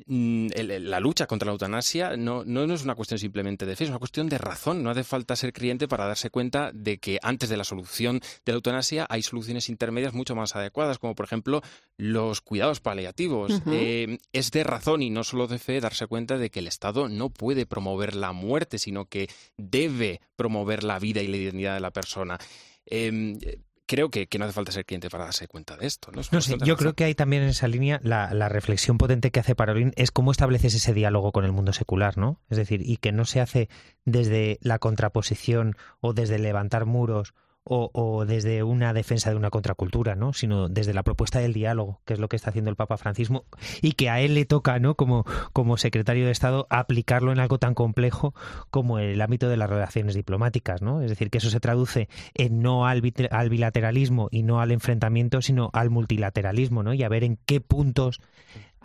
la 0.07 1.01
lucha 1.01 1.27
contra 1.27 1.47
la 1.47 1.53
eutanasia 1.53 2.17
no, 2.17 2.45
no, 2.45 2.63
es 2.75 2.83
una 2.83 2.97
cuestión 2.97 3.19
simplemente 3.19 3.65
de 3.65 3.77
fe, 3.77 3.85
es 3.85 3.91
una 3.91 3.99
cuestión 3.99 4.29
de 4.29 4.39
razón. 4.39 4.83
No 4.83 4.91
hace 4.91 5.05
falta 5.05 5.37
ser 5.37 5.53
creyente 5.53 5.87
para 5.87 6.07
darse 6.07 6.31
cuenta 6.31 6.73
de 6.73 6.99
que 6.99 7.19
antes 7.23 7.49
de 7.49 7.57
la 7.57 7.65
solución 7.65 8.21
de 8.45 8.53
la 8.53 8.57
eutanasia 8.57 9.07
hay 9.09 9.23
soluciones 9.23 9.69
intermedias 9.69 10.13
mucho 10.13 10.35
más 10.35 10.57
adecuadas, 10.57 10.99
como 10.99 11.15
por 11.15 11.27
ejemplo 11.27 11.63
los 11.97 12.41
cuidados 12.41 12.81
paliativos. 12.81 13.63
Eh, 13.67 14.19
es 14.33 14.51
de 14.51 14.65
razón 14.65 15.03
y 15.03 15.11
no 15.11 15.25
solo 15.25 15.47
de 15.47 15.59
fe 15.59 15.81
darse 15.81 16.07
cuenta 16.07 16.39
de 16.39 16.51
que 16.51 16.59
el 16.61 16.67
Estado 16.67 17.09
no 17.09 17.31
puede 17.31 17.67
promover 17.67 18.15
la 18.15 18.33
muerte, 18.33 18.79
sino 18.79 19.07
que 19.07 19.29
debe 19.57 20.21
promover 20.37 20.85
la 20.85 20.99
vida 20.99 21.23
y 21.23 21.29
la 21.29 21.37
identidad 21.37 21.75
de 21.75 21.81
la 21.81 21.93
persona. 21.93 22.39
Em, 22.87 23.39
creo 23.87 24.11
que, 24.11 24.29
no 24.39 24.45
hace 24.45 24.55
falta 24.55 24.73
ser 24.73 24.85
cliente 24.85 25.11
para 25.11 25.25
darse 25.25 25.49
cuenta 25.49 25.77
de 25.77 25.87
esto. 25.87 26.11
No, 26.13 26.23
sé, 26.23 26.57
yo 26.65 26.77
creo 26.77 26.95
que 26.95 27.05
hay 27.05 27.15
también 27.15 27.43
en 27.43 27.51
esa 27.51 27.69
línea 27.69 28.01
la, 28.03 28.49
reflexión 28.49 28.99
potente 28.99 29.31
que 29.31 29.41
hace 29.41 29.55
Parolín 29.55 29.93
es 29.97 30.11
cómo 30.11 30.31
estableces 30.31 30.75
ese 30.75 30.95
diálogo 30.95 31.33
con 31.33 31.45
el 31.45 31.53
mundo 31.53 31.73
secular, 31.73 32.19
¿no? 32.19 32.41
Es 32.51 32.57
decir, 32.57 32.83
y 32.85 32.99
que 32.99 33.13
no 33.13 33.25
se 33.25 33.41
hace 33.41 33.69
desde 34.05 34.59
la 34.61 34.79
contraposición 34.79 35.77
o 36.01 36.13
desde 36.13 36.39
levantar 36.39 36.87
muros 36.87 37.35
o, 37.67 38.25
desde 38.27 38.63
una 38.63 38.93
defensa 38.93 39.31
de 39.31 39.37
una 39.37 39.49
contracultura, 39.49 40.15
¿no? 40.15 40.35
sino 40.35 40.69
desde 40.69 40.93
la 40.93 41.03
propuesta 41.03 41.39
del 41.39 41.55
diálogo, 41.55 42.01
que 42.05 42.13
es 42.13 42.19
lo 42.19 42.29
que 42.29 42.37
está 42.37 42.51
haciendo 42.51 42.71
el 42.71 42.77
Papa 42.77 42.99
Francisco, 42.99 43.47
y 43.81 43.93
que 43.93 44.11
a 44.11 44.21
él 44.21 44.35
le 44.35 44.45
toca, 44.45 44.79
¿no? 44.79 44.97
como, 44.97 45.25
como 45.53 45.79
secretario 45.79 46.27
de 46.27 46.33
Estado, 46.33 46.67
aplicarlo 46.69 47.33
en 47.33 47.41
algo 47.41 47.59
tan 47.59 47.75
complejo 47.75 48.35
como 48.71 48.99
el 48.99 49.21
ámbito 49.21 49.49
de 49.49 49.57
las 49.57 49.71
relaciones 49.71 50.15
diplomáticas. 50.15 50.83
¿no? 50.83 51.01
Es 51.01 51.09
decir, 51.09 51.31
que 51.31 51.39
eso 51.39 51.49
se 51.49 51.61
traduce 51.61 52.09
en 52.35 52.61
no 52.61 52.87
al, 52.87 53.03
al 53.31 53.49
bilateralismo 53.49 54.29
y 54.31 54.43
no 54.43 54.61
al 54.61 54.71
enfrentamiento, 54.71 55.41
sino 55.41 55.71
al 55.73 55.89
multilateralismo, 55.89 56.83
¿no? 56.83 56.93
y 56.93 57.03
a 57.03 57.09
ver 57.09 57.25
en 57.25 57.39
qué 57.47 57.61
puntos 57.61 58.21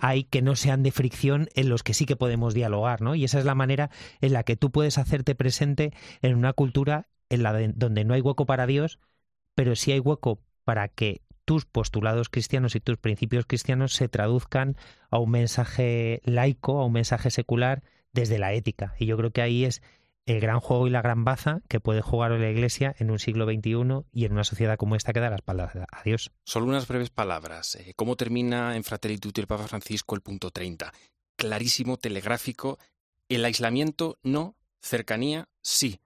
hay 0.01 0.23
que 0.23 0.41
no 0.41 0.55
sean 0.55 0.83
de 0.83 0.91
fricción 0.91 1.49
en 1.55 1.67
los 1.67 1.83
que 1.83 1.93
sí 1.93 2.05
que 2.05 2.15
podemos 2.15 2.53
dialogar, 2.53 3.01
¿no? 3.01 3.15
Y 3.15 3.25
esa 3.25 3.37
es 3.37 3.43
la 3.43 3.53
manera 3.53 3.89
en 4.21 4.31
la 4.31 4.43
que 4.43 4.55
tú 4.55 4.71
puedes 4.71 4.97
hacerte 4.97 5.35
presente 5.35 5.91
en 6.21 6.35
una 6.35 6.53
cultura 6.53 7.09
en 7.29 7.43
la 7.43 7.53
donde 7.53 8.03
no 8.03 8.13
hay 8.13 8.21
hueco 8.21 8.45
para 8.45 8.65
Dios, 8.67 8.99
pero 9.55 9.75
sí 9.75 9.91
hay 9.91 9.99
hueco 9.99 10.39
para 10.63 10.87
que 10.87 11.21
tus 11.45 11.65
postulados 11.65 12.29
cristianos 12.29 12.75
y 12.75 12.79
tus 12.79 12.97
principios 12.97 13.45
cristianos 13.47 13.93
se 13.93 14.07
traduzcan 14.07 14.77
a 15.09 15.17
un 15.17 15.31
mensaje 15.31 16.21
laico, 16.23 16.79
a 16.79 16.85
un 16.85 16.93
mensaje 16.93 17.31
secular 17.31 17.81
desde 18.13 18.37
la 18.37 18.53
ética. 18.53 18.93
Y 18.99 19.07
yo 19.07 19.17
creo 19.17 19.31
que 19.31 19.41
ahí 19.41 19.65
es 19.65 19.81
el 20.27 20.39
gran 20.39 20.59
juego 20.59 20.87
y 20.87 20.91
la 20.91 21.01
gran 21.01 21.25
baza 21.25 21.61
que 21.67 21.79
puede 21.79 22.01
jugar 22.01 22.31
la 22.31 22.49
Iglesia 22.49 22.95
en 22.99 23.09
un 23.09 23.19
siglo 23.19 23.45
XXI 23.45 24.05
y 24.11 24.25
en 24.25 24.31
una 24.31 24.43
sociedad 24.43 24.77
como 24.77 24.95
esta 24.95 25.11
que 25.11 25.19
da 25.19 25.29
la 25.29 25.37
espalda 25.37 25.87
a 25.91 26.03
Dios. 26.03 26.31
Solo 26.43 26.67
unas 26.67 26.87
breves 26.87 27.09
palabras. 27.09 27.75
Eh, 27.75 27.93
¿Cómo 27.95 28.15
termina 28.15 28.75
en 28.75 28.83
Fratelli 28.83 29.17
Tutti 29.17 29.41
el 29.41 29.47
Papa 29.47 29.67
Francisco 29.67 30.15
el 30.15 30.21
punto 30.21 30.51
30? 30.51 30.93
Clarísimo, 31.35 31.97
telegráfico. 31.97 32.77
El 33.27 33.43
aislamiento 33.43 34.19
no, 34.21 34.55
cercanía 34.81 35.49
sí. 35.61 35.99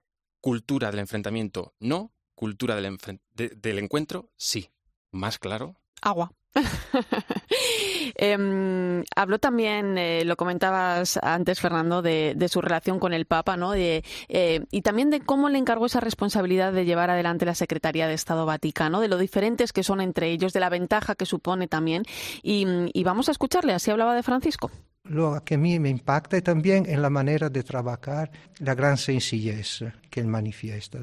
Cultura 0.44 0.90
del 0.90 1.00
enfrentamiento, 1.00 1.72
no. 1.80 2.12
Cultura 2.34 2.76
del, 2.76 2.98
del 3.32 3.78
encuentro, 3.78 4.28
sí. 4.36 4.68
¿Más 5.10 5.38
claro? 5.38 5.76
Agua. 6.02 6.32
eh, 8.16 9.02
habló 9.16 9.38
también, 9.38 9.96
eh, 9.96 10.22
lo 10.26 10.36
comentabas 10.36 11.18
antes, 11.22 11.60
Fernando, 11.60 12.02
de, 12.02 12.36
su 12.50 12.60
relación 12.60 12.98
con 12.98 13.14
el 13.14 13.24
Papa, 13.24 13.56
¿no? 13.56 13.70
De, 13.70 14.04
eh, 14.28 14.66
y 14.70 14.82
también 14.82 15.08
de 15.08 15.20
cómo 15.22 15.48
le 15.48 15.56
encargó 15.56 15.86
esa 15.86 16.00
responsabilidad 16.00 16.74
de 16.74 16.84
llevar 16.84 17.08
adelante 17.08 17.46
la 17.46 17.54
Secretaría 17.54 18.06
de 18.06 18.12
Estado 18.12 18.44
Vaticano, 18.44 19.00
de 19.00 19.08
lo 19.08 19.16
diferentes 19.16 19.72
que 19.72 19.82
son 19.82 20.02
entre 20.02 20.30
ellos, 20.30 20.52
de 20.52 20.60
la 20.60 20.68
ventaja 20.68 21.14
que 21.14 21.24
supone 21.24 21.68
también. 21.68 22.02
Y 22.42 23.02
vamos 23.02 23.30
a 23.30 23.32
escucharle, 23.32 23.72
así 23.72 23.90
hablaba 23.90 24.14
de 24.14 24.22
Francisco. 24.22 24.70
Lo 25.08 25.42
que 25.44 25.56
a 25.56 25.58
mí 25.58 25.78
me 25.78 25.90
impacta 25.90 26.40
también 26.40 26.86
en 26.86 27.02
la 27.02 27.10
manera 27.10 27.50
de 27.50 27.62
trabajar, 27.62 28.30
la 28.60 28.74
gran 28.74 28.96
sencillez 28.96 29.84
que 30.08 30.20
él 30.20 30.26
manifiesta. 30.26 31.00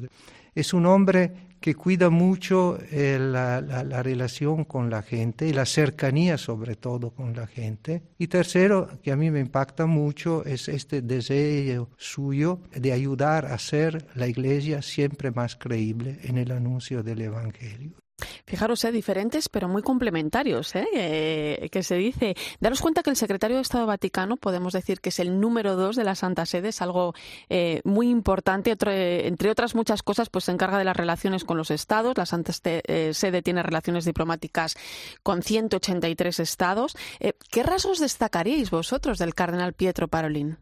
Es 0.54 0.74
un 0.74 0.86
hombre 0.86 1.52
que 1.60 1.76
cuida 1.76 2.10
mucho 2.10 2.76
eh, 2.90 3.16
la, 3.18 3.60
la, 3.60 4.02
relación 4.02 4.64
con 4.64 4.90
la 4.90 5.02
gente 5.02 5.46
y 5.46 5.52
la 5.52 5.64
cercanía 5.64 6.36
sobre 6.36 6.74
todo 6.74 7.10
con 7.10 7.34
la 7.34 7.46
gente. 7.46 8.02
Y 8.18 8.26
tercero, 8.26 8.88
que 9.02 9.12
a 9.12 9.16
mí 9.16 9.30
me 9.30 9.38
impacta 9.38 9.86
mucho, 9.86 10.44
es 10.44 10.68
este 10.68 11.00
deseo 11.00 11.88
suyo 11.96 12.58
de 12.74 12.92
ayudar 12.92 13.46
a 13.46 13.54
hacer 13.54 14.08
la 14.16 14.26
iglesia 14.26 14.82
siempre 14.82 15.30
más 15.30 15.54
creíble 15.54 16.18
en 16.24 16.36
el 16.36 16.50
anuncio 16.50 17.04
del 17.04 17.22
Evangelio. 17.22 18.01
Fijaros, 18.46 18.84
¿eh? 18.84 18.92
diferentes 18.92 19.48
pero 19.48 19.68
muy 19.68 19.82
complementarios, 19.82 20.74
¿eh? 20.74 21.68
que 21.70 21.82
se 21.82 21.96
dice. 21.96 22.34
Daros 22.60 22.80
cuenta 22.80 23.02
que 23.02 23.10
el 23.10 23.16
secretario 23.16 23.56
de 23.56 23.62
Estado 23.62 23.86
Vaticano, 23.86 24.36
podemos 24.36 24.72
decir 24.72 25.00
que 25.00 25.08
es 25.08 25.18
el 25.18 25.40
número 25.40 25.76
dos 25.76 25.96
de 25.96 26.04
la 26.04 26.14
Santa 26.14 26.46
Sede, 26.46 26.68
es 26.68 26.82
algo 26.82 27.14
eh, 27.48 27.80
muy 27.84 28.10
importante. 28.10 28.70
entre 28.70 29.50
otras 29.50 29.74
muchas 29.74 30.02
cosas, 30.02 30.28
pues 30.28 30.44
se 30.44 30.52
encarga 30.52 30.78
de 30.78 30.84
las 30.84 30.96
relaciones 30.96 31.44
con 31.44 31.56
los 31.56 31.70
estados. 31.70 32.16
La 32.16 32.26
Santa 32.26 32.52
eh, 32.64 33.10
Sede 33.14 33.42
tiene 33.42 33.62
relaciones 33.62 34.04
diplomáticas 34.04 34.76
con 35.22 35.42
183 35.42 36.40
estados. 36.40 36.96
Eh, 37.20 37.34
¿Qué 37.50 37.62
rasgos 37.62 37.98
destacaríais 37.98 38.70
vosotros 38.70 39.18
del 39.18 39.34
cardenal 39.34 39.72
Pietro 39.72 40.08
Parolin? 40.08 40.58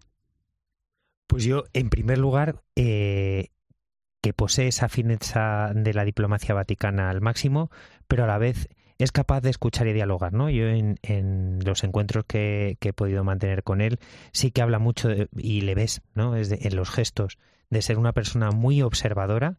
Pues 1.26 1.44
yo, 1.44 1.64
en 1.72 1.90
primer 1.90 2.18
lugar, 2.18 2.62
eh, 2.74 3.50
que 4.20 4.32
posee 4.32 4.68
esa 4.68 4.88
fineza 4.88 5.72
de 5.74 5.94
la 5.94 6.04
diplomacia 6.04 6.54
vaticana 6.54 7.10
al 7.10 7.20
máximo, 7.20 7.70
pero 8.06 8.24
a 8.24 8.26
la 8.26 8.38
vez 8.38 8.68
es 8.98 9.12
capaz 9.12 9.40
de 9.40 9.50
escuchar 9.50 9.86
y 9.86 9.92
dialogar, 9.92 10.32
¿no? 10.32 10.50
Yo 10.50 10.66
en, 10.68 11.58
los 11.64 11.84
encuentros 11.84 12.24
que, 12.26 12.76
he 12.80 12.92
podido 12.92 13.24
mantener 13.24 13.62
con 13.62 13.80
él 13.80 13.98
sí 14.32 14.50
que 14.50 14.62
habla 14.62 14.78
mucho 14.78 15.08
y 15.36 15.62
le 15.62 15.74
ves, 15.74 16.02
¿no? 16.14 16.36
Es 16.36 16.52
en 16.52 16.76
los 16.76 16.90
gestos 16.90 17.38
de 17.70 17.82
ser 17.82 17.98
una 17.98 18.12
persona 18.12 18.50
muy 18.50 18.82
observadora, 18.82 19.56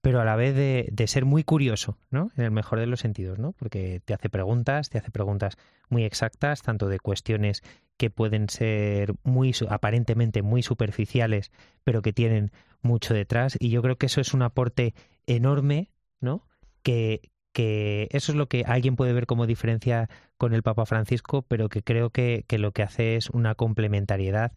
pero 0.00 0.20
a 0.20 0.24
la 0.24 0.36
vez 0.36 0.54
de, 0.54 0.88
de, 0.90 1.06
ser 1.06 1.24
muy 1.24 1.44
curioso, 1.44 1.98
¿no? 2.10 2.30
En 2.36 2.44
el 2.44 2.50
mejor 2.50 2.78
de 2.78 2.86
los 2.86 3.00
sentidos, 3.00 3.38
¿no? 3.38 3.52
Porque 3.52 4.00
te 4.04 4.14
hace 4.14 4.30
preguntas, 4.30 4.88
te 4.88 4.98
hace 4.98 5.10
preguntas 5.10 5.56
muy 5.90 6.04
exactas, 6.04 6.62
tanto 6.62 6.88
de 6.88 7.00
cuestiones 7.00 7.62
que 7.98 8.08
pueden 8.08 8.48
ser 8.48 9.14
muy 9.24 9.52
aparentemente 9.68 10.40
muy 10.40 10.62
superficiales, 10.62 11.50
pero 11.84 12.00
que 12.00 12.12
tienen 12.12 12.52
mucho 12.82 13.14
detrás 13.14 13.56
y 13.60 13.70
yo 13.70 13.82
creo 13.82 13.96
que 13.96 14.06
eso 14.06 14.20
es 14.20 14.34
un 14.34 14.42
aporte 14.42 14.94
enorme, 15.26 15.90
¿no? 16.20 16.46
Que, 16.82 17.30
que 17.52 18.08
eso 18.12 18.32
es 18.32 18.36
lo 18.36 18.48
que 18.48 18.64
alguien 18.66 18.96
puede 18.96 19.12
ver 19.12 19.26
como 19.26 19.46
diferencia 19.46 20.08
con 20.36 20.54
el 20.54 20.62
Papa 20.62 20.86
Francisco, 20.86 21.42
pero 21.42 21.68
que 21.68 21.82
creo 21.82 22.10
que, 22.10 22.44
que 22.46 22.58
lo 22.58 22.72
que 22.72 22.82
hace 22.82 23.16
es 23.16 23.30
una 23.30 23.54
complementariedad 23.54 24.52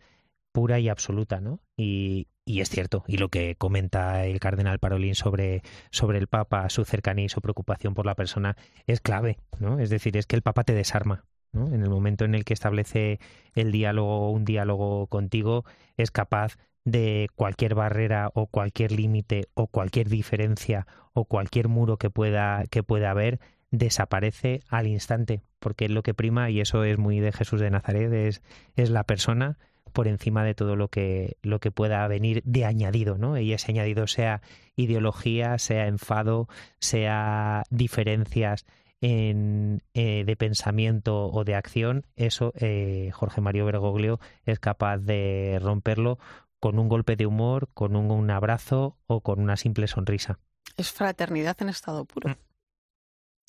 pura 0.51 0.80
y 0.80 0.89
absoluta, 0.89 1.39
¿no? 1.41 1.61
Y, 1.78 2.28
y, 2.45 2.61
es 2.61 2.69
cierto, 2.69 3.03
y 3.07 3.17
lo 3.17 3.30
que 3.30 3.55
comenta 3.55 4.26
el 4.26 4.39
cardenal 4.39 4.80
Parolín 4.80 5.15
sobre, 5.15 5.61
sobre 5.91 6.17
el 6.17 6.28
Papa, 6.28 6.69
su 6.69 6.86
cercanía 6.86 7.26
y 7.26 7.30
su 7.30 7.41
preocupación 7.41 7.93
por 7.93 8.05
la 8.05 8.15
persona 8.15 8.57
es 8.88 9.01
clave, 9.01 9.38
¿no? 9.59 9.80
Es 9.80 9.89
decir, 9.89 10.17
es 10.17 10.28
que 10.28 10.36
el 10.36 10.41
Papa 10.41 10.63
te 10.63 10.74
desarma, 10.74 11.26
¿no? 11.53 11.67
En 11.74 11.82
el 11.82 11.89
momento 11.89 12.26
en 12.26 12.36
el 12.36 12.45
que 12.45 12.53
establece 12.53 13.19
el 13.55 13.72
diálogo, 13.72 14.32
un 14.32 14.45
diálogo 14.45 15.07
contigo, 15.07 15.65
es 15.97 16.11
capaz 16.11 16.57
de 16.84 17.29
cualquier 17.36 17.75
barrera 17.75 18.29
o 18.34 18.47
cualquier 18.47 18.91
límite 18.91 19.47
o 19.53 19.67
cualquier 19.67 20.09
diferencia 20.09 20.88
o 21.13 21.25
cualquier 21.25 21.67
muro 21.67 21.97
que 21.97 22.09
pueda, 22.09 22.63
que 22.69 22.84
pueda 22.84 23.11
haber 23.11 23.39
desaparece 23.71 24.61
al 24.67 24.88
instante, 24.88 25.41
porque 25.59 25.86
es 25.86 25.91
lo 25.91 26.03
que 26.03 26.13
prima, 26.13 26.49
y 26.49 26.59
eso 26.59 26.84
es 26.84 26.97
muy 26.97 27.19
de 27.19 27.32
Jesús 27.32 27.61
de 27.61 27.71
Nazaret, 27.71 28.11
es, 28.11 28.41
es 28.75 28.89
la 28.89 29.05
persona 29.05 29.57
por 29.93 30.07
encima 30.07 30.43
de 30.43 30.53
todo 30.53 30.75
lo 30.75 30.88
que, 30.88 31.38
lo 31.41 31.59
que 31.59 31.71
pueda 31.71 32.07
venir 32.07 32.41
de 32.45 32.65
añadido, 32.65 33.17
¿no? 33.17 33.38
Y 33.38 33.53
ese 33.53 33.71
añadido 33.71 34.07
sea 34.07 34.41
ideología, 34.75 35.57
sea 35.57 35.88
enfado, 35.88 36.47
sea 36.79 37.63
diferencias 37.69 38.65
en, 39.01 39.82
eh, 39.93 40.23
de 40.25 40.36
pensamiento 40.36 41.27
o 41.27 41.43
de 41.43 41.55
acción, 41.55 42.05
eso 42.15 42.53
eh, 42.55 43.09
Jorge 43.13 43.41
Mario 43.41 43.65
Bergoglio 43.65 44.19
es 44.45 44.59
capaz 44.59 44.97
de 44.99 45.59
romperlo 45.61 46.19
con 46.62 46.78
un 46.78 46.88
golpe 46.88 47.16
de 47.18 47.26
humor, 47.26 47.70
con 47.74 47.95
un, 47.95 48.30
abrazo 48.30 48.95
o 49.07 49.22
con 49.22 49.41
una 49.41 49.57
simple 49.57 49.88
sonrisa. 49.88 50.39
Es 50.78 50.91
fraternidad 50.91 51.57
en 51.59 51.70
estado 51.70 52.05
puro. 52.05 52.30
Mm. 52.30 52.36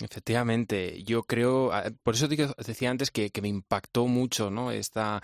Efectivamente, 0.02 1.04
yo 1.04 1.22
creo, 1.22 1.70
por 2.02 2.14
eso 2.14 2.26
decía 2.26 2.90
antes 2.90 3.10
que, 3.10 3.30
me 3.40 3.48
impactó 3.48 4.06
mucho 4.06 4.50
¿no? 4.50 4.72
esta, 4.72 5.22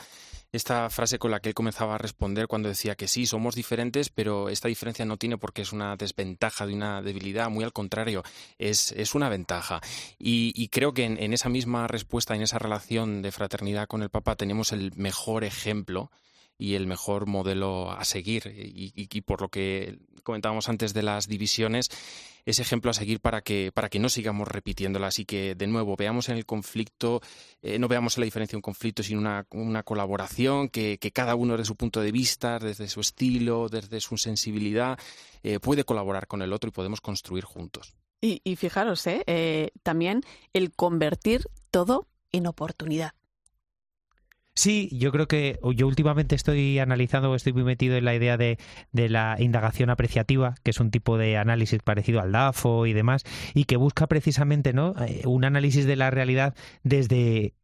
esta 0.52 0.88
frase 0.90 1.18
con 1.18 1.30
la 1.30 1.40
que 1.40 1.48
él 1.48 1.54
comenzaba 1.54 1.94
a 1.94 1.98
responder 1.98 2.46
cuando 2.46 2.68
decía 2.68 2.94
que 2.94 3.08
sí, 3.08 3.26
somos 3.26 3.54
diferentes, 3.54 4.10
pero 4.10 4.50
esta 4.50 4.68
diferencia 4.68 5.06
no 5.06 5.16
tiene 5.16 5.38
por 5.38 5.54
qué 5.54 5.62
es 5.62 5.72
una 5.72 5.96
desventaja 5.96 6.66
de 6.66 6.74
una 6.74 7.02
debilidad, 7.02 7.48
muy 7.48 7.64
al 7.64 7.72
contrario, 7.72 8.22
es, 8.58 8.92
es 8.92 9.14
una 9.14 9.30
ventaja. 9.30 9.80
Y, 10.18 10.68
creo 10.68 10.92
que 10.92 11.06
en, 11.06 11.20
en, 11.20 11.32
esa 11.32 11.48
misma 11.48 11.88
respuesta, 11.88 12.36
en 12.36 12.42
esa 12.42 12.58
relación 12.58 13.22
de 13.22 13.32
fraternidad 13.32 13.88
con 13.88 14.02
el 14.02 14.10
Papa, 14.10 14.36
tenemos 14.36 14.72
el 14.72 14.92
mejor 14.94 15.42
ejemplo 15.42 16.10
y 16.58 16.74
el 16.74 16.86
mejor 16.86 17.26
modelo 17.26 17.92
a 17.92 18.04
seguir. 18.04 18.52
Y, 18.54 19.20
por 19.22 19.40
lo 19.40 19.48
que 19.48 19.98
comentábamos 20.24 20.68
antes 20.68 20.92
de 20.92 21.02
las 21.02 21.28
divisiones, 21.28 21.88
ese 22.44 22.62
ejemplo 22.62 22.90
a 22.90 22.94
seguir 22.94 23.20
para 23.20 23.40
que, 23.42 23.70
para 23.72 23.88
que 23.88 23.98
no 23.98 24.08
sigamos 24.08 24.48
repitiéndolas 24.48 25.18
y 25.20 25.24
que, 25.24 25.54
de 25.54 25.66
nuevo, 25.68 25.96
veamos 25.96 26.28
en 26.28 26.36
el 26.36 26.46
conflicto, 26.46 27.20
eh, 27.62 27.78
no 27.78 27.88
veamos 27.88 28.16
en 28.16 28.22
la 28.22 28.24
diferencia 28.24 28.56
un 28.56 28.62
conflicto, 28.62 29.02
sino 29.02 29.20
una, 29.20 29.46
una 29.50 29.82
colaboración, 29.84 30.68
que, 30.68 30.98
cada 31.12 31.36
uno 31.36 31.56
desde 31.56 31.66
su 31.66 31.76
punto 31.76 32.00
de 32.00 32.12
vista, 32.12 32.58
desde 32.58 32.88
su 32.88 33.00
estilo, 33.00 33.68
desde 33.68 34.00
su 34.00 34.18
sensibilidad, 34.18 34.98
eh, 35.42 35.60
puede 35.60 35.84
colaborar 35.84 36.26
con 36.26 36.42
el 36.42 36.52
otro 36.52 36.68
y 36.68 36.72
podemos 36.72 37.00
construir 37.00 37.44
juntos. 37.44 37.94
Y, 38.20 38.40
y 38.42 38.56
fijaros, 38.56 39.06
¿eh? 39.06 39.22
eh 39.26 39.70
también 39.84 40.22
el 40.52 40.72
convertir 40.72 41.48
todo 41.70 42.08
en 42.32 42.46
oportunidad. 42.46 43.12
Sí, 44.58 44.88
yo 44.90 45.12
creo 45.12 45.28
que 45.28 45.60
yo 45.76 45.86
últimamente 45.86 46.34
estoy 46.34 46.80
analizando, 46.80 47.32
estoy 47.36 47.52
muy 47.52 47.62
metido 47.62 47.96
en 47.96 48.04
la 48.04 48.16
idea 48.16 48.36
de, 48.36 48.58
de, 48.90 49.08
la 49.08 49.36
indagación 49.38 49.88
apreciativa, 49.88 50.56
que 50.64 50.72
es 50.72 50.80
un 50.80 50.90
tipo 50.90 51.16
de 51.16 51.36
análisis 51.36 51.80
parecido 51.80 52.20
al 52.20 52.32
DAFO 52.32 52.84
y 52.86 52.92
demás, 52.92 53.22
y 53.54 53.66
que 53.66 53.76
busca 53.76 54.08
precisamente 54.08 54.72
¿no? 54.72 54.96
Eh, 55.06 55.22
un 55.26 55.44
análisis 55.44 55.86
de 55.86 55.94
la 55.94 56.10
realidad 56.10 56.56
desde 56.82 57.54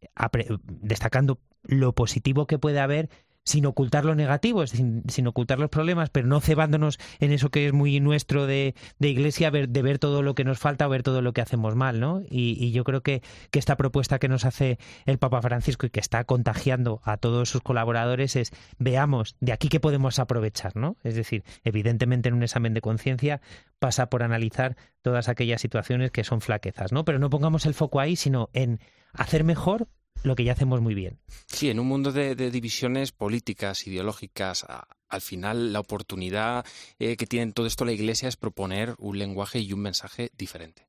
destacando 0.62 1.40
lo 1.64 1.96
positivo 1.96 2.46
que 2.46 2.60
puede 2.60 2.78
haber 2.78 3.10
sin 3.44 3.66
ocultar 3.66 4.04
lo 4.04 4.14
negativo, 4.14 4.66
sin, 4.66 5.02
sin, 5.08 5.26
ocultar 5.26 5.58
los 5.58 5.68
problemas, 5.68 6.08
pero 6.10 6.26
no 6.26 6.40
cebándonos 6.40 6.98
en 7.20 7.32
eso 7.32 7.50
que 7.50 7.66
es 7.66 7.72
muy 7.72 8.00
nuestro 8.00 8.46
de, 8.46 8.74
de 8.98 9.08
iglesia, 9.08 9.50
ver, 9.50 9.68
de 9.68 9.82
ver 9.82 9.98
todo 9.98 10.22
lo 10.22 10.34
que 10.34 10.44
nos 10.44 10.58
falta 10.58 10.86
o 10.86 10.90
ver 10.90 11.02
todo 11.02 11.20
lo 11.20 11.32
que 11.32 11.42
hacemos 11.42 11.74
mal, 11.76 12.00
¿no? 12.00 12.22
Y, 12.28 12.72
yo 12.72 12.82
creo 12.84 13.02
que, 13.02 13.22
que, 13.50 13.58
esta 13.58 13.76
propuesta 13.76 14.18
que 14.18 14.28
nos 14.28 14.44
hace 14.44 14.78
el 15.04 15.18
Papa 15.18 15.42
Francisco 15.42 15.86
y 15.86 15.90
que 15.90 16.00
está 16.00 16.24
contagiando 16.24 17.00
a 17.04 17.18
todos 17.18 17.50
sus 17.50 17.60
colaboradores 17.60 18.34
es 18.34 18.50
veamos 18.78 19.36
de 19.40 19.52
aquí 19.52 19.68
qué 19.68 19.78
podemos 19.78 20.18
aprovechar, 20.18 20.74
¿no? 20.74 20.96
Es 21.04 21.14
decir, 21.14 21.44
evidentemente 21.62 22.30
en 22.30 22.34
un 22.34 22.42
examen 22.42 22.74
de 22.74 22.80
conciencia 22.80 23.40
pasa 23.78 24.08
por 24.08 24.22
analizar 24.22 24.76
todas 25.02 25.28
aquellas 25.28 25.60
situaciones 25.60 26.10
que 26.10 26.24
son 26.24 26.40
flaquezas, 26.40 26.92
¿no? 26.92 27.04
Pero 27.04 27.18
no 27.18 27.28
pongamos 27.28 27.66
el 27.66 27.74
foco 27.74 28.00
ahí, 28.00 28.16
sino 28.16 28.48
en 28.54 28.80
hacer 29.12 29.44
mejor 29.44 29.88
lo 30.22 30.34
que 30.36 30.44
ya 30.44 30.52
hacemos 30.52 30.80
muy 30.80 30.94
bien. 30.94 31.18
Sí, 31.46 31.70
en 31.70 31.80
un 31.80 31.86
mundo 31.86 32.12
de, 32.12 32.34
divisiones 32.50 33.12
políticas, 33.12 33.86
ideológicas, 33.86 34.66
al 35.08 35.20
final 35.20 35.72
la 35.72 35.80
oportunidad 35.80 36.64
eh, 36.98 37.16
que 37.16 37.26
tiene 37.26 37.52
todo 37.52 37.66
esto 37.66 37.84
la 37.84 37.92
Iglesia 37.92 38.28
es 38.28 38.36
proponer 38.36 38.94
un 38.98 39.18
lenguaje 39.18 39.58
y 39.60 39.72
un 39.72 39.80
mensaje 39.80 40.30
diferente. 40.36 40.86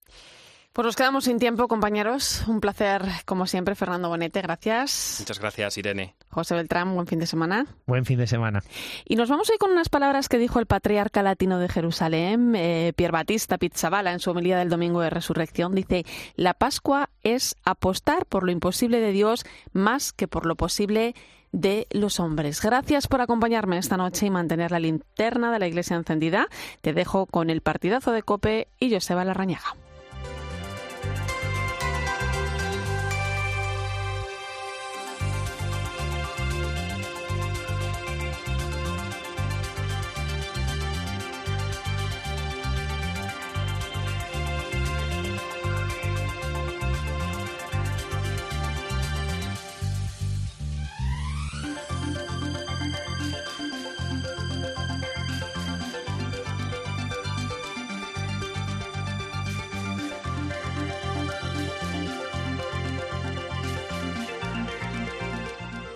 Pues 0.75 0.85
nos 0.87 0.97
quedamos 0.97 1.23
sin 1.23 1.39
tiempo, 1.39 1.69
compañeros. 1.69 2.43
Un 2.49 2.59
placer, 2.59 3.01
como 3.23 3.47
siempre, 3.47 3.75
Fernando 3.75 4.09
Bonete, 4.09 4.41
gracias. 4.41 5.15
Muchas 5.21 5.39
gracias, 5.39 5.77
Irene. 5.77 6.15
José 6.27 6.53
Beltrán, 6.53 6.93
buen 6.93 7.07
fin 7.07 7.17
de 7.17 7.27
semana. 7.27 7.65
Buen 7.85 8.03
fin 8.03 8.19
de 8.19 8.27
semana. 8.27 8.61
Y 9.05 9.15
nos 9.15 9.29
vamos 9.29 9.49
hoy 9.49 9.57
con 9.57 9.71
unas 9.71 9.87
palabras 9.87 10.27
que 10.27 10.37
dijo 10.37 10.59
el 10.59 10.65
patriarca 10.65 11.23
latino 11.23 11.59
de 11.59 11.69
Jerusalén, 11.69 12.55
eh, 12.57 12.91
Pier 12.93 13.13
Batista 13.13 13.57
Pizzabala, 13.57 14.11
en 14.11 14.19
su 14.19 14.31
homilía 14.31 14.57
del 14.57 14.67
domingo 14.67 14.99
de 14.99 15.09
resurrección. 15.09 15.73
Dice: 15.73 16.05
La 16.35 16.53
Pascua 16.53 17.09
es 17.23 17.55
apostar 17.63 18.25
por 18.25 18.43
lo 18.43 18.51
imposible 18.51 18.99
de 18.99 19.13
Dios 19.13 19.45
más 19.71 20.11
que 20.11 20.27
por 20.27 20.45
lo 20.45 20.57
posible 20.57 21.15
de 21.53 21.87
los 21.91 22.19
hombres. 22.19 22.61
Gracias 22.61 23.07
por 23.07 23.21
acompañarme 23.21 23.77
esta 23.77 23.95
noche 23.95 24.25
y 24.25 24.29
mantener 24.29 24.71
la 24.71 24.79
linterna 24.79 25.53
de 25.53 25.59
la 25.59 25.67
iglesia 25.67 25.95
encendida. 25.95 26.49
Te 26.81 26.91
dejo 26.91 27.27
con 27.27 27.49
el 27.49 27.61
partidazo 27.61 28.11
de 28.11 28.23
Cope 28.23 28.67
y 28.77 28.93
Joseba 28.93 29.23
Larrañaga. 29.23 29.77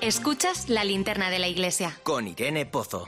Escuchas 0.10 0.70
la 0.70 0.84
linterna 0.84 1.30
de 1.30 1.38
la 1.38 1.47
iglesia. 1.47 1.95
Con 2.01 2.28
Irene 2.28 2.66
Pozo. 2.66 3.07